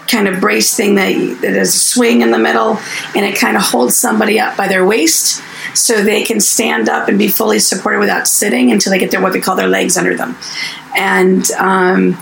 kind 0.09 0.27
of 0.27 0.39
brace 0.39 0.75
thing 0.75 0.95
that, 0.95 1.13
that 1.41 1.55
is 1.55 1.75
a 1.75 1.79
swing 1.79 2.21
in 2.21 2.31
the 2.31 2.39
middle 2.39 2.79
and 3.15 3.25
it 3.25 3.37
kind 3.37 3.55
of 3.55 3.63
holds 3.63 3.95
somebody 3.95 4.39
up 4.39 4.57
by 4.57 4.67
their 4.67 4.85
waist 4.85 5.41
so 5.75 6.03
they 6.03 6.23
can 6.23 6.39
stand 6.39 6.89
up 6.89 7.07
and 7.07 7.17
be 7.17 7.27
fully 7.27 7.59
supported 7.59 7.99
without 7.99 8.27
sitting 8.27 8.71
until 8.71 8.91
they 8.91 8.99
get 8.99 9.11
their 9.11 9.21
what 9.21 9.33
they 9.33 9.39
call 9.39 9.55
their 9.55 9.67
legs 9.67 9.97
under 9.97 10.15
them. 10.15 10.35
And 10.97 11.49
um, 11.51 12.17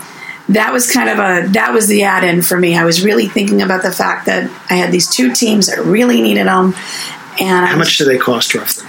that 0.48 0.72
was 0.72 0.90
kind 0.90 1.08
of 1.08 1.18
a 1.18 1.48
that 1.52 1.72
was 1.72 1.88
the 1.88 2.04
add-in 2.04 2.42
for 2.42 2.58
me. 2.58 2.76
I 2.76 2.84
was 2.84 3.04
really 3.04 3.28
thinking 3.28 3.62
about 3.62 3.82
the 3.82 3.92
fact 3.92 4.26
that 4.26 4.50
i 4.70 4.74
had 4.74 4.92
these 4.92 5.08
two 5.08 5.32
teams 5.32 5.66
that 5.66 5.84
really 5.84 6.20
needed 6.22 6.46
them 6.46 6.74
and 7.40 7.66
how 7.66 7.78
was, 7.78 7.86
much 7.86 7.98
do 7.98 8.04
they 8.04 8.18
cost 8.18 8.54
roughly 8.54 8.86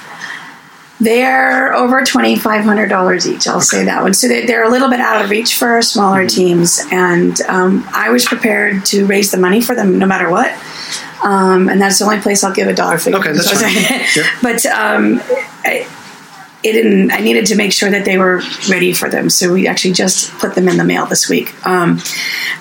they're 0.99 1.73
over 1.73 2.03
twenty 2.03 2.35
five 2.35 2.65
hundred 2.65 2.87
dollars 2.87 3.27
each. 3.27 3.47
I'll 3.47 3.61
say 3.61 3.85
that 3.85 4.01
one. 4.01 4.13
So 4.13 4.27
they're 4.27 4.63
a 4.63 4.69
little 4.69 4.89
bit 4.89 4.99
out 4.99 5.23
of 5.23 5.29
reach 5.29 5.55
for 5.55 5.69
our 5.69 5.81
smaller 5.81 6.25
mm-hmm. 6.25 6.27
teams, 6.27 6.81
and 6.91 7.39
um, 7.41 7.87
I 7.93 8.09
was 8.09 8.25
prepared 8.25 8.85
to 8.87 9.05
raise 9.05 9.31
the 9.31 9.37
money 9.37 9.61
for 9.61 9.75
them 9.75 9.97
no 9.97 10.05
matter 10.05 10.29
what. 10.29 10.51
Um, 11.23 11.69
and 11.69 11.81
that's 11.81 11.99
the 11.99 12.05
only 12.05 12.19
place 12.19 12.43
I'll 12.43 12.53
give 12.53 12.67
a 12.67 12.73
dollar 12.73 12.97
figure. 12.97 13.19
Okay, 13.19 13.31
that's 13.31 13.51
fine. 14.15 14.25
But 14.41 14.65
um, 14.65 15.21
I, 15.63 15.87
it 16.63 16.73
didn't. 16.73 17.11
I 17.11 17.19
needed 17.19 17.45
to 17.47 17.55
make 17.55 17.71
sure 17.71 17.89
that 17.89 18.03
they 18.03 18.17
were 18.17 18.41
ready 18.69 18.91
for 18.91 19.09
them, 19.09 19.29
so 19.29 19.53
we 19.53 19.67
actually 19.67 19.93
just 19.93 20.31
put 20.39 20.55
them 20.55 20.67
in 20.67 20.75
the 20.75 20.83
mail 20.83 21.05
this 21.05 21.29
week. 21.29 21.65
Um, 21.65 21.99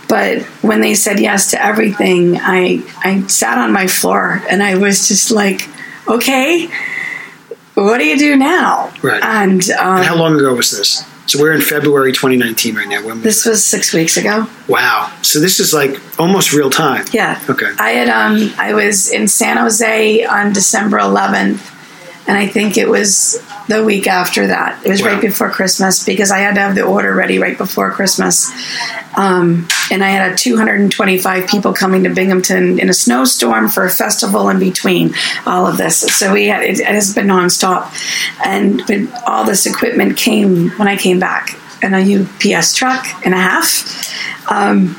but 0.08 0.42
when 0.62 0.80
they 0.80 0.94
said 0.94 1.18
yes 1.18 1.50
to 1.50 1.64
everything, 1.64 2.38
I 2.40 2.84
I 3.02 3.22
sat 3.22 3.58
on 3.58 3.72
my 3.72 3.88
floor 3.88 4.44
and 4.48 4.62
I 4.62 4.76
was 4.76 5.08
just 5.08 5.32
like, 5.32 5.68
okay 6.06 6.70
what 7.84 7.98
do 7.98 8.04
you 8.04 8.18
do 8.18 8.36
now? 8.36 8.92
Right. 9.02 9.22
And, 9.22 9.62
um, 9.70 9.98
and 9.98 10.04
how 10.06 10.16
long 10.16 10.34
ago 10.34 10.54
was 10.54 10.70
this? 10.70 11.04
So 11.28 11.38
we're 11.38 11.52
in 11.52 11.60
February 11.60 12.12
2019 12.12 12.74
right 12.74 12.88
now. 12.88 13.04
When 13.04 13.20
this 13.20 13.44
was 13.44 13.62
six 13.62 13.92
weeks 13.92 14.16
ago. 14.16 14.46
Wow. 14.66 15.12
So 15.20 15.40
this 15.40 15.60
is 15.60 15.74
like 15.74 16.00
almost 16.18 16.54
real 16.54 16.70
time. 16.70 17.04
Yeah. 17.12 17.38
Okay. 17.50 17.70
I 17.78 17.90
had 17.90 18.08
um 18.08 18.50
I 18.58 18.72
was 18.72 19.10
in 19.10 19.28
San 19.28 19.58
Jose 19.58 20.24
on 20.24 20.54
December 20.54 20.98
11th, 20.98 21.58
and 22.28 22.36
I 22.38 22.46
think 22.46 22.76
it 22.76 22.88
was 22.88 23.42
the 23.68 23.82
week 23.82 24.06
after 24.06 24.46
that. 24.48 24.80
It 24.84 24.90
was 24.90 25.02
Wow. 25.02 25.08
right 25.08 25.20
before 25.20 25.50
Christmas 25.50 26.04
because 26.04 26.30
I 26.30 26.38
had 26.38 26.54
to 26.54 26.60
have 26.60 26.74
the 26.74 26.82
order 26.82 27.12
ready 27.14 27.38
right 27.38 27.56
before 27.58 27.90
Christmas. 27.90 28.50
Um, 29.16 29.66
and 29.90 30.04
I 30.04 30.10
had 30.10 30.32
a 30.32 30.36
225 30.36 31.46
people 31.48 31.72
coming 31.72 32.04
to 32.04 32.10
Binghamton 32.10 32.78
in 32.78 32.88
a 32.88 32.92
snowstorm 32.94 33.68
for 33.68 33.84
a 33.84 33.90
festival 33.90 34.48
in 34.50 34.58
between 34.60 35.14
all 35.46 35.66
of 35.66 35.76
this. 35.78 35.98
So 36.00 36.32
we 36.32 36.46
had 36.46 36.62
it, 36.62 36.78
it 36.78 36.86
has 36.86 37.14
been 37.14 37.26
nonstop, 37.26 37.90
and 38.44 38.82
but 38.86 39.22
all 39.26 39.44
this 39.44 39.66
equipment 39.66 40.16
came 40.16 40.70
when 40.78 40.86
I 40.86 40.96
came 40.96 41.18
back 41.18 41.56
in 41.82 41.94
a 41.94 42.00
UPS 42.22 42.74
truck 42.74 43.06
and 43.24 43.34
a 43.34 43.38
half. 43.38 44.12
Um, 44.50 44.96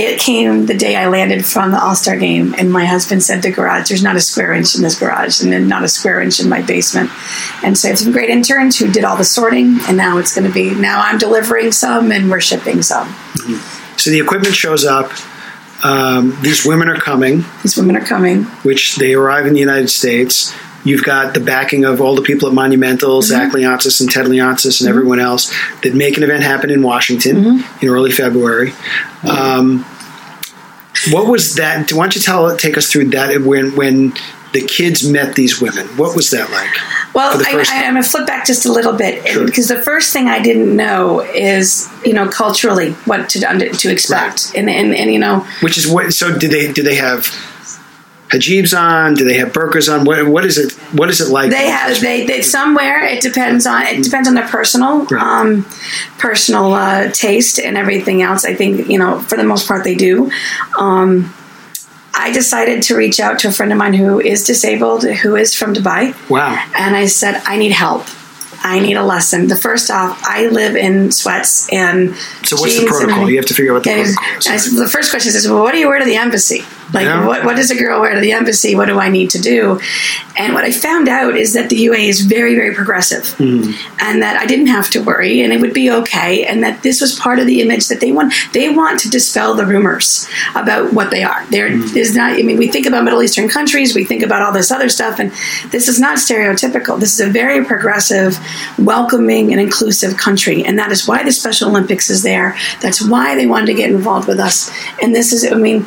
it 0.00 0.20
came 0.20 0.66
the 0.66 0.76
day 0.76 0.96
I 0.96 1.08
landed 1.08 1.44
from 1.44 1.70
the 1.70 1.82
All 1.82 1.94
Star 1.94 2.16
game, 2.16 2.54
and 2.58 2.72
my 2.72 2.84
husband 2.84 3.22
said 3.22 3.42
the 3.42 3.50
garage, 3.50 3.88
there's 3.88 4.02
not 4.02 4.16
a 4.16 4.20
square 4.20 4.52
inch 4.52 4.74
in 4.74 4.82
this 4.82 4.98
garage, 4.98 5.40
and 5.42 5.52
then 5.52 5.68
not 5.68 5.84
a 5.84 5.88
square 5.88 6.20
inch 6.20 6.40
in 6.40 6.48
my 6.48 6.62
basement. 6.62 7.10
And 7.62 7.76
so 7.76 7.88
I 7.88 7.90
have 7.90 7.98
some 7.98 8.12
great 8.12 8.30
interns 8.30 8.78
who 8.78 8.90
did 8.90 9.04
all 9.04 9.16
the 9.16 9.24
sorting, 9.24 9.78
and 9.88 9.96
now 9.96 10.18
it's 10.18 10.34
going 10.34 10.46
to 10.46 10.52
be, 10.52 10.74
now 10.74 11.00
I'm 11.02 11.18
delivering 11.18 11.72
some 11.72 12.12
and 12.12 12.30
we're 12.30 12.40
shipping 12.40 12.82
some. 12.82 13.08
So 13.96 14.10
the 14.10 14.20
equipment 14.20 14.54
shows 14.54 14.84
up. 14.84 15.10
Um, 15.82 16.36
these 16.42 16.64
women 16.66 16.88
are 16.88 16.96
coming, 16.98 17.44
These 17.62 17.76
women 17.76 17.96
are 17.96 18.04
coming. 18.04 18.44
which 18.64 18.96
they 18.96 19.14
arrive 19.14 19.46
in 19.46 19.54
the 19.54 19.60
United 19.60 19.88
States. 19.88 20.54
You've 20.84 21.04
got 21.04 21.34
the 21.34 21.40
backing 21.40 21.84
of 21.84 22.00
all 22.00 22.14
the 22.14 22.22
people 22.22 22.48
at 22.48 22.54
Monumental, 22.54 23.20
Zach 23.20 23.52
Leonsis 23.52 24.00
and 24.00 24.10
Ted 24.10 24.24
Leonsis 24.26 24.80
and 24.80 24.88
everyone 24.88 25.20
else 25.20 25.52
that 25.82 25.94
make 25.94 26.16
an 26.16 26.22
event 26.22 26.42
happen 26.42 26.70
in 26.70 26.82
Washington 26.82 27.62
in 27.82 27.88
early 27.88 28.10
February. 28.10 28.72
Um, 29.28 29.84
what 31.10 31.26
was 31.26 31.54
that? 31.56 31.92
Why 31.92 32.04
don't 32.04 32.14
you 32.14 32.20
tell 32.20 32.56
take 32.56 32.76
us 32.76 32.90
through 32.90 33.06
that 33.10 33.40
when 33.42 33.74
when 33.76 34.12
the 34.52 34.60
kids 34.60 35.08
met 35.08 35.34
these 35.36 35.60
women? 35.60 35.86
What 35.96 36.16
was 36.16 36.30
that 36.30 36.50
like? 36.50 37.14
Well, 37.14 37.40
I, 37.44 37.64
I, 37.68 37.84
I'm 37.84 37.94
going 37.94 38.02
to 38.02 38.08
flip 38.08 38.26
back 38.26 38.46
just 38.46 38.66
a 38.66 38.72
little 38.72 38.92
bit 38.92 39.26
Sure. 39.26 39.44
because 39.44 39.68
the 39.68 39.82
first 39.82 40.12
thing 40.12 40.28
I 40.28 40.40
didn't 40.40 40.74
know 40.76 41.20
is, 41.20 41.88
you 42.04 42.12
know, 42.12 42.28
culturally 42.28 42.92
what 43.04 43.28
to 43.30 43.42
um, 43.44 43.58
to 43.58 43.90
expect, 43.90 44.52
and, 44.54 44.68
and 44.70 44.94
and 44.94 45.12
you 45.12 45.18
know, 45.18 45.46
Which 45.62 45.78
is 45.78 45.88
what? 45.88 46.12
So 46.12 46.36
did 46.36 46.50
they? 46.50 46.72
Do 46.72 46.82
they 46.82 46.96
have 46.96 47.26
hijabs 48.30 48.78
on? 48.78 49.14
Do 49.14 49.24
they 49.24 49.34
have 49.38 49.52
burqas 49.52 49.92
on? 49.92 50.04
What, 50.04 50.26
what 50.26 50.44
is 50.44 50.56
it? 50.58 50.72
What 50.98 51.10
is 51.10 51.20
it 51.20 51.30
like? 51.30 51.50
They 51.50 51.66
have 51.68 52.00
they, 52.00 52.26
they 52.26 52.42
somewhere. 52.42 53.04
It 53.04 53.20
depends 53.22 53.66
on 53.66 53.82
it 53.82 54.02
depends 54.04 54.28
on 54.28 54.34
their 54.34 54.46
personal 54.48 55.04
Right. 55.06 55.22
um, 55.22 55.64
personal 56.18 56.72
uh, 56.74 57.10
taste 57.10 57.58
and 57.58 57.76
everything 57.76 58.22
else. 58.22 58.44
I 58.44 58.54
think 58.54 58.88
you 58.88 58.98
know 58.98 59.18
for 59.20 59.36
the 59.36 59.44
most 59.44 59.66
part 59.68 59.84
they 59.84 59.94
do. 59.94 60.30
Um, 60.78 61.34
I 62.14 62.32
decided 62.32 62.82
to 62.84 62.96
reach 62.96 63.18
out 63.20 63.38
to 63.40 63.48
a 63.48 63.52
friend 63.52 63.72
of 63.72 63.78
mine 63.78 63.94
who 63.94 64.20
is 64.20 64.44
disabled, 64.44 65.04
who 65.04 65.36
is 65.36 65.54
from 65.54 65.74
Dubai, 65.74 66.14
Wow. 66.28 66.62
and 66.76 66.94
I 66.96 67.06
said 67.06 67.40
I 67.46 67.56
need 67.56 67.72
help. 67.72 68.06
I 68.62 68.78
need 68.80 68.96
a 68.98 69.02
lesson. 69.04 69.46
The 69.48 69.56
first 69.56 69.90
off, 69.90 70.20
I 70.22 70.48
live 70.48 70.76
in 70.76 71.12
sweats 71.12 71.66
and 71.72 72.14
So 72.44 72.56
what's 72.56 72.78
the 72.78 72.86
protocol? 72.86 73.20
and- 73.20 73.30
You 73.30 73.36
have 73.36 73.46
to 73.46 73.54
figure 73.54 73.72
out 73.72 73.76
what 73.76 73.84
the 73.84 73.90
protocol 73.94 74.54
is. 74.54 74.76
The 74.76 74.86
first 74.88 75.10
question 75.10 75.34
is, 75.34 75.48
well, 75.48 75.62
what 75.62 75.72
do 75.72 75.78
you 75.78 75.88
wear 75.88 75.98
to 75.98 76.04
the 76.04 76.16
embassy? 76.16 76.62
Like, 76.92 77.04
Yeah. 77.06 77.26
what, 77.26 77.44
what 77.44 77.56
does 77.56 77.70
a 77.70 77.76
girl 77.76 78.00
wear 78.00 78.14
to 78.14 78.20
the 78.20 78.32
embassy? 78.32 78.74
What 78.74 78.86
do 78.86 78.98
I 78.98 79.08
need 79.08 79.30
to 79.30 79.38
do? 79.40 79.80
And 80.36 80.54
what 80.54 80.64
I 80.64 80.72
found 80.72 81.08
out 81.08 81.36
is 81.36 81.52
that 81.54 81.68
the 81.68 81.76
UA 81.76 81.98
is 81.98 82.20
very, 82.22 82.54
very 82.54 82.74
progressive, 82.74 83.28
Hmm. 83.34 83.72
and 84.00 84.22
that 84.22 84.36
I 84.40 84.46
didn't 84.46 84.68
have 84.68 84.88
to 84.90 85.02
worry, 85.02 85.40
and 85.42 85.52
it 85.52 85.60
would 85.60 85.72
be 85.74 85.90
okay, 85.90 86.44
and 86.44 86.62
that 86.64 86.82
this 86.82 87.00
was 87.00 87.14
part 87.14 87.38
of 87.38 87.46
the 87.46 87.60
image 87.60 87.88
that 87.88 88.00
they 88.00 88.10
want. 88.12 88.32
They 88.52 88.68
want 88.70 89.00
to 89.00 89.10
dispel 89.10 89.54
the 89.54 89.66
rumors 89.66 90.26
about 90.54 90.92
what 90.92 91.10
they 91.10 91.22
are. 91.22 91.44
There 91.50 91.68
Hmm. 91.70 91.96
is 91.96 92.16
not. 92.16 92.32
I 92.38 92.42
mean, 92.42 92.56
we 92.58 92.68
think 92.68 92.86
about 92.86 93.04
Middle 93.04 93.22
Eastern 93.22 93.48
countries, 93.48 93.94
we 93.94 94.04
think 94.04 94.22
about 94.22 94.42
all 94.42 94.52
this 94.52 94.70
other 94.70 94.88
stuff, 94.88 95.18
and 95.18 95.30
this 95.70 95.88
is 95.88 96.00
not 96.00 96.16
stereotypical. 96.18 96.98
This 96.98 97.12
is 97.14 97.20
a 97.20 97.30
very 97.30 97.64
progressive, 97.64 98.38
welcoming, 98.78 99.52
and 99.52 99.60
inclusive 99.60 100.16
country, 100.16 100.64
and 100.64 100.78
that 100.78 100.90
is 100.90 101.06
why 101.06 101.22
the 101.22 101.32
Special 101.32 101.68
Olympics 101.70 102.10
is 102.10 102.22
there. 102.22 102.56
That's 102.80 103.00
why 103.02 103.34
they 103.34 103.46
wanted 103.46 103.66
to 103.66 103.74
get 103.74 103.90
involved 103.90 104.26
with 104.28 104.40
us, 104.40 104.70
and 105.02 105.14
this 105.14 105.32
is. 105.32 105.44
I 105.50 105.54
mean 105.56 105.86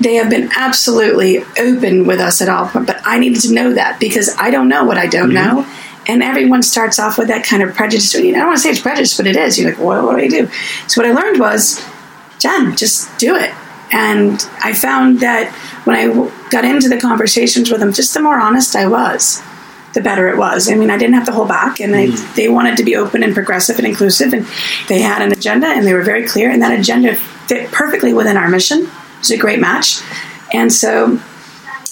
they 0.00 0.14
have 0.14 0.30
been 0.30 0.50
absolutely 0.54 1.38
open 1.58 2.06
with 2.06 2.20
us 2.20 2.40
at 2.40 2.48
all 2.48 2.70
but 2.72 3.00
i 3.04 3.18
needed 3.18 3.40
to 3.40 3.52
know 3.52 3.72
that 3.72 3.98
because 3.98 4.34
i 4.38 4.50
don't 4.50 4.68
know 4.68 4.84
what 4.84 4.98
i 4.98 5.06
don't 5.06 5.30
mm-hmm. 5.30 5.56
know. 5.56 5.74
And 6.10 6.22
everyone 6.22 6.62
starts 6.62 6.98
off 6.98 7.18
with 7.18 7.28
that 7.28 7.44
kind 7.44 7.62
of 7.62 7.74
prejudice. 7.74 8.16
I 8.16 8.22
don't 8.22 8.46
want 8.46 8.56
to 8.56 8.62
say 8.62 8.70
it's 8.70 8.80
prejudice 8.80 9.14
but 9.14 9.26
it 9.26 9.36
is. 9.36 9.58
You're 9.58 9.72
like 9.72 9.78
what, 9.78 10.02
what 10.02 10.16
do 10.16 10.22
i 10.22 10.28
do? 10.28 10.48
So 10.86 11.02
what 11.02 11.10
i 11.10 11.12
learned 11.12 11.38
was 11.38 11.84
jen 12.38 12.76
just 12.76 13.18
do 13.18 13.36
it. 13.36 13.54
And 13.92 14.40
i 14.62 14.72
found 14.72 15.20
that 15.20 15.52
when 15.84 15.96
I 15.96 16.48
got 16.50 16.64
into 16.64 16.88
the 16.88 16.98
conversations 16.98 17.70
with 17.70 17.80
them 17.80 17.92
just 17.92 18.14
the 18.14 18.22
more 18.22 18.40
honest 18.40 18.74
i 18.74 18.86
was 18.86 19.42
the 19.94 20.00
better 20.00 20.28
it 20.28 20.36
was. 20.36 20.70
I 20.70 20.74
mean, 20.74 20.90
I 20.90 20.98
didn't 20.98 21.14
have 21.14 21.26
to 21.26 21.32
hold 21.32 21.48
back, 21.48 21.80
and 21.80 21.94
I, 21.94 22.06
mm-hmm. 22.06 22.34
they 22.36 22.48
wanted 22.48 22.76
to 22.76 22.84
be 22.84 22.96
open 22.96 23.22
and 23.22 23.34
progressive 23.34 23.78
and 23.78 23.86
inclusive, 23.86 24.32
and 24.32 24.46
they 24.88 25.00
had 25.00 25.22
an 25.22 25.32
agenda, 25.32 25.66
and 25.66 25.86
they 25.86 25.94
were 25.94 26.02
very 26.02 26.26
clear, 26.26 26.50
and 26.50 26.62
that 26.62 26.78
agenda 26.78 27.16
fit 27.16 27.70
perfectly 27.72 28.12
within 28.12 28.36
our 28.36 28.48
mission. 28.48 28.88
It 29.18 29.20
was 29.20 29.30
a 29.30 29.38
great 29.38 29.60
match, 29.60 30.00
and 30.52 30.72
so 30.72 31.20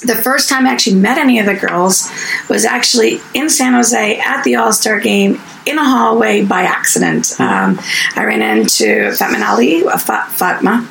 the 0.03 0.15
first 0.15 0.49
time 0.49 0.67
I 0.67 0.71
actually 0.71 0.97
met 0.97 1.19
any 1.19 1.39
of 1.39 1.47
the 1.47 1.55
girls 1.55 2.11
was 2.49 2.65
actually 2.65 3.21
in 3.35 3.49
San 3.49 3.73
Jose 3.73 4.19
at 4.19 4.43
the 4.45 4.57
All 4.57 4.73
Star 4.73 5.01
game 5.01 5.41
in 5.65 5.79
a 5.79 5.85
hallway 5.85 6.45
by 6.45 6.63
accident. 6.63 7.35
Um, 7.41 7.81
I 8.15 8.25
ran 8.25 8.43
into 8.43 9.13
Fatma 9.13 9.45
Ali, 9.45 9.85
uh, 9.85 9.99
Fatma 9.99 10.89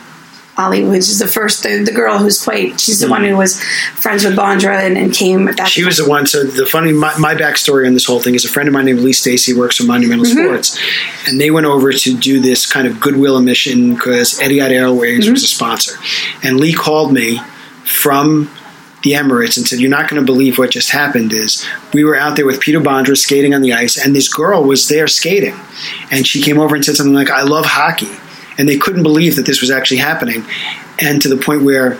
Ali, 0.58 0.84
which 0.86 1.00
is 1.00 1.20
the 1.20 1.28
first, 1.28 1.64
the, 1.64 1.84
the 1.84 1.92
girl 1.92 2.18
who's 2.18 2.42
quite, 2.42 2.80
she's 2.80 3.02
the 3.02 3.10
one 3.10 3.22
mm-hmm. 3.22 3.32
who 3.32 3.38
was 3.38 3.62
friends 3.62 4.24
with 4.24 4.38
Bondra 4.38 4.84
and, 4.84 4.98
and 4.98 5.14
came 5.14 5.46
back. 5.46 5.68
She 5.68 5.84
was 5.84 5.98
the 5.98 6.08
one. 6.10 6.26
So 6.26 6.44
the 6.44 6.66
funny, 6.66 6.94
my, 6.94 7.18
my 7.18 7.36
backstory 7.36 7.88
on 7.88 7.94
this 7.94 8.06
whole 8.06 8.22
thing 8.22 8.36
is 8.36 8.46
a 8.46 8.50
friend 8.50 8.68
of 8.68 8.74
mine 8.74 8.86
named 8.86 9.00
Lee 9.00 9.14
Stacy 9.14 9.54
works 9.54 9.78
for 9.78 9.84
Monumental 9.84 10.26
mm-hmm. 10.26 10.46
Sports, 10.46 10.80
and 11.28 11.42
they 11.42 11.52
went 11.52 11.66
over 11.66 11.92
to 11.92 12.18
do 12.18 12.40
this 12.40 12.66
kind 12.66 12.88
of 12.88 13.00
goodwill 13.00 13.42
mission 13.42 13.96
because 13.96 14.40
Etihad 14.40 14.72
Airways 14.72 15.26
mm-hmm. 15.26 15.34
was 15.34 15.44
a 15.44 15.48
sponsor, 15.48 15.98
and 16.44 16.60
Lee 16.60 16.74
called 16.74 17.12
me 17.12 17.40
from 17.84 18.50
the 19.04 19.12
Emirates 19.12 19.58
and 19.58 19.68
said, 19.68 19.80
"You're 19.80 19.90
not 19.90 20.10
going 20.10 20.22
to 20.22 20.26
believe 20.26 20.58
what 20.58 20.72
just 20.72 20.90
happened. 20.90 21.32
Is 21.32 21.66
we 21.94 22.04
were 22.04 22.16
out 22.16 22.36
there 22.36 22.46
with 22.46 22.60
Peter 22.60 22.80
Bondra 22.80 23.16
skating 23.16 23.54
on 23.54 23.62
the 23.62 23.74
ice, 23.74 24.04
and 24.04 24.16
this 24.16 24.34
girl 24.34 24.64
was 24.64 24.88
there 24.88 25.08
skating, 25.08 25.56
and 26.12 26.26
she 26.26 26.42
came 26.42 26.60
over 26.60 26.76
and 26.76 26.84
said 26.84 26.96
something 26.96 27.14
like, 27.14 27.30
"I 27.30 27.44
love 27.44 27.66
hockey," 27.66 28.10
and 28.58 28.68
they 28.68 28.78
couldn't 28.78 29.04
believe 29.04 29.36
that 29.36 29.46
this 29.46 29.62
was 29.62 29.72
actually 29.72 29.98
happening, 29.98 30.46
and 31.00 31.22
to 31.22 31.30
the 31.30 31.38
point 31.38 31.64
where 31.64 31.98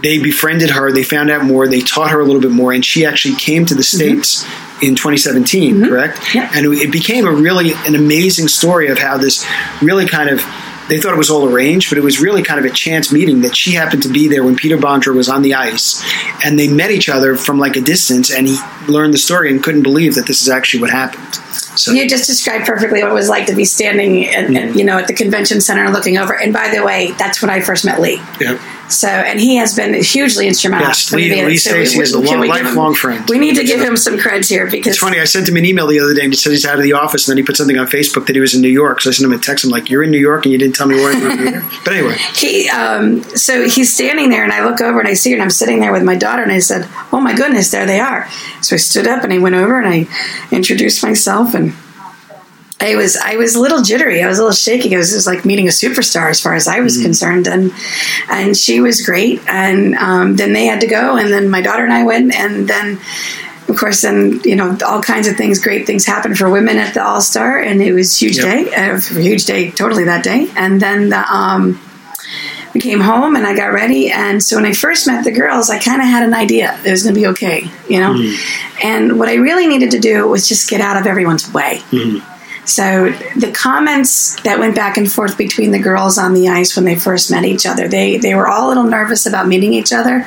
they 0.00 0.18
befriended 0.18 0.70
her. 0.70 0.92
They 0.92 1.02
found 1.02 1.30
out 1.30 1.44
more. 1.44 1.68
They 1.68 1.80
taught 1.80 2.10
her 2.10 2.20
a 2.20 2.24
little 2.24 2.40
bit 2.40 2.50
more, 2.50 2.72
and 2.72 2.84
she 2.84 3.04
actually 3.04 3.36
came 3.36 3.66
to 3.66 3.74
the 3.74 3.82
mm-hmm. 3.82 4.18
states 4.20 4.44
in 4.82 4.94
2017. 4.94 5.74
Mm-hmm. 5.74 5.88
Correct? 5.88 6.34
Yeah. 6.34 6.50
And 6.54 6.66
it 6.66 6.90
became 6.90 7.26
a 7.26 7.32
really 7.32 7.72
an 7.86 7.94
amazing 7.94 8.48
story 8.48 8.88
of 8.88 8.98
how 8.98 9.18
this 9.18 9.46
really 9.82 10.06
kind 10.06 10.30
of. 10.30 10.42
They 10.86 11.00
thought 11.00 11.14
it 11.14 11.18
was 11.18 11.30
all 11.30 11.48
arranged, 11.48 11.88
but 11.88 11.96
it 11.96 12.02
was 12.02 12.20
really 12.20 12.42
kind 12.42 12.60
of 12.60 12.70
a 12.70 12.74
chance 12.74 13.10
meeting 13.10 13.40
that 13.40 13.56
she 13.56 13.72
happened 13.72 14.02
to 14.02 14.10
be 14.10 14.28
there 14.28 14.44
when 14.44 14.54
Peter 14.54 14.76
Bondra 14.76 15.14
was 15.14 15.30
on 15.30 15.40
the 15.40 15.54
ice, 15.54 16.04
and 16.44 16.58
they 16.58 16.68
met 16.68 16.90
each 16.90 17.08
other 17.08 17.36
from 17.36 17.58
like 17.58 17.76
a 17.76 17.80
distance, 17.80 18.30
and 18.30 18.46
he 18.46 18.58
learned 18.86 19.14
the 19.14 19.18
story 19.18 19.50
and 19.50 19.62
couldn't 19.62 19.82
believe 19.82 20.16
that 20.16 20.26
this 20.26 20.42
is 20.42 20.50
actually 20.50 20.82
what 20.82 20.90
happened. 20.90 21.38
So 21.76 21.92
You 21.92 22.08
just 22.08 22.26
described 22.26 22.66
perfectly 22.66 23.02
what 23.02 23.10
it 23.10 23.14
was 23.14 23.28
like 23.28 23.46
to 23.46 23.54
be 23.54 23.64
standing, 23.64 24.26
at, 24.26 24.44
at, 24.44 24.50
mm. 24.50 24.76
you 24.76 24.84
know, 24.84 24.98
at 24.98 25.06
the 25.06 25.14
convention 25.14 25.60
center 25.60 25.90
looking 25.90 26.18
over. 26.18 26.38
And 26.38 26.52
by 26.52 26.70
the 26.74 26.84
way, 26.84 27.12
that's 27.18 27.42
when 27.42 27.50
I 27.50 27.60
first 27.60 27.84
met 27.84 28.00
Lee. 28.00 28.20
yeah. 28.40 28.58
So, 28.88 29.08
and 29.08 29.40
he 29.40 29.56
has 29.56 29.74
been 29.74 29.94
hugely 30.02 30.46
instrumental. 30.46 30.88
Yes, 30.88 31.12
Lee- 31.12 31.30
me. 31.30 31.44
Lee 31.44 31.56
So 31.56 31.76
we- 31.76 31.86
Stacy 31.86 32.00
is 32.02 32.12
a 32.12 32.18
long- 32.18 32.26
give 32.26 32.42
him- 32.42 32.48
lifelong 32.64 32.94
friend. 32.94 33.24
We 33.28 33.38
need 33.38 33.56
to 33.56 33.64
give 33.64 33.80
him 33.80 33.96
some 33.96 34.18
creds 34.18 34.48
here 34.48 34.66
because 34.66 34.92
It's 34.92 34.98
funny. 34.98 35.18
I 35.20 35.24
sent 35.24 35.48
him 35.48 35.56
an 35.56 35.64
email 35.64 35.86
the 35.86 35.98
other 36.00 36.14
day 36.14 36.22
and 36.22 36.32
he 36.32 36.36
said 36.36 36.52
he's 36.52 36.64
out 36.66 36.76
of 36.76 36.82
the 36.82 36.92
office, 36.92 37.26
and 37.26 37.32
then 37.32 37.38
he 37.38 37.46
put 37.46 37.56
something 37.56 37.78
on 37.78 37.86
Facebook 37.88 38.26
that 38.26 38.36
he 38.36 38.40
was 38.40 38.54
in 38.54 38.60
New 38.60 38.68
York. 38.68 39.00
So 39.00 39.10
I 39.10 39.12
sent 39.12 39.24
him 39.26 39.32
a 39.32 39.38
text. 39.38 39.64
I'm 39.64 39.70
like, 39.70 39.88
"You're 39.90 40.02
in 40.02 40.10
New 40.10 40.18
York, 40.18 40.44
and 40.44 40.52
you 40.52 40.58
didn't 40.58 40.74
tell 40.76 40.86
me 40.86 40.96
where 40.96 41.12
you 41.16 41.22
were." 41.24 41.36
here." 41.36 41.64
But 41.84 41.94
anyway, 41.94 42.16
he, 42.34 42.68
um, 42.70 43.22
so 43.36 43.68
he's 43.68 43.92
standing 43.92 44.28
there, 44.30 44.44
and 44.44 44.52
I 44.52 44.64
look 44.64 44.80
over 44.80 44.98
and 45.00 45.08
I 45.08 45.14
see 45.14 45.30
her, 45.30 45.34
and 45.36 45.42
I'm 45.42 45.50
sitting 45.50 45.80
there 45.80 45.92
with 45.92 46.02
my 46.02 46.14
daughter, 46.16 46.42
and 46.42 46.52
I 46.52 46.58
said, 46.60 46.86
"Oh 47.12 47.20
my 47.20 47.34
goodness, 47.34 47.70
there 47.70 47.86
they 47.86 48.00
are." 48.00 48.28
So 48.60 48.74
I 48.74 48.78
stood 48.78 49.06
up 49.06 49.24
and 49.24 49.32
I 49.32 49.38
went 49.38 49.54
over 49.54 49.78
and 49.78 49.88
I 49.88 50.06
introduced 50.54 51.02
myself 51.02 51.54
and. 51.54 51.72
I 52.80 52.96
was 52.96 53.16
I 53.16 53.36
was 53.36 53.54
a 53.54 53.60
little 53.60 53.82
jittery. 53.82 54.22
I 54.22 54.26
was 54.28 54.38
a 54.38 54.42
little 54.42 54.54
shaky. 54.54 54.92
It 54.92 54.96
was 54.98 55.12
just 55.12 55.26
like 55.26 55.44
meeting 55.44 55.66
a 55.66 55.70
superstar 55.70 56.28
as 56.28 56.40
far 56.40 56.54
as 56.54 56.66
I 56.68 56.80
was 56.80 57.00
concerned, 57.00 57.46
and 57.46 57.72
and 58.28 58.56
she 58.56 58.80
was 58.80 59.00
great. 59.02 59.40
And 59.48 59.94
um, 59.94 60.36
then 60.36 60.52
they 60.52 60.66
had 60.66 60.80
to 60.80 60.86
go, 60.86 61.16
and 61.16 61.32
then 61.32 61.48
my 61.48 61.62
daughter 61.62 61.84
and 61.84 61.92
I 61.92 62.02
went, 62.04 62.34
and 62.34 62.68
then 62.68 62.98
of 63.68 63.76
course, 63.78 64.02
then 64.02 64.40
you 64.44 64.56
know 64.56 64.76
all 64.86 65.00
kinds 65.00 65.28
of 65.28 65.36
things, 65.36 65.62
great 65.62 65.86
things 65.86 66.04
happened 66.04 66.36
for 66.36 66.50
women 66.50 66.76
at 66.76 66.94
the 66.94 67.02
All 67.02 67.20
Star, 67.22 67.58
and 67.58 67.80
it 67.80 67.92
was 67.92 68.14
a 68.14 68.18
huge 68.24 68.36
Yep. 68.38 68.44
day, 68.44 68.74
a 68.74 69.00
huge 69.00 69.44
day, 69.46 69.70
totally 69.70 70.04
that 70.04 70.22
day. 70.24 70.50
And 70.56 70.80
then 70.80 71.08
the, 71.08 71.24
um, 71.32 71.80
we 72.74 72.80
came 72.80 73.00
home, 73.00 73.36
and 73.36 73.46
I 73.46 73.54
got 73.56 73.72
ready. 73.72 74.10
And 74.10 74.42
so 74.42 74.56
when 74.56 74.66
I 74.66 74.72
first 74.72 75.06
met 75.06 75.24
the 75.24 75.30
girls, 75.32 75.70
I 75.70 75.78
kind 75.78 76.02
of 76.02 76.08
had 76.08 76.24
an 76.24 76.34
idea 76.34 76.78
it 76.84 76.90
was 76.90 77.04
going 77.04 77.14
to 77.14 77.20
be 77.20 77.26
okay, 77.28 77.70
you 77.88 78.00
know. 78.00 78.14
And 78.82 79.18
what 79.18 79.28
I 79.28 79.34
really 79.36 79.66
needed 79.68 79.92
to 79.92 80.00
do 80.00 80.28
was 80.28 80.46
just 80.48 80.68
get 80.68 80.80
out 80.82 80.96
of 81.00 81.06
everyone's 81.06 81.50
way. 81.54 81.80
So 82.64 83.10
the 83.36 83.52
comments 83.52 84.40
that 84.42 84.58
went 84.58 84.74
back 84.74 84.96
and 84.96 85.10
forth 85.10 85.36
between 85.36 85.70
the 85.70 85.78
girls 85.78 86.18
on 86.18 86.34
the 86.34 86.48
ice 86.48 86.76
when 86.76 86.84
they 86.84 86.96
first 86.96 87.30
met 87.30 87.44
each 87.44 87.66
other, 87.66 87.88
they 87.88 88.16
they 88.16 88.34
were 88.34 88.48
all 88.48 88.66
a 88.66 88.68
little 88.68 88.84
nervous 88.84 89.26
about 89.26 89.48
meeting 89.48 89.72
each 89.72 89.92
other. 89.92 90.26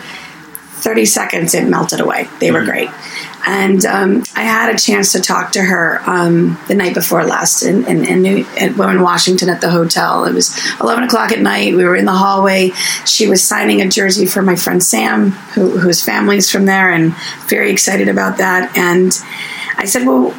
30 0.77 1.05
seconds, 1.05 1.53
it 1.55 1.67
melted 1.67 1.99
away. 1.99 2.29
They 2.39 2.51
were 2.51 2.63
great. 2.63 2.89
And 3.45 3.85
um, 3.85 4.23
I 4.35 4.43
had 4.43 4.73
a 4.73 4.77
chance 4.77 5.13
to 5.13 5.21
talk 5.21 5.53
to 5.53 5.61
her 5.61 6.01
um, 6.05 6.57
the 6.67 6.75
night 6.75 6.93
before 6.93 7.23
last 7.23 7.63
in, 7.63 7.85
in, 7.85 8.05
in, 8.05 8.21
New, 8.21 8.45
in 8.57 9.01
Washington 9.01 9.49
at 9.49 9.61
the 9.61 9.69
hotel. 9.69 10.25
It 10.25 10.33
was 10.33 10.57
11 10.81 11.05
o'clock 11.05 11.31
at 11.31 11.39
night. 11.39 11.75
We 11.75 11.85
were 11.85 11.95
in 11.95 12.05
the 12.05 12.11
hallway. 12.11 12.71
She 13.05 13.27
was 13.27 13.43
signing 13.43 13.81
a 13.81 13.87
jersey 13.87 14.25
for 14.25 14.41
my 14.41 14.55
friend 14.55 14.83
Sam, 14.83 15.31
who, 15.31 15.77
whose 15.77 16.03
family's 16.03 16.51
from 16.51 16.65
there, 16.65 16.91
and 16.91 17.15
very 17.47 17.71
excited 17.71 18.09
about 18.09 18.37
that. 18.37 18.77
And 18.77 19.17
I 19.77 19.85
said, 19.85 20.05
Well, 20.05 20.35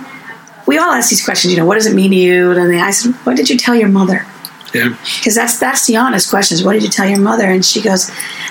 we 0.68 0.76
all 0.76 0.92
ask 0.92 1.08
these 1.08 1.24
questions, 1.24 1.52
you 1.52 1.58
know, 1.58 1.64
what 1.64 1.76
does 1.76 1.86
it 1.86 1.94
mean 1.94 2.10
to 2.10 2.16
you? 2.16 2.52
And 2.52 2.76
I 2.76 2.90
said, 2.90 3.14
What 3.24 3.36
did 3.36 3.48
you 3.48 3.56
tell 3.56 3.74
your 3.74 3.88
mother? 3.88 4.26
Yeah. 4.74 4.94
Because 5.16 5.34
that's 5.34 5.58
that's 5.58 5.86
the 5.86 5.96
honest 5.96 6.28
questions. 6.28 6.62
What 6.62 6.74
did 6.74 6.82
you 6.82 6.90
tell 6.90 7.08
your 7.08 7.20
mother? 7.20 7.44
And 7.44 7.64
she 7.64 7.80
goes, 7.80 8.10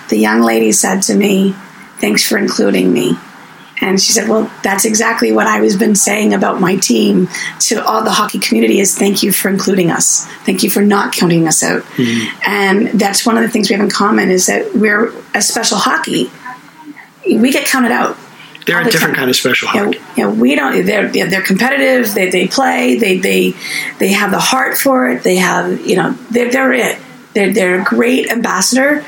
the 0.10 0.18
young 0.18 0.42
lady 0.42 0.72
said 0.72 1.02
to 1.04 1.16
me, 1.16 1.54
"Thanks 2.00 2.28
for 2.28 2.40
including 2.40 2.92
me." 2.92 3.18
And 3.82 4.02
she 4.02 4.12
said, 4.12 4.28
"Well, 4.28 4.52
that's 4.64 4.84
exactly 4.84 5.32
what 5.32 5.46
I 5.46 5.62
was 5.62 5.78
been 5.78 5.94
saying 5.96 6.34
about 6.34 6.60
my 6.60 6.78
team 6.78 7.30
to 7.60 7.86
all 7.86 8.04
the 8.04 8.12
hockey 8.12 8.40
community 8.40 8.80
is 8.80 8.98
thank 8.98 9.22
you 9.22 9.32
for 9.32 9.50
including 9.50 9.92
us. 9.92 10.26
Thank 10.44 10.64
you 10.64 10.72
for 10.72 10.82
not 10.82 11.14
counting 11.14 11.48
us 11.48 11.62
out." 11.62 11.84
Mm-hmm. 11.84 12.50
And 12.50 13.00
that's 13.00 13.26
one 13.26 13.38
of 13.38 13.44
the 13.44 13.50
things 13.50 13.70
we 13.70 13.76
have 13.76 13.84
in 13.84 13.92
common 13.92 14.32
is 14.32 14.48
that 14.48 14.74
we're 14.74 15.14
a 15.36 15.42
special 15.42 15.78
hockey. 15.78 16.32
We 17.26 17.52
get 17.52 17.68
counted 17.68 17.92
out. 17.92 18.18
They're 18.68 18.82
a 18.82 18.84
different 18.84 19.16
time. 19.16 19.22
kind 19.22 19.30
of 19.30 19.36
special 19.36 19.70
hockey. 19.70 19.98
Yeah, 20.16 20.26
know, 20.26 20.34
we 20.34 20.54
don't. 20.56 20.86
They're 20.86 21.10
they're 21.10 21.42
competitive. 21.42 22.14
They, 22.14 22.30
they 22.30 22.48
play. 22.48 22.98
They 22.98 23.18
they 23.18 23.54
they 23.98 24.10
have 24.10 24.30
the 24.32 24.40
heart 24.40 24.78
for 24.78 25.10
it. 25.10 25.24
They 25.24 25.38
have 25.38 25.86
you 25.86 25.96
know 25.96 26.12
they're 26.30 26.52
they're 26.52 26.74
it. 26.74 27.00
They're 27.34 27.54
they're 27.54 27.82
a 27.82 27.84
great 27.84 28.30
ambassador 28.30 29.04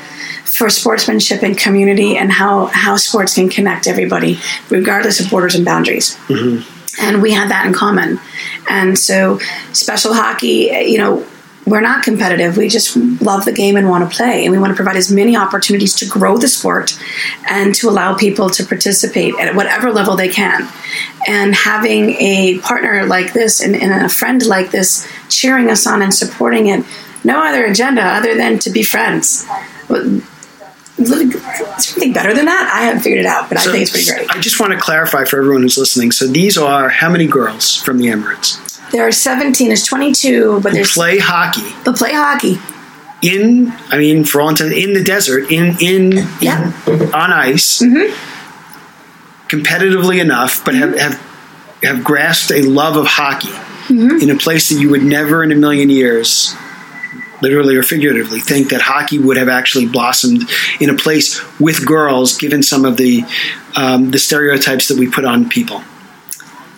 for 0.50 0.68
sportsmanship 0.68 1.42
and 1.42 1.56
community 1.56 2.16
and 2.16 2.32
how, 2.32 2.66
how 2.66 2.96
sports 2.96 3.34
can 3.34 3.48
connect 3.48 3.86
everybody, 3.86 4.38
regardless 4.68 5.20
of 5.20 5.30
borders 5.30 5.54
and 5.54 5.64
boundaries. 5.64 6.16
Mm-hmm. 6.26 7.04
And 7.04 7.22
we 7.22 7.32
had 7.32 7.50
that 7.50 7.66
in 7.66 7.72
common. 7.72 8.18
And 8.68 8.98
so, 8.98 9.38
special 9.72 10.12
hockey, 10.12 10.70
you 10.86 10.98
know, 10.98 11.26
we're 11.66 11.80
not 11.80 12.02
competitive. 12.02 12.56
We 12.56 12.68
just 12.68 12.96
love 12.96 13.44
the 13.44 13.52
game 13.52 13.76
and 13.76 13.88
want 13.88 14.10
to 14.10 14.16
play. 14.16 14.44
And 14.44 14.52
we 14.52 14.58
want 14.58 14.70
to 14.70 14.76
provide 14.76 14.96
as 14.96 15.12
many 15.12 15.36
opportunities 15.36 15.94
to 15.96 16.06
grow 16.06 16.38
the 16.38 16.48
sport 16.48 16.98
and 17.48 17.74
to 17.76 17.88
allow 17.88 18.16
people 18.16 18.50
to 18.50 18.64
participate 18.64 19.34
at 19.38 19.54
whatever 19.54 19.92
level 19.92 20.16
they 20.16 20.28
can. 20.28 20.68
And 21.28 21.54
having 21.54 22.10
a 22.10 22.58
partner 22.60 23.04
like 23.06 23.32
this 23.32 23.60
and, 23.60 23.76
and 23.76 24.04
a 24.04 24.08
friend 24.08 24.44
like 24.46 24.70
this 24.70 25.06
cheering 25.28 25.70
us 25.70 25.86
on 25.86 26.02
and 26.02 26.14
supporting 26.14 26.68
it, 26.68 26.84
no 27.24 27.44
other 27.44 27.66
agenda 27.66 28.02
other 28.02 28.34
than 28.34 28.58
to 28.60 28.70
be 28.70 28.82
friends 28.82 29.46
something 31.04 32.12
better 32.12 32.34
than 32.34 32.46
that? 32.46 32.70
I 32.74 32.84
haven't 32.84 33.02
figured 33.02 33.20
it 33.20 33.26
out, 33.26 33.48
but 33.48 33.58
so, 33.58 33.70
I 33.70 33.72
think 33.72 33.82
it's 33.82 33.90
pretty 33.90 34.10
great. 34.10 34.30
I 34.30 34.40
just 34.40 34.60
want 34.60 34.72
to 34.72 34.78
clarify 34.78 35.24
for 35.24 35.38
everyone 35.38 35.62
who's 35.62 35.78
listening. 35.78 36.12
So 36.12 36.26
these 36.26 36.58
are 36.58 36.88
how 36.88 37.10
many 37.10 37.26
girls 37.26 37.76
from 37.76 37.98
the 37.98 38.06
Emirates? 38.06 38.69
There 38.90 39.06
are 39.06 39.12
17. 39.12 39.68
There's 39.68 39.84
22, 39.84 40.60
but 40.60 40.72
they 40.72 40.84
play 40.84 41.18
hockey. 41.18 41.74
They 41.84 41.92
play 41.92 42.12
hockey 42.12 42.58
in. 43.22 43.72
I 43.88 43.98
mean, 43.98 44.24
for 44.24 44.40
all 44.40 44.48
intents, 44.50 44.74
in 44.74 44.94
the 44.94 45.02
desert, 45.04 45.50
in 45.50 45.76
in, 45.80 46.26
yeah. 46.40 46.72
in 46.86 47.14
on 47.14 47.32
ice, 47.32 47.80
mm-hmm. 47.80 48.12
competitively 49.48 50.20
enough, 50.20 50.64
but 50.64 50.74
mm-hmm. 50.74 50.96
have 50.98 51.14
have 51.14 51.82
have 51.82 52.04
grasped 52.04 52.50
a 52.50 52.62
love 52.62 52.96
of 52.96 53.06
hockey 53.06 53.48
mm-hmm. 53.48 54.22
in 54.22 54.30
a 54.30 54.36
place 54.36 54.68
that 54.68 54.80
you 54.80 54.90
would 54.90 55.02
never 55.02 55.42
in 55.42 55.52
a 55.52 55.56
million 55.56 55.90
years 55.90 56.54
literally 57.42 57.76
or 57.76 57.82
figuratively, 57.82 58.40
think 58.40 58.70
that 58.70 58.80
hockey 58.80 59.18
would 59.18 59.36
have 59.36 59.48
actually 59.48 59.86
blossomed 59.86 60.42
in 60.78 60.90
a 60.90 60.94
place 60.94 61.40
with 61.58 61.86
girls, 61.86 62.36
given 62.36 62.62
some 62.62 62.84
of 62.84 62.96
the 62.96 63.24
um, 63.76 64.10
the 64.10 64.18
stereotypes 64.18 64.88
that 64.88 64.98
we 64.98 65.08
put 65.08 65.24
on 65.24 65.48
people. 65.48 65.82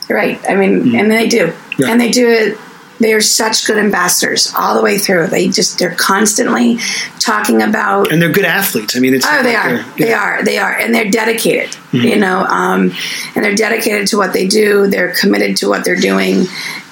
Right. 0.08 0.40
I 0.48 0.54
mean, 0.54 0.84
mm-hmm. 0.84 0.96
and 0.96 1.10
they 1.10 1.28
do, 1.28 1.52
yeah. 1.78 1.88
and 1.88 2.00
they 2.00 2.10
do 2.10 2.28
it. 2.28 2.58
They're 3.00 3.20
such 3.20 3.66
good 3.66 3.78
ambassadors 3.78 4.52
all 4.56 4.76
the 4.76 4.82
way 4.82 4.96
through. 4.96 5.26
They 5.26 5.48
just 5.48 5.78
they're 5.78 5.94
constantly 5.94 6.78
talking 7.18 7.60
about, 7.60 8.12
and 8.12 8.22
they're 8.22 8.30
good 8.30 8.44
athletes. 8.44 8.96
I 8.96 9.00
mean, 9.00 9.14
it's 9.14 9.26
oh, 9.28 9.42
they 9.42 9.56
are, 9.56 9.74
yeah. 9.74 9.92
they 9.98 10.12
are, 10.12 10.44
they 10.44 10.58
are, 10.58 10.72
and 10.72 10.94
they're 10.94 11.10
dedicated. 11.10 11.70
Mm-hmm. 11.70 12.06
You 12.06 12.16
know, 12.16 12.44
um, 12.44 12.92
and 13.34 13.44
they're 13.44 13.56
dedicated 13.56 14.06
to 14.08 14.18
what 14.18 14.32
they 14.32 14.46
do. 14.46 14.86
They're 14.86 15.14
committed 15.14 15.56
to 15.58 15.68
what 15.68 15.84
they're 15.84 15.96
doing, 15.96 16.44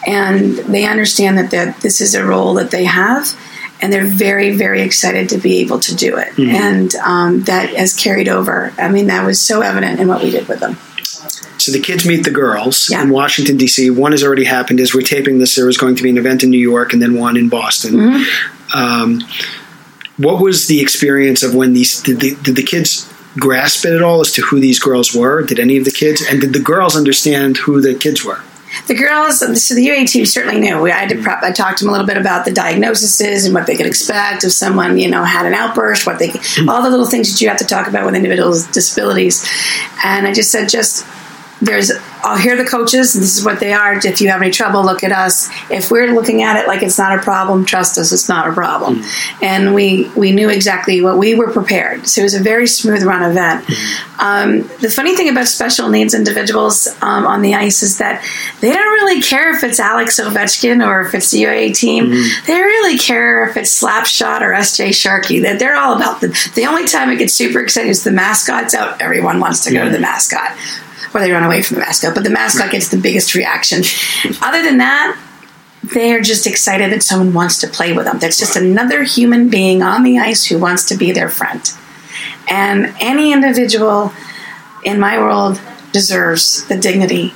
and 0.06 0.56
they 0.56 0.84
understand 0.84 1.38
that 1.38 1.52
that 1.52 1.80
this 1.80 2.00
is 2.00 2.16
a 2.16 2.24
role 2.24 2.54
that 2.54 2.72
they 2.72 2.84
have 2.84 3.36
and 3.82 3.92
they're 3.92 4.04
very 4.04 4.56
very 4.56 4.82
excited 4.82 5.28
to 5.30 5.38
be 5.38 5.58
able 5.58 5.78
to 5.80 5.94
do 5.94 6.16
it 6.16 6.28
mm-hmm. 6.28 6.50
and 6.50 6.94
um, 6.96 7.42
that 7.44 7.70
has 7.70 7.94
carried 7.94 8.28
over 8.28 8.72
i 8.78 8.88
mean 8.88 9.06
that 9.06 9.24
was 9.24 9.40
so 9.40 9.60
evident 9.60 10.00
in 10.00 10.08
what 10.08 10.22
we 10.22 10.30
did 10.30 10.46
with 10.48 10.60
them 10.60 10.76
so 11.59 11.72
the 11.72 11.80
kids 11.80 12.07
meet 12.07 12.24
the 12.24 12.30
girls 12.30 12.91
yeah. 12.91 13.03
in 13.03 13.11
Washington 13.11 13.57
D.C. 13.57 13.91
One 13.91 14.12
has 14.12 14.22
already 14.22 14.45
happened. 14.45 14.80
As 14.80 14.95
we're 14.95 15.03
taping 15.03 15.38
this, 15.38 15.57
there 15.57 15.66
was 15.66 15.76
going 15.76 15.95
to 15.97 16.03
be 16.03 16.11
an 16.11 16.18
event 16.18 16.43
in 16.43 16.51
New 16.51 16.59
York 16.59 16.93
and 16.93 17.03
then 17.03 17.14
one 17.14 17.36
in 17.36 17.49
Boston. 17.49 17.95
Mm-hmm. 17.95 18.78
Um, 18.78 19.20
what 20.16 20.43
was 20.43 20.66
the 20.68 20.80
experience 20.80 21.43
of 21.43 21.55
when 21.55 21.72
these 21.72 22.03
did 22.03 22.20
the, 22.20 22.34
did 22.43 22.57
the 22.57 22.62
kids 22.62 23.12
grasp 23.38 23.84
it 23.84 23.95
at 23.95 24.03
all 24.03 24.20
as 24.20 24.32
to 24.32 24.43
who 24.43 24.61
these 24.61 24.78
girls 24.78 25.14
were? 25.14 25.43
Did 25.43 25.59
any 25.59 25.76
of 25.76 25.84
the 25.84 25.91
kids 25.91 26.22
and 26.28 26.41
did 26.41 26.53
the 26.53 26.61
girls 26.61 26.97
understand 26.97 27.57
who 27.59 27.80
the 27.80 27.95
kids 27.95 28.24
were? 28.24 28.41
the 28.86 28.95
girls, 28.95 29.41
so 29.41 29.74
the 29.74 29.82
UA 29.82 30.07
team 30.07 30.24
certainly 30.24 30.61
knew. 30.61 30.86
I 30.86 30.91
had 30.91 31.09
to 31.11 31.22
prep, 31.22 31.43
I 31.43 31.51
talked 31.53 31.78
to 31.78 31.84
them 31.84 31.91
a 31.91 31.93
little 31.93 32.07
bit 32.07 32.16
about 32.16 32.45
the 32.45 32.53
diagnoses 32.53 33.45
and 33.45 33.55
what 33.55 33.66
they 33.66 33.76
could 33.76 33.86
expect 33.86 34.45
if 34.45 34.53
someone, 34.53 34.99
you 34.99 35.11
know, 35.11 35.24
had 35.24 35.47
an 35.47 35.55
outburst, 35.55 36.07
what 36.07 36.18
they, 36.18 36.30
all 36.68 36.82
the 36.82 36.91
little 36.91 37.07
things 37.07 37.32
that 37.32 37.41
you 37.41 37.49
have 37.49 37.59
to 37.59 37.64
talk 37.64 37.88
about 37.88 38.07
with 38.07 38.14
individuals' 38.14 38.66
disabilities. 38.68 39.47
And 40.05 40.26
I 40.26 40.32
just 40.32 40.51
said, 40.51 40.68
just 40.68 41.05
there's 41.61 41.92
I'll 42.22 42.38
hear 42.38 42.56
the 42.56 42.64
coaches. 42.64 43.14
This 43.14 43.38
is 43.38 43.44
what 43.44 43.61
they 43.61 43.72
are. 43.72 43.94
If 43.94 44.20
you 44.20 44.28
have 44.28 44.42
any 44.42 44.50
trouble, 44.50 44.84
look 44.84 45.02
at 45.02 45.12
us. 45.12 45.48
If 45.70 45.90
we're 45.90 46.12
looking 46.12 46.42
at 46.42 46.56
it 46.61 46.66
like 46.66 46.82
it's 46.82 46.98
not 46.98 47.18
a 47.18 47.22
problem, 47.22 47.64
trust 47.64 47.98
us, 47.98 48.12
it's 48.12 48.28
not 48.28 48.48
a 48.48 48.52
problem. 48.52 48.96
Mm-hmm. 48.96 49.44
And 49.44 49.74
we 49.74 50.08
we 50.16 50.32
knew 50.32 50.48
exactly 50.48 51.00
what 51.02 51.18
we 51.18 51.34
were 51.34 51.50
prepared. 51.50 52.06
So 52.06 52.22
it 52.22 52.24
was 52.24 52.34
a 52.34 52.42
very 52.42 52.66
smooth 52.66 53.02
run 53.02 53.28
event. 53.30 53.64
Mm-hmm. 53.64 54.20
Um, 54.20 54.62
the 54.80 54.90
funny 54.90 55.16
thing 55.16 55.28
about 55.28 55.48
special 55.48 55.88
needs 55.88 56.14
individuals 56.14 56.88
um, 57.00 57.26
on 57.26 57.42
the 57.42 57.54
ice 57.54 57.82
is 57.82 57.98
that 57.98 58.24
they 58.61 58.72
don't 58.72 58.92
really 58.92 59.22
care 59.22 59.54
if 59.54 59.64
it's 59.64 59.80
Alex 59.80 60.20
Ovechkin 60.20 60.86
or 60.86 61.00
if 61.02 61.14
it's 61.14 61.30
the 61.30 61.40
UA 61.40 61.72
team. 61.72 62.06
Mm-hmm. 62.06 62.46
They 62.46 62.61
really 62.61 62.98
care 62.98 63.48
if 63.48 63.56
it's 63.56 63.82
Slapshot 63.82 64.40
or 64.42 64.52
SJ 64.52 64.90
Sharkie. 64.90 65.42
That 65.42 65.58
they're 65.58 65.76
all 65.76 65.96
about 65.96 66.20
the. 66.20 66.28
The 66.54 66.66
only 66.66 66.86
time 66.86 67.11
it 67.11 67.16
gets 67.16 67.34
super 67.34 67.61
exciting 67.61 67.90
is 67.90 68.04
the 68.04 68.11
mascot's 68.11 68.74
out. 68.74 69.00
Everyone 69.00 69.40
wants 69.40 69.64
to 69.64 69.72
go 69.72 69.84
to 69.84 69.90
the 69.90 70.00
mascot 70.00 70.56
or 71.12 71.20
they 71.20 71.32
run 71.32 71.44
away 71.44 71.62
from 71.62 71.76
the 71.76 71.80
mascot. 71.82 72.14
But 72.14 72.24
the 72.24 72.30
mascot 72.30 72.70
gets 72.70 72.88
the 72.88 72.96
biggest 72.96 73.34
reaction. 73.34 73.82
Other 74.42 74.62
than 74.62 74.78
that, 74.78 75.18
they 75.82 76.12
are 76.12 76.20
just 76.20 76.46
excited 76.46 76.92
that 76.92 77.02
someone 77.02 77.32
wants 77.32 77.58
to 77.61 77.68
play 77.68 77.92
with 77.92 78.04
them. 78.04 78.18
That's 78.18 78.38
just 78.38 78.56
another 78.56 79.02
human 79.02 79.48
being 79.48 79.82
on 79.82 80.02
the 80.02 80.18
ice 80.18 80.46
who 80.46 80.58
wants 80.58 80.84
to 80.88 80.96
be 80.96 81.11
their 81.12 81.28
friend. 81.28 81.62
And 82.48 82.94
any 83.00 83.32
individual 83.32 84.12
in 84.84 85.00
my 85.00 85.18
world 85.18 85.61
deserves 85.92 86.66
the 86.66 86.76
dignity. 86.76 87.32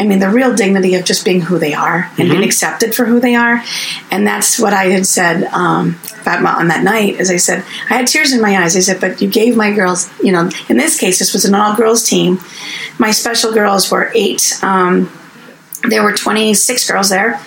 I 0.00 0.04
mean, 0.04 0.18
the 0.18 0.30
real 0.30 0.54
dignity 0.54 0.94
of 0.94 1.04
just 1.04 1.24
being 1.24 1.40
who 1.40 1.58
they 1.58 1.74
are 1.74 2.04
and 2.04 2.12
mm-hmm. 2.16 2.30
being 2.30 2.44
accepted 2.44 2.94
for 2.94 3.04
who 3.04 3.20
they 3.20 3.34
are. 3.34 3.62
And 4.10 4.26
that's 4.26 4.58
what 4.58 4.72
I 4.72 4.86
had 4.86 5.06
said 5.06 5.44
um, 5.52 5.96
on 6.26 6.68
that 6.68 6.82
night. 6.82 7.20
As 7.20 7.30
I 7.30 7.36
said, 7.36 7.64
I 7.90 7.98
had 7.98 8.06
tears 8.06 8.32
in 8.32 8.40
my 8.40 8.56
eyes. 8.62 8.76
I 8.76 8.80
said, 8.80 9.00
but 9.00 9.20
you 9.20 9.28
gave 9.28 9.56
my 9.56 9.72
girls, 9.72 10.10
you 10.22 10.32
know, 10.32 10.50
in 10.68 10.76
this 10.76 10.98
case, 10.98 11.18
this 11.18 11.32
was 11.32 11.44
an 11.44 11.54
all 11.54 11.76
girls 11.76 12.02
team 12.02 12.38
my 13.00 13.10
special 13.10 13.52
girls 13.52 13.90
were 13.90 14.12
eight. 14.14 14.62
Um, 14.62 15.10
there 15.88 16.02
were 16.02 16.12
26 16.12 16.88
girls 16.88 17.08
there 17.08 17.40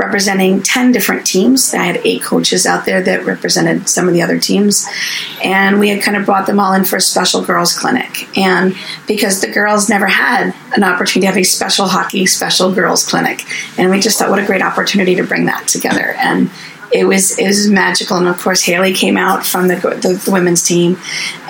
representing 0.00 0.62
10 0.62 0.92
different 0.92 1.26
teams. 1.26 1.74
I 1.74 1.84
had 1.84 2.00
eight 2.04 2.22
coaches 2.22 2.66
out 2.66 2.86
there 2.86 3.02
that 3.02 3.24
represented 3.24 3.88
some 3.88 4.08
of 4.08 4.14
the 4.14 4.22
other 4.22 4.38
teams. 4.38 4.86
And 5.44 5.78
we 5.78 5.90
had 5.90 6.02
kind 6.02 6.16
of 6.16 6.24
brought 6.24 6.46
them 6.46 6.58
all 6.58 6.72
in 6.72 6.84
for 6.84 6.96
a 6.96 7.00
special 7.00 7.42
girls 7.42 7.78
clinic. 7.78 8.36
And 8.36 8.74
because 9.06 9.40
the 9.40 9.52
girls 9.52 9.88
never 9.88 10.06
had 10.06 10.54
an 10.74 10.82
opportunity 10.82 11.20
to 11.20 11.26
have 11.26 11.36
a 11.36 11.44
special 11.44 11.86
hockey, 11.86 12.26
special 12.26 12.72
girls 12.72 13.06
clinic. 13.06 13.44
And 13.78 13.90
we 13.90 14.00
just 14.00 14.18
thought, 14.18 14.30
what 14.30 14.38
a 14.38 14.46
great 14.46 14.62
opportunity 14.62 15.14
to 15.16 15.22
bring 15.22 15.44
that 15.46 15.68
together. 15.68 16.14
And 16.18 16.50
it 16.92 17.04
was 17.04 17.38
it 17.38 17.46
was 17.46 17.68
magical. 17.68 18.16
And 18.16 18.26
of 18.26 18.38
course, 18.38 18.62
Haley 18.62 18.94
came 18.94 19.16
out 19.16 19.46
from 19.46 19.68
the, 19.68 19.76
the, 19.76 20.20
the 20.24 20.30
women's 20.32 20.62
team, 20.62 20.98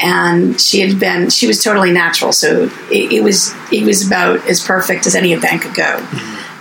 and 0.02 0.60
she 0.60 0.80
had 0.80 1.00
been 1.00 1.30
she 1.30 1.46
was 1.46 1.62
totally 1.62 1.92
natural. 1.92 2.32
So 2.32 2.64
it, 2.90 3.12
it, 3.12 3.24
was 3.24 3.54
it 3.72 3.84
was 3.84 4.06
about 4.06 4.46
as 4.46 4.62
perfect 4.62 5.06
as 5.06 5.14
any 5.14 5.32
event 5.32 5.62
could 5.62 5.74
go. 5.74 6.06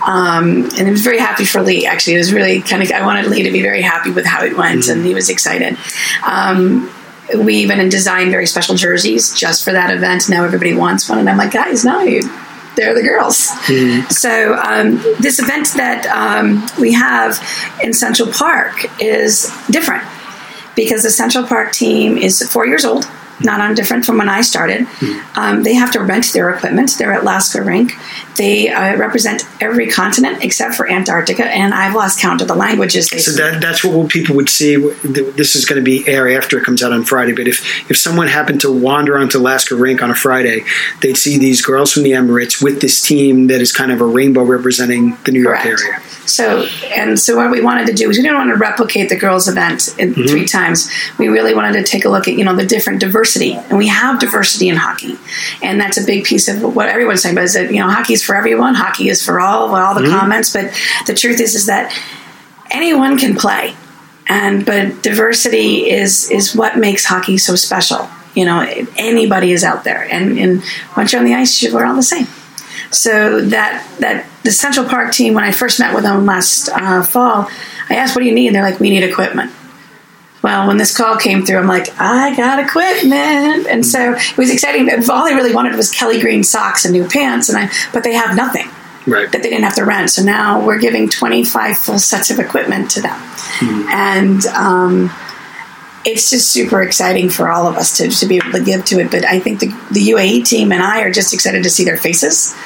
Um, 0.06 0.68
and 0.78 0.88
I 0.88 0.90
was 0.90 1.02
very 1.02 1.18
happy 1.18 1.44
for 1.44 1.62
Lee. 1.62 1.86
Actually, 1.86 2.14
it 2.14 2.18
was 2.18 2.32
really 2.32 2.62
kind 2.62 2.82
of 2.82 2.90
I 2.90 3.04
wanted 3.04 3.26
Lee 3.26 3.42
to 3.42 3.50
be 3.50 3.62
very 3.62 3.82
happy 3.82 4.10
with 4.10 4.24
how 4.24 4.44
it 4.44 4.56
went, 4.56 4.82
mm-hmm. 4.82 4.98
and 4.98 5.06
he 5.06 5.14
was 5.14 5.28
excited. 5.28 5.76
Um, 6.26 6.90
we 7.36 7.56
even 7.56 7.88
designed 7.88 8.30
very 8.30 8.46
special 8.46 8.74
jerseys 8.74 9.32
just 9.34 9.64
for 9.64 9.72
that 9.72 9.94
event. 9.94 10.28
Now 10.28 10.44
everybody 10.44 10.74
wants 10.74 11.08
one, 11.08 11.18
and 11.18 11.28
I'm 11.28 11.36
like, 11.36 11.52
guys, 11.52 11.84
no, 11.84 12.00
you 12.00 12.22
they're 12.76 12.94
the 12.94 13.02
girls. 13.02 13.48
Mm. 13.66 14.10
So 14.10 14.54
um, 14.54 14.96
this 15.20 15.38
event 15.38 15.68
that 15.76 16.06
um, 16.06 16.66
we 16.80 16.92
have 16.92 17.38
in 17.82 17.92
Central 17.92 18.32
Park 18.32 18.86
is 19.00 19.52
different 19.70 20.04
because 20.76 21.02
the 21.02 21.10
Central 21.10 21.44
Park 21.46 21.72
team 21.72 22.16
is 22.16 22.40
four 22.50 22.66
years 22.66 22.84
old 22.84 23.04
not 23.40 23.60
on 23.60 23.74
different 23.74 24.04
from 24.04 24.18
when 24.18 24.28
I 24.28 24.40
started. 24.42 24.86
Um, 25.36 25.62
they 25.62 25.74
have 25.74 25.90
to 25.92 26.00
rent 26.00 26.32
their 26.32 26.50
equipment. 26.50 26.94
They're 26.98 27.12
at 27.12 27.24
Lasker 27.24 27.62
Rink. 27.62 27.92
They 28.36 28.68
uh, 28.68 28.96
represent 28.96 29.44
every 29.60 29.88
continent 29.88 30.42
except 30.42 30.74
for 30.74 30.90
Antarctica, 30.90 31.44
and 31.44 31.74
I've 31.74 31.94
lost 31.94 32.20
count 32.20 32.42
of 32.42 32.48
the 32.48 32.54
languages 32.54 33.10
they 33.10 33.18
so. 33.18 33.32
That, 33.32 33.60
that's 33.60 33.84
what 33.84 34.08
people 34.08 34.36
would 34.36 34.48
see. 34.48 34.76
This 34.76 35.56
is 35.56 35.64
going 35.64 35.78
to 35.78 35.84
be 35.84 36.06
air 36.08 36.36
after 36.36 36.58
it 36.58 36.64
comes 36.64 36.82
out 36.82 36.92
on 36.92 37.04
Friday. 37.04 37.32
But 37.32 37.48
if, 37.48 37.90
if 37.90 37.96
someone 37.96 38.28
happened 38.28 38.60
to 38.62 38.72
wander 38.72 39.18
onto 39.18 39.38
Lasker 39.38 39.76
Rink 39.76 40.02
on 40.02 40.10
a 40.10 40.14
Friday, 40.14 40.64
they'd 41.00 41.16
see 41.16 41.38
these 41.38 41.62
girls 41.62 41.92
from 41.92 42.02
the 42.02 42.12
Emirates 42.12 42.62
with 42.62 42.80
this 42.80 43.00
team 43.02 43.48
that 43.48 43.60
is 43.60 43.72
kind 43.72 43.92
of 43.92 44.00
a 44.00 44.06
rainbow 44.06 44.42
representing 44.42 45.16
the 45.24 45.32
New 45.32 45.42
York 45.42 45.64
area. 45.64 46.00
So, 46.26 46.62
and 46.94 47.18
so 47.18 47.36
what 47.36 47.50
we 47.50 47.60
wanted 47.60 47.86
to 47.88 47.92
do 47.92 48.08
is 48.08 48.16
we 48.16 48.22
didn't 48.22 48.38
want 48.38 48.50
to 48.50 48.56
replicate 48.56 49.08
the 49.08 49.16
girls' 49.16 49.48
event 49.48 49.94
in 49.98 50.12
mm-hmm. 50.12 50.26
three 50.26 50.44
times. 50.46 50.90
We 51.18 51.28
really 51.28 51.54
wanted 51.54 51.72
to 51.72 51.82
take 51.82 52.04
a 52.04 52.08
look 52.08 52.28
at 52.28 52.34
you 52.34 52.44
know 52.44 52.54
the 52.54 52.66
different 52.66 53.00
diversity, 53.32 53.54
and 53.68 53.78
we 53.78 53.88
have 53.88 54.18
diversity 54.18 54.68
in 54.68 54.76
hockey, 54.76 55.18
and 55.62 55.80
that's 55.80 55.98
a 55.98 56.04
big 56.04 56.24
piece 56.24 56.48
of 56.48 56.74
what 56.74 56.88
everyone's 56.88 57.22
saying. 57.22 57.34
But 57.34 57.44
is 57.44 57.54
that 57.54 57.70
you 57.70 57.78
know 57.78 57.88
hockey 57.88 58.14
is 58.14 58.22
for 58.22 58.34
everyone, 58.34 58.74
hockey 58.74 59.08
is 59.08 59.24
for 59.24 59.40
all, 59.40 59.74
all 59.74 59.94
the 59.94 60.02
mm-hmm. 60.02 60.18
comments. 60.18 60.52
But 60.52 60.72
the 61.06 61.14
truth 61.14 61.40
is, 61.40 61.54
is 61.54 61.66
that 61.66 61.96
anyone 62.70 63.18
can 63.18 63.36
play, 63.36 63.74
and 64.28 64.64
but 64.64 65.02
diversity 65.02 65.90
is 65.90 66.30
is 66.30 66.54
what 66.54 66.78
makes 66.78 67.04
hockey 67.04 67.38
so 67.38 67.54
special. 67.56 68.08
You 68.34 68.44
know, 68.44 68.60
anybody 68.96 69.52
is 69.52 69.64
out 69.64 69.82
there, 69.84 70.06
and, 70.10 70.38
and 70.38 70.62
once 70.96 71.12
you're 71.12 71.20
on 71.20 71.26
the 71.26 71.34
ice, 71.34 71.62
we're 71.72 71.84
all 71.84 71.96
the 71.96 72.02
same. 72.02 72.26
So 72.90 73.40
that 73.40 73.86
that 74.00 74.26
the 74.42 74.52
Central 74.52 74.86
Park 74.86 75.12
team, 75.12 75.34
when 75.34 75.44
I 75.44 75.52
first 75.52 75.78
met 75.78 75.94
with 75.94 76.04
them 76.04 76.26
last 76.26 76.68
uh, 76.68 77.02
fall, 77.02 77.48
I 77.88 77.96
asked, 77.96 78.14
"What 78.14 78.22
do 78.22 78.28
you 78.28 78.34
need?" 78.34 78.48
And 78.48 78.56
they're 78.56 78.62
like, 78.62 78.80
"We 78.80 78.90
need 78.90 79.02
equipment." 79.02 79.52
Well, 80.50 80.66
when 80.66 80.78
this 80.78 80.96
call 80.96 81.16
came 81.16 81.46
through, 81.46 81.58
I'm 81.58 81.68
like, 81.68 81.88
I 82.00 82.34
got 82.34 82.58
equipment, 82.58 83.68
and 83.68 83.86
so 83.86 84.14
it 84.14 84.36
was 84.36 84.50
exciting. 84.50 84.90
All 85.08 85.24
they 85.24 85.36
really 85.36 85.54
wanted 85.54 85.76
was 85.76 85.92
Kelly 85.92 86.20
Green 86.20 86.42
socks 86.42 86.84
and 86.84 86.92
new 86.92 87.06
pants, 87.06 87.48
and 87.48 87.56
I, 87.56 87.70
but 87.92 88.02
they 88.02 88.14
have 88.14 88.34
nothing 88.34 88.68
right. 89.06 89.30
that 89.30 89.44
they 89.44 89.48
didn't 89.48 89.62
have 89.62 89.76
to 89.76 89.84
rent. 89.84 90.10
So 90.10 90.24
now 90.24 90.66
we're 90.66 90.80
giving 90.80 91.08
25 91.08 91.78
full 91.78 92.00
sets 92.00 92.32
of 92.32 92.40
equipment 92.40 92.90
to 92.90 93.00
them, 93.00 93.16
mm-hmm. 93.16 93.88
and 93.90 94.44
um, 94.46 95.12
it's 96.04 96.30
just 96.30 96.50
super 96.50 96.82
exciting 96.82 97.30
for 97.30 97.48
all 97.48 97.68
of 97.68 97.76
us 97.76 97.96
to, 97.98 98.08
to 98.08 98.26
be 98.26 98.38
able 98.38 98.50
to 98.50 98.64
give 98.64 98.84
to 98.86 98.98
it. 98.98 99.12
But 99.12 99.24
I 99.24 99.38
think 99.38 99.60
the, 99.60 99.68
the 99.92 100.08
UAE 100.08 100.46
team 100.46 100.72
and 100.72 100.82
I 100.82 101.02
are 101.02 101.12
just 101.12 101.32
excited 101.32 101.62
to 101.62 101.70
see 101.70 101.84
their 101.84 101.96
faces. 101.96 102.56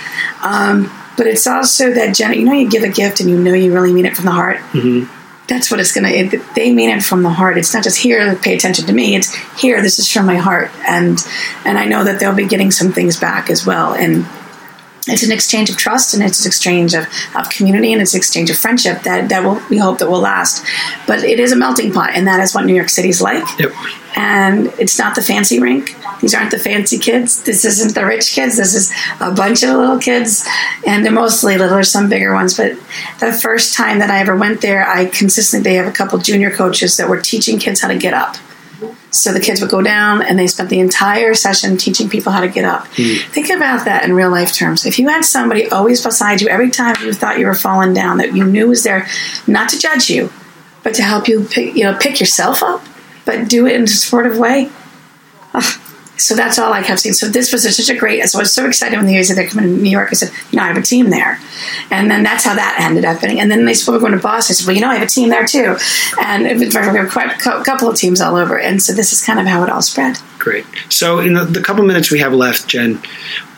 Um, 0.41 0.91
but 1.18 1.26
it's 1.26 1.47
also 1.47 1.93
that, 1.93 2.14
Jenna, 2.14 2.35
you 2.35 2.47
know, 2.47 2.55
you 2.55 2.70
give 2.70 2.82
a 2.82 2.89
gift 2.89 3.20
and 3.20 3.28
you 3.28 3.39
know 3.39 3.53
you 3.53 3.74
really 3.74 3.93
mean 3.93 4.07
it 4.07 4.16
from 4.16 4.24
the 4.24 4.32
heart. 4.32 4.57
Mm-hmm. 4.72 5.24
That's 5.47 5.70
what 5.70 5.78
it's 5.78 5.92
going 5.92 6.30
to, 6.30 6.42
they 6.55 6.72
mean 6.72 6.90
it 6.90 7.03
from 7.03 7.22
the 7.22 7.30
heart. 7.30 7.59
It's 7.59 7.74
not 7.74 7.84
just 7.84 7.99
here, 7.99 8.34
pay 8.36 8.55
attention 8.55 8.86
to 8.86 8.92
me. 8.92 9.14
It's 9.14 9.34
here, 9.61 9.82
this 9.82 9.99
is 9.99 10.11
from 10.11 10.24
my 10.24 10.36
heart. 10.36 10.70
And, 10.88 11.18
and 11.66 11.78
I 11.78 11.84
know 11.84 12.03
that 12.05 12.18
they'll 12.18 12.34
be 12.34 12.47
getting 12.47 12.70
some 12.70 12.92
things 12.92 13.18
back 13.20 13.51
as 13.51 13.66
well. 13.66 13.92
And 13.92 14.26
it's 15.07 15.22
an 15.22 15.32
exchange 15.32 15.68
of 15.68 15.76
trust 15.76 16.14
and 16.14 16.22
it's 16.22 16.45
an 16.45 16.49
exchange 16.49 16.95
of, 16.95 17.07
of 17.34 17.51
community 17.51 17.92
and 17.92 18.01
it's 18.01 18.14
an 18.14 18.18
exchange 18.18 18.49
of 18.49 18.57
friendship 18.57 19.03
that, 19.03 19.28
that 19.28 19.45
will, 19.45 19.61
we 19.68 19.76
hope 19.76 19.99
that 19.99 20.09
will 20.09 20.20
last. 20.20 20.64
But 21.07 21.22
it 21.24 21.38
is 21.38 21.53
a 21.53 21.57
melting 21.57 21.92
pot, 21.92 22.11
and 22.14 22.26
that 22.26 22.40
is 22.40 22.55
what 22.55 22.64
New 22.64 22.74
York 22.74 22.88
City's 22.88 23.20
like. 23.20 23.45
Yep. 23.59 23.72
And 24.16 24.66
it's 24.78 24.99
not 24.99 25.14
the 25.14 25.22
fancy 25.22 25.61
rink. 25.61 25.95
These 26.20 26.34
aren't 26.34 26.50
the 26.50 26.58
fancy 26.58 26.98
kids. 26.98 27.42
This 27.44 27.64
isn't 27.64 27.94
the 27.94 28.04
rich 28.04 28.32
kids. 28.32 28.56
This 28.56 28.74
is 28.74 28.92
a 29.20 29.32
bunch 29.32 29.62
of 29.62 29.76
little 29.76 29.98
kids, 29.98 30.46
and 30.86 31.04
they're 31.04 31.12
mostly 31.12 31.56
little. 31.56 31.74
There's 31.74 31.90
some 31.90 32.08
bigger 32.08 32.34
ones, 32.34 32.56
but 32.56 32.72
the 33.20 33.32
first 33.32 33.74
time 33.74 33.98
that 33.98 34.10
I 34.10 34.20
ever 34.20 34.36
went 34.36 34.60
there, 34.60 34.86
I 34.86 35.06
consistently 35.06 35.70
they 35.70 35.76
have 35.76 35.86
a 35.86 35.92
couple 35.92 36.18
junior 36.18 36.50
coaches 36.50 36.96
that 36.96 37.08
were 37.08 37.20
teaching 37.20 37.58
kids 37.58 37.80
how 37.80 37.88
to 37.88 37.98
get 37.98 38.14
up 38.14 38.36
so 39.10 39.32
the 39.32 39.40
kids 39.40 39.60
would 39.60 39.70
go 39.70 39.80
down 39.80 40.22
and 40.22 40.38
they 40.38 40.46
spent 40.46 40.70
the 40.70 40.80
entire 40.80 41.34
session 41.34 41.76
teaching 41.76 42.08
people 42.08 42.32
how 42.32 42.40
to 42.40 42.48
get 42.48 42.64
up. 42.64 42.86
Mm. 42.94 43.22
Think 43.28 43.50
about 43.50 43.84
that 43.84 44.04
in 44.04 44.14
real 44.14 44.30
life 44.30 44.52
terms. 44.52 44.84
If 44.86 44.98
you 44.98 45.08
had 45.08 45.24
somebody 45.24 45.68
always 45.68 46.02
beside 46.02 46.40
you 46.40 46.48
every 46.48 46.70
time 46.70 46.96
you 47.00 47.12
thought 47.12 47.38
you 47.38 47.46
were 47.46 47.54
falling 47.54 47.94
down 47.94 48.18
that 48.18 48.34
you 48.34 48.44
knew 48.44 48.68
was 48.68 48.82
there 48.82 49.06
not 49.46 49.68
to 49.70 49.78
judge 49.78 50.10
you, 50.10 50.32
but 50.82 50.94
to 50.94 51.02
help 51.02 51.28
you 51.28 51.44
pick, 51.44 51.74
you 51.74 51.84
know, 51.84 51.96
pick 51.96 52.20
yourself 52.20 52.62
up, 52.62 52.84
but 53.24 53.48
do 53.48 53.66
it 53.66 53.76
in 53.76 53.84
a 53.84 53.86
supportive 53.86 54.36
way. 54.36 54.70
So 56.16 56.36
that's 56.36 56.58
all 56.58 56.72
I 56.72 56.82
kept 56.82 57.00
seeing. 57.00 57.12
So 57.12 57.28
this 57.28 57.52
was 57.52 57.62
such 57.76 57.94
a 57.94 57.98
great. 57.98 58.22
So 58.28 58.38
I 58.38 58.42
was 58.42 58.52
so 58.52 58.66
excited 58.66 58.96
when 58.96 59.06
the 59.06 59.14
UAs 59.14 59.34
they're 59.34 59.48
coming 59.48 59.76
to 59.76 59.82
New 59.82 59.90
York. 59.90 60.10
I 60.10 60.14
said, 60.14 60.30
you 60.50 60.56
know, 60.56 60.64
I 60.64 60.68
have 60.68 60.76
a 60.76 60.82
team 60.82 61.10
there, 61.10 61.40
and 61.90 62.10
then 62.10 62.22
that's 62.22 62.44
how 62.44 62.54
that 62.54 62.76
ended 62.80 63.04
up. 63.04 63.22
And 63.22 63.50
then 63.50 63.64
they 63.64 63.74
spoke 63.74 64.00
going 64.00 64.12
to 64.12 64.18
Boston. 64.18 64.52
I 64.52 64.54
said, 64.54 64.66
well, 64.66 64.76
you 64.76 64.80
know, 64.80 64.90
I 64.90 64.94
have 64.94 65.02
a 65.02 65.10
team 65.10 65.28
there 65.28 65.44
too, 65.44 65.76
and 66.24 66.46
it 66.46 66.58
was 66.58 67.12
quite 67.12 67.32
a 67.32 67.64
couple 67.64 67.88
of 67.88 67.96
teams 67.96 68.20
all 68.20 68.36
over. 68.36 68.58
And 68.58 68.80
so 68.80 68.92
this 68.92 69.12
is 69.12 69.24
kind 69.24 69.40
of 69.40 69.46
how 69.46 69.64
it 69.64 69.70
all 69.70 69.82
spread. 69.82 70.18
Great. 70.38 70.66
So 70.88 71.18
in 71.18 71.34
the, 71.34 71.44
the 71.44 71.62
couple 71.62 71.84
minutes 71.84 72.10
we 72.10 72.20
have 72.20 72.32
left, 72.32 72.68
Jen, 72.68 73.02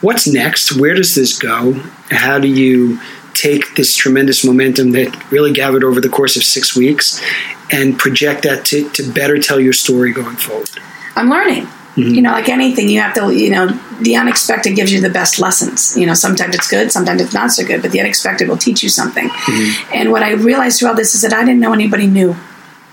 what's 0.01 0.27
next? 0.27 0.77
Where 0.77 0.95
does 0.95 1.15
this 1.15 1.39
go? 1.39 1.75
How 2.11 2.39
do 2.39 2.49
you 2.49 3.01
take 3.35 3.75
this 3.75 3.95
tremendous 3.95 4.45
momentum 4.45 4.93
that 4.93 5.31
really 5.31 5.53
gathered 5.53 5.85
over 5.85 6.01
the 6.01 6.09
course 6.09 6.37
of 6.37 6.43
six 6.43 6.75
weeks 6.75 7.23
and 7.71 7.99
project 7.99 8.45
that 8.45 8.65
to, 8.65 8.89
to 8.91 9.13
better 9.13 9.39
tell 9.39 9.61
your 9.61 9.75
story 9.75 10.13
going 10.13 10.37
forward? 10.37 10.71
I'm 11.17 11.29
learning. 11.29 11.69
Mm-hmm. 11.97 12.15
You 12.15 12.23
know, 12.23 12.33
like 12.33 12.51
anything, 12.51 12.91
you 12.91 13.01
have 13.01 13.15
to, 13.15 13.35
you 13.35 13.51
know, 13.51 13.69
the 14.03 14.17
unexpected 14.17 14.77
gives 14.77 14.93
you 14.93 15.01
the 15.01 15.09
best 15.09 15.39
lessons. 15.39 15.97
You 15.97 16.07
know, 16.07 16.13
sometimes 16.13 16.55
it's 16.55 16.69
good, 16.69 16.93
sometimes 16.93 17.23
it's 17.23 17.33
not 17.33 17.53
so 17.53 17.65
good, 17.65 17.81
but 17.81 17.91
the 17.91 18.01
unexpected 18.01 18.49
will 18.49 18.59
teach 18.59 18.83
you 18.83 18.91
something. 18.91 19.29
Mm-hmm. 19.29 19.95
And 19.95 20.13
what 20.13 20.23
I 20.23 20.33
realized 20.33 20.79
throughout 20.79 20.97
this 20.97 21.15
is 21.15 21.23
that 21.23 21.33
I 21.33 21.43
didn't 21.43 21.61
know 21.61 21.73
anybody 21.73 22.07
knew 22.07 22.37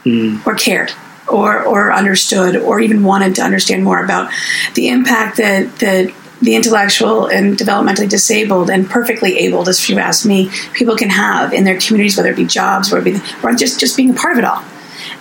mm-hmm. 0.05 0.47
or 0.47 0.55
cared 0.55 0.93
or, 1.27 1.63
or 1.63 1.91
understood 1.91 2.55
or 2.55 2.79
even 2.79 3.03
wanted 3.03 3.35
to 3.35 3.41
understand 3.41 3.83
more 3.83 4.01
about 4.01 4.31
the 4.75 4.87
impact 4.87 5.35
that, 5.37 5.79
that 5.79 6.13
the 6.41 6.55
intellectual 6.55 7.27
and 7.27 7.57
developmentally 7.57 8.09
disabled 8.09 8.69
and 8.69 8.89
perfectly 8.89 9.37
able, 9.39 9.67
as 9.67 9.89
you 9.89 9.99
ask 9.99 10.25
me, 10.25 10.49
people 10.73 10.95
can 10.95 11.09
have 11.09 11.51
in 11.51 11.65
their 11.65 11.77
communities, 11.77 12.15
whether 12.15 12.31
it 12.31 12.37
be 12.37 12.45
jobs 12.45 12.93
or, 12.93 13.01
be, 13.01 13.19
or 13.43 13.53
just, 13.53 13.81
just 13.81 13.97
being 13.97 14.11
a 14.11 14.13
part 14.13 14.33
of 14.33 14.39
it 14.39 14.45
all 14.45 14.63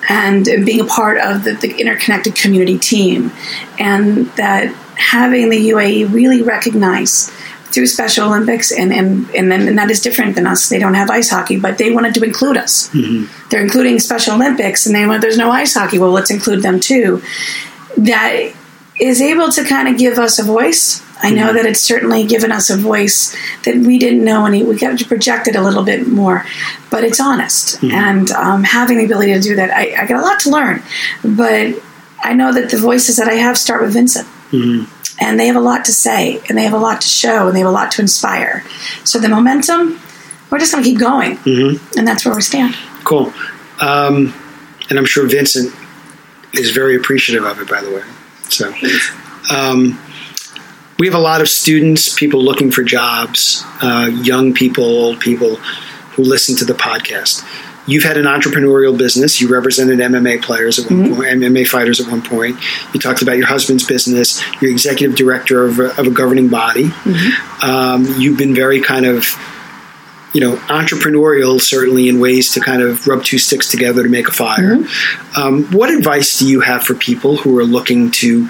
and 0.09 0.45
being 0.45 0.81
a 0.81 0.87
part 0.87 1.19
of 1.19 1.45
the, 1.45 1.53
the 1.55 1.81
interconnected 1.81 2.35
community 2.35 2.79
team, 2.79 3.31
and 3.79 4.27
that 4.37 4.75
having 4.97 5.49
the 5.49 5.71
UAE 5.71 6.13
really 6.13 6.43
recognize 6.43 7.31
through 7.73 7.87
Special 7.87 8.27
Olympics, 8.27 8.71
and 8.71 8.93
and 8.93 9.29
and, 9.35 9.51
then, 9.51 9.67
and 9.69 9.79
that 9.79 9.91
is 9.91 10.01
different 10.01 10.35
than 10.35 10.47
us. 10.47 10.69
They 10.69 10.79
don't 10.79 10.95
have 10.95 11.11
ice 11.11 11.31
hockey, 11.31 11.59
but 11.59 11.79
they 11.79 11.91
wanted 11.91 12.15
to 12.15 12.23
include 12.23 12.57
us. 12.57 12.89
Mm-hmm. 12.91 13.49
They're 13.49 13.63
including 13.63 13.99
Special 13.99 14.35
Olympics, 14.35 14.87
and 14.87 14.95
they 14.95 15.07
want 15.07 15.23
there's 15.23 15.39
no 15.39 15.51
ice 15.51 15.75
hockey. 15.75 15.99
Well, 15.99 16.11
let's 16.11 16.31
include 16.31 16.63
them 16.63 16.81
too. 16.81 17.23
That 17.97 18.53
is 19.01 19.21
able 19.21 19.51
to 19.51 19.65
kind 19.65 19.89
of 19.89 19.99
give 19.99 20.19
us 20.19 20.39
a 20.39 20.43
voice. 20.43 21.03
I 21.23 21.31
know 21.31 21.49
mm-hmm. 21.49 21.57
that 21.57 21.67
it's 21.67 21.81
certainly 21.81 22.27
given 22.27 22.51
us 22.51 22.69
a 22.69 22.77
voice 22.77 23.37
that 23.65 23.77
we 23.77 23.99
didn't 23.99 24.25
know 24.25 24.45
any. 24.45 24.65
We 24.65 24.77
got 24.77 24.99
to 24.99 25.05
project 25.05 25.49
it 25.49 25.57
a 25.57 25.63
little 25.63 25.85
bit 25.85 26.09
more, 26.09 26.45
but 26.91 27.05
it's 27.05 27.21
honest. 27.21 27.77
Mm-hmm. 27.81 27.95
And 27.95 28.31
um, 28.33 28.65
having 28.65 28.99
the 28.99 29.05
ability 29.05 29.35
to 29.35 29.41
do 29.41 29.57
that, 29.57 29.71
I, 29.71 30.03
I, 30.03 30.07
got 30.07 30.21
a 30.21 30.23
lot 30.23 30.41
to 30.41 30.51
learn. 30.51 30.83
But 31.25 31.81
I 32.23 32.35
know 32.35 32.53
that 32.53 32.71
the 32.71 32.79
voices 32.79 33.17
that 33.17 33.29
I 33.29 33.35
have 33.35 33.57
start 33.57 33.83
with 33.83 33.93
Vincent. 33.93 34.27
Mm-hmm. 34.51 35.25
And 35.25 35.39
they 35.39 35.47
have 35.47 35.57
a 35.57 35.61
lot 35.61 35.85
to 35.85 35.93
say, 35.93 36.43
and 36.49 36.59
they 36.59 36.65
have 36.65 36.73
a 36.73 36.79
lot 36.79 37.03
to 37.03 37.07
show, 37.07 37.47
and 37.47 37.55
they 37.55 37.61
have 37.61 37.69
a 37.69 37.73
lot 37.73 37.93
to 37.93 38.03
inspire. 38.03 38.65
So 39.05 39.21
the 39.21 39.29
momentum, 39.29 40.01
we're 40.51 40.59
just 40.59 40.73
going 40.73 40.83
to 40.83 40.91
keep 40.91 40.99
going. 40.99 41.37
Mm-hmm. 41.37 41.99
And 41.99 42.09
that's 42.09 42.25
where 42.25 42.35
we 42.35 42.43
stand. 42.43 42.75
Cool. 43.05 43.33
Um, 43.81 44.35
and 44.91 44.99
I'm 44.99 45.05
sure 45.05 45.29
Vincent 45.29 45.73
is 46.55 46.73
very 46.73 46.97
appreciative 46.97 47.45
of 47.45 47.61
it, 47.61 47.69
by 47.69 47.81
the 47.83 47.91
way. 47.91 48.03
So, 48.49 48.73
um, 49.55 49.99
we 51.03 51.09
have 51.09 51.17
a 51.17 51.19
lot 51.19 51.41
of 51.41 51.49
students, 51.49 52.15
people 52.15 52.45
looking 52.45 52.71
for 52.71 52.85
jobs, 52.85 53.65
uh, 53.83 54.09
young 54.23 54.55
people, 54.55 54.85
old 54.85 55.19
people 55.19 55.57
who 55.57 56.23
listen 56.23 56.55
to 56.55 56.65
the 56.65 56.75
podcast. 56.75 57.45
You've 57.89 58.05
had 58.05 58.17
an 58.17 58.27
entrepreneurial 58.27 58.97
business. 58.97 59.41
You 59.41 59.53
represented 59.53 59.99
MMA 59.99 60.43
players 60.43 60.79
at 60.79 60.89
one 60.89 61.03
mm-hmm. 61.03 61.15
point, 61.17 61.29
MMA 61.29 61.67
fighters 61.67 62.01
at 62.01 62.07
one 62.07 62.23
point. 62.23 62.57
You 62.95 63.01
talked 63.01 63.21
about 63.21 63.37
your 63.37 63.49
husband's 63.49 63.85
business. 63.85 64.41
You're 64.61 64.71
executive 64.71 65.17
director 65.17 65.65
of 65.65 65.81
a, 65.81 65.87
of 65.99 66.07
a 66.07 66.11
governing 66.11 66.51
body. 66.51 66.85
Mm-hmm. 66.85 67.69
Um, 67.69 68.05
you've 68.21 68.39
been 68.39 68.55
very 68.55 68.81
kind 68.81 69.05
of 69.05 69.27
you 70.33 70.41
know, 70.41 70.57
entrepreneurial 70.69 71.61
certainly 71.61 72.09
in 72.09 72.21
ways 72.21 72.53
to 72.53 72.61
kind 72.61 72.81
of 72.81 73.07
rub 73.07 73.25
two 73.25 73.39
sticks 73.39 73.71
together 73.71 74.05
to 74.05 74.09
make 74.09 74.29
a 74.29 74.33
fire. 74.33 74.77
Mm-hmm. 74.77 75.41
Um, 75.41 75.65
what 75.73 75.91
advice 75.91 76.39
do 76.39 76.49
you 76.49 76.61
have 76.61 76.85
for 76.85 76.95
people 76.95 77.37
who 77.37 77.59
are 77.59 77.65
looking 77.65 78.13
to 78.13 78.49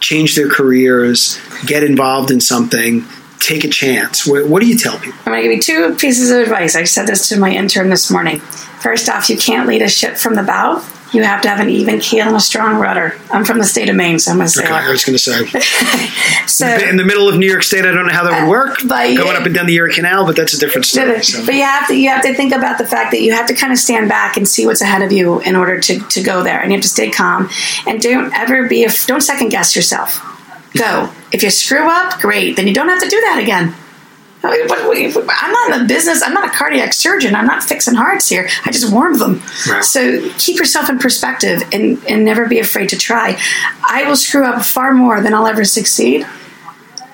change 0.00 0.36
their 0.36 0.48
careers, 0.48 1.38
get 1.66 1.82
involved 1.82 2.30
in 2.30 2.40
something, 2.40 3.04
take 3.40 3.64
a 3.64 3.68
chance? 3.68 4.26
What, 4.26 4.48
what 4.48 4.62
do 4.62 4.68
you 4.68 4.76
tell 4.76 4.98
people? 4.98 5.18
I'm 5.26 5.32
going 5.32 5.42
to 5.42 5.48
give 5.48 5.56
you 5.56 5.62
two 5.62 5.94
pieces 5.96 6.30
of 6.30 6.38
advice. 6.38 6.76
I 6.76 6.84
said 6.84 7.06
this 7.06 7.28
to 7.30 7.38
my 7.38 7.50
intern 7.50 7.90
this 7.90 8.10
morning. 8.10 8.40
First 8.40 9.08
off, 9.08 9.28
you 9.28 9.36
can't 9.36 9.68
lead 9.68 9.82
a 9.82 9.88
ship 9.88 10.16
from 10.16 10.34
the 10.34 10.42
bow 10.42 10.84
you 11.12 11.22
have 11.22 11.40
to 11.42 11.48
have 11.48 11.60
an 11.60 11.70
even 11.70 12.00
keel 12.00 12.26
and 12.26 12.36
a 12.36 12.40
strong 12.40 12.78
rudder. 12.78 13.18
I'm 13.30 13.44
from 13.44 13.58
the 13.58 13.64
state 13.64 13.88
of 13.88 13.96
Maine, 13.96 14.18
so 14.18 14.30
I'm 14.30 14.36
going 14.36 14.46
to 14.46 14.52
say 14.52 14.64
Okay, 14.64 14.74
I 14.74 14.90
was 14.90 15.04
going 15.04 15.16
to 15.16 15.18
say. 15.18 15.46
so. 16.46 16.66
In 16.88 16.96
the 16.96 17.04
middle 17.04 17.28
of 17.28 17.38
New 17.38 17.46
York 17.46 17.62
State, 17.62 17.86
I 17.86 17.92
don't 17.92 18.06
know 18.06 18.12
how 18.12 18.24
that 18.24 18.42
would 18.42 18.48
uh, 18.48 18.50
work. 18.50 18.78
But 18.86 19.16
Going 19.16 19.36
up 19.36 19.46
and 19.46 19.54
down 19.54 19.66
the 19.66 19.74
Erie 19.74 19.94
Canal, 19.94 20.26
but 20.26 20.36
that's 20.36 20.52
a 20.54 20.58
different 20.58 20.84
story. 20.84 21.22
So. 21.22 21.44
But 21.46 21.54
you 21.54 21.62
have 21.62 21.86
to 21.88 21.96
you 21.96 22.10
have 22.10 22.22
to 22.22 22.34
think 22.34 22.52
about 22.52 22.78
the 22.78 22.86
fact 22.86 23.12
that 23.12 23.22
you 23.22 23.32
have 23.32 23.46
to 23.46 23.54
kind 23.54 23.72
of 23.72 23.78
stand 23.78 24.08
back 24.08 24.36
and 24.36 24.46
see 24.46 24.66
what's 24.66 24.82
ahead 24.82 25.02
of 25.02 25.12
you 25.12 25.40
in 25.40 25.56
order 25.56 25.80
to, 25.80 25.98
to 25.98 26.22
go 26.22 26.42
there, 26.42 26.60
and 26.60 26.70
you 26.70 26.76
have 26.76 26.82
to 26.82 26.88
stay 26.88 27.10
calm 27.10 27.48
and 27.86 28.00
don't 28.00 28.34
ever 28.34 28.68
be 28.68 28.84
a, 28.84 28.90
don't 29.06 29.22
second 29.22 29.48
guess 29.48 29.74
yourself. 29.74 30.22
Go. 30.76 31.10
If 31.32 31.42
you 31.42 31.50
screw 31.50 31.88
up, 31.90 32.20
great. 32.20 32.56
Then 32.56 32.66
you 32.66 32.74
don't 32.74 32.88
have 32.88 33.02
to 33.02 33.08
do 33.08 33.20
that 33.20 33.38
again. 33.40 33.74
I 34.44 34.50
mean, 34.50 34.68
what- 34.68 34.84
what- 34.86 35.36
I'm 35.42 35.52
not 35.52 35.72
in 35.72 35.78
the 35.82 35.92
business. 35.92 36.22
I'm 36.22 36.32
not 36.32 36.46
a 36.46 36.50
cardiac 36.50 36.92
surgeon. 36.92 37.34
I'm 37.34 37.46
not 37.46 37.62
fixing 37.64 37.94
hearts 37.94 38.28
here. 38.28 38.48
I 38.64 38.70
just 38.70 38.90
warm 38.92 39.18
them. 39.18 39.42
Right. 39.68 39.84
So 39.84 40.30
keep 40.38 40.58
yourself 40.58 40.88
in 40.88 40.98
perspective 40.98 41.62
and, 41.72 41.98
and 42.08 42.24
never 42.24 42.46
be 42.46 42.60
afraid 42.60 42.88
to 42.90 42.96
try. 42.96 43.36
I 43.82 44.04
will 44.04 44.16
screw 44.16 44.44
up 44.44 44.64
far 44.64 44.92
more 44.94 45.20
than 45.20 45.34
I'll 45.34 45.46
ever 45.46 45.64
succeed. 45.64 46.26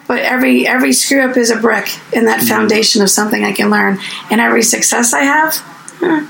But 0.06 0.18
every 0.18 0.66
every 0.68 0.92
screw 0.92 1.22
up 1.22 1.34
is 1.38 1.50
a 1.50 1.56
brick 1.56 1.88
in 2.12 2.26
that 2.26 2.42
foundation 2.42 3.00
of 3.00 3.08
something 3.08 3.42
I 3.42 3.52
can 3.52 3.70
learn. 3.70 3.98
And 4.30 4.38
every 4.38 4.62
success 4.62 5.14
I 5.14 5.20
have, 5.20 5.62
eh, 6.02 6.26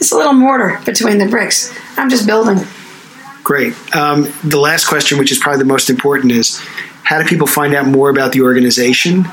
it's 0.00 0.10
a 0.10 0.16
little 0.16 0.32
mortar 0.32 0.80
between 0.86 1.18
the 1.18 1.26
bricks. 1.26 1.70
I'm 1.98 2.08
just 2.08 2.26
building. 2.26 2.66
Great. 3.44 3.74
Um, 3.94 4.32
the 4.42 4.58
last 4.58 4.86
question, 4.86 5.18
which 5.18 5.30
is 5.32 5.38
probably 5.38 5.58
the 5.58 5.66
most 5.66 5.90
important, 5.90 6.32
is 6.32 6.58
how 7.02 7.20
do 7.20 7.28
people 7.28 7.46
find 7.46 7.74
out 7.74 7.86
more 7.86 8.08
about 8.08 8.32
the 8.32 8.40
organization? 8.40 9.26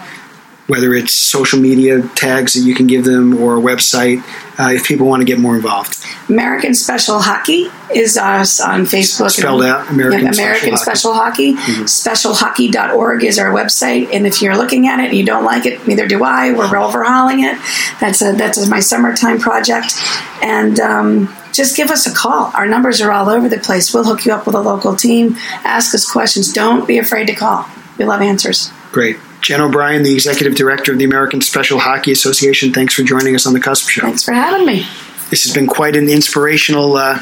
Whether 0.68 0.94
it's 0.94 1.14
social 1.14 1.60
media 1.60 2.02
tags 2.16 2.54
that 2.54 2.62
you 2.62 2.76
can 2.76 2.88
give 2.88 3.06
them 3.06 3.38
or 3.42 3.58
a 3.58 3.62
website, 3.62 4.22
uh, 4.60 4.74
if 4.74 4.86
people 4.86 5.08
want 5.08 5.22
to 5.22 5.26
get 5.26 5.40
more 5.40 5.56
involved. 5.56 5.96
American 6.30 6.74
Special 6.76 7.20
Hockey 7.20 7.70
is 7.94 8.18
us 8.18 8.60
on 8.60 8.82
Facebook. 8.82 9.32
Spelled 9.32 9.64
out, 9.64 9.90
American 9.90 10.26
Yeah, 10.26 10.32
Special 10.32 10.44
American 10.44 10.70
Hockey. 10.72 10.84
Special 10.84 11.14
Hockey. 11.14 11.54
Specialhockey.org 11.56 13.24
is 13.24 13.40
our 13.40 13.52
website, 13.52 14.14
and 14.14 14.28
if 14.28 14.42
you're 14.42 14.58
looking 14.58 14.88
at 14.88 15.00
it 15.00 15.10
and 15.10 15.18
you 15.18 15.26
don't 15.26 15.46
like 15.46 15.66
it, 15.66 15.88
neither 15.88 16.08
do 16.08 16.24
I. 16.24 16.52
We're 16.52 16.78
overhauling 16.78 17.44
it. 17.44 17.58
That's 18.00 18.22
a 18.22 18.34
that's 18.34 18.68
my 18.68 18.80
summertime 18.80 19.40
project, 19.40 19.94
and 20.42 20.80
um, 20.80 21.34
just 21.54 21.78
give 21.78 21.90
us 21.90 22.08
a 22.08 22.14
call. 22.14 22.52
Our 22.54 22.68
numbers 22.68 23.02
are 23.02 23.12
all 23.12 23.30
over 23.30 23.48
the 23.48 23.58
place. 23.60 23.94
We'll 23.94 24.04
hook 24.04 24.26
you 24.26 24.34
up 24.34 24.46
with 24.46 24.56
a 24.56 24.62
local 24.62 24.96
team. 24.96 25.36
Ask 25.64 25.96
us 25.96 26.10
questions. 26.10 26.52
Don't 26.52 26.88
be 26.88 26.98
afraid 26.98 27.28
to 27.28 27.36
call. 27.36 27.66
We 27.98 28.06
love 28.06 28.22
answers. 28.22 28.72
Great. 28.92 29.18
Jen 29.42 29.62
O'Brien, 29.62 30.04
the 30.04 30.14
Executive 30.14 30.56
Director 30.56 30.92
of 30.92 30.98
the 30.98 31.06
American 31.06 31.42
Special 31.42 31.80
Hockey 31.80 32.12
Association, 32.12 32.74
thanks 32.74 32.94
for 32.94 33.04
joining 33.04 33.36
us 33.36 33.46
on 33.46 33.54
the 33.54 33.60
Cusp 33.60 33.90
Show. 33.90 34.02
Thanks 34.02 34.24
for 34.24 34.34
having 34.34 34.66
me. 34.66 34.86
This 35.30 35.44
has 35.44 35.54
been 35.54 35.68
quite 35.68 35.96
an 35.98 36.08
inspirational 36.08 36.96
uh, 36.96 37.18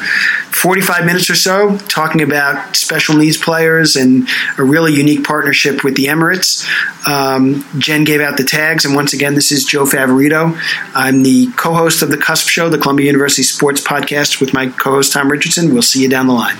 45 0.52 1.06
minutes 1.06 1.28
or 1.28 1.34
so 1.34 1.76
talking 1.88 2.22
about 2.22 2.76
special 2.76 3.16
needs 3.16 3.36
players 3.36 3.96
and 3.96 4.28
a 4.58 4.62
really 4.62 4.94
unique 4.94 5.24
partnership 5.24 5.82
with 5.82 5.96
the 5.96 6.04
Emirates. 6.04 6.64
Um, 7.08 7.64
Jen 7.78 8.04
gave 8.04 8.20
out 8.20 8.36
the 8.36 8.44
tags, 8.44 8.84
and 8.84 8.94
once 8.94 9.12
again, 9.12 9.34
this 9.34 9.50
is 9.50 9.64
Joe 9.64 9.86
Favorito. 9.86 10.56
I'm 10.94 11.24
the 11.24 11.48
co 11.56 11.74
host 11.74 12.02
of 12.02 12.10
The 12.10 12.16
Cusp 12.16 12.48
Show, 12.48 12.68
the 12.68 12.78
Columbia 12.78 13.06
University 13.06 13.42
Sports 13.42 13.80
Podcast, 13.80 14.40
with 14.40 14.54
my 14.54 14.68
co 14.68 14.92
host 14.92 15.12
Tom 15.12 15.30
Richardson. 15.30 15.72
We'll 15.72 15.82
see 15.82 16.02
you 16.02 16.08
down 16.08 16.28
the 16.28 16.34
line. 16.34 16.56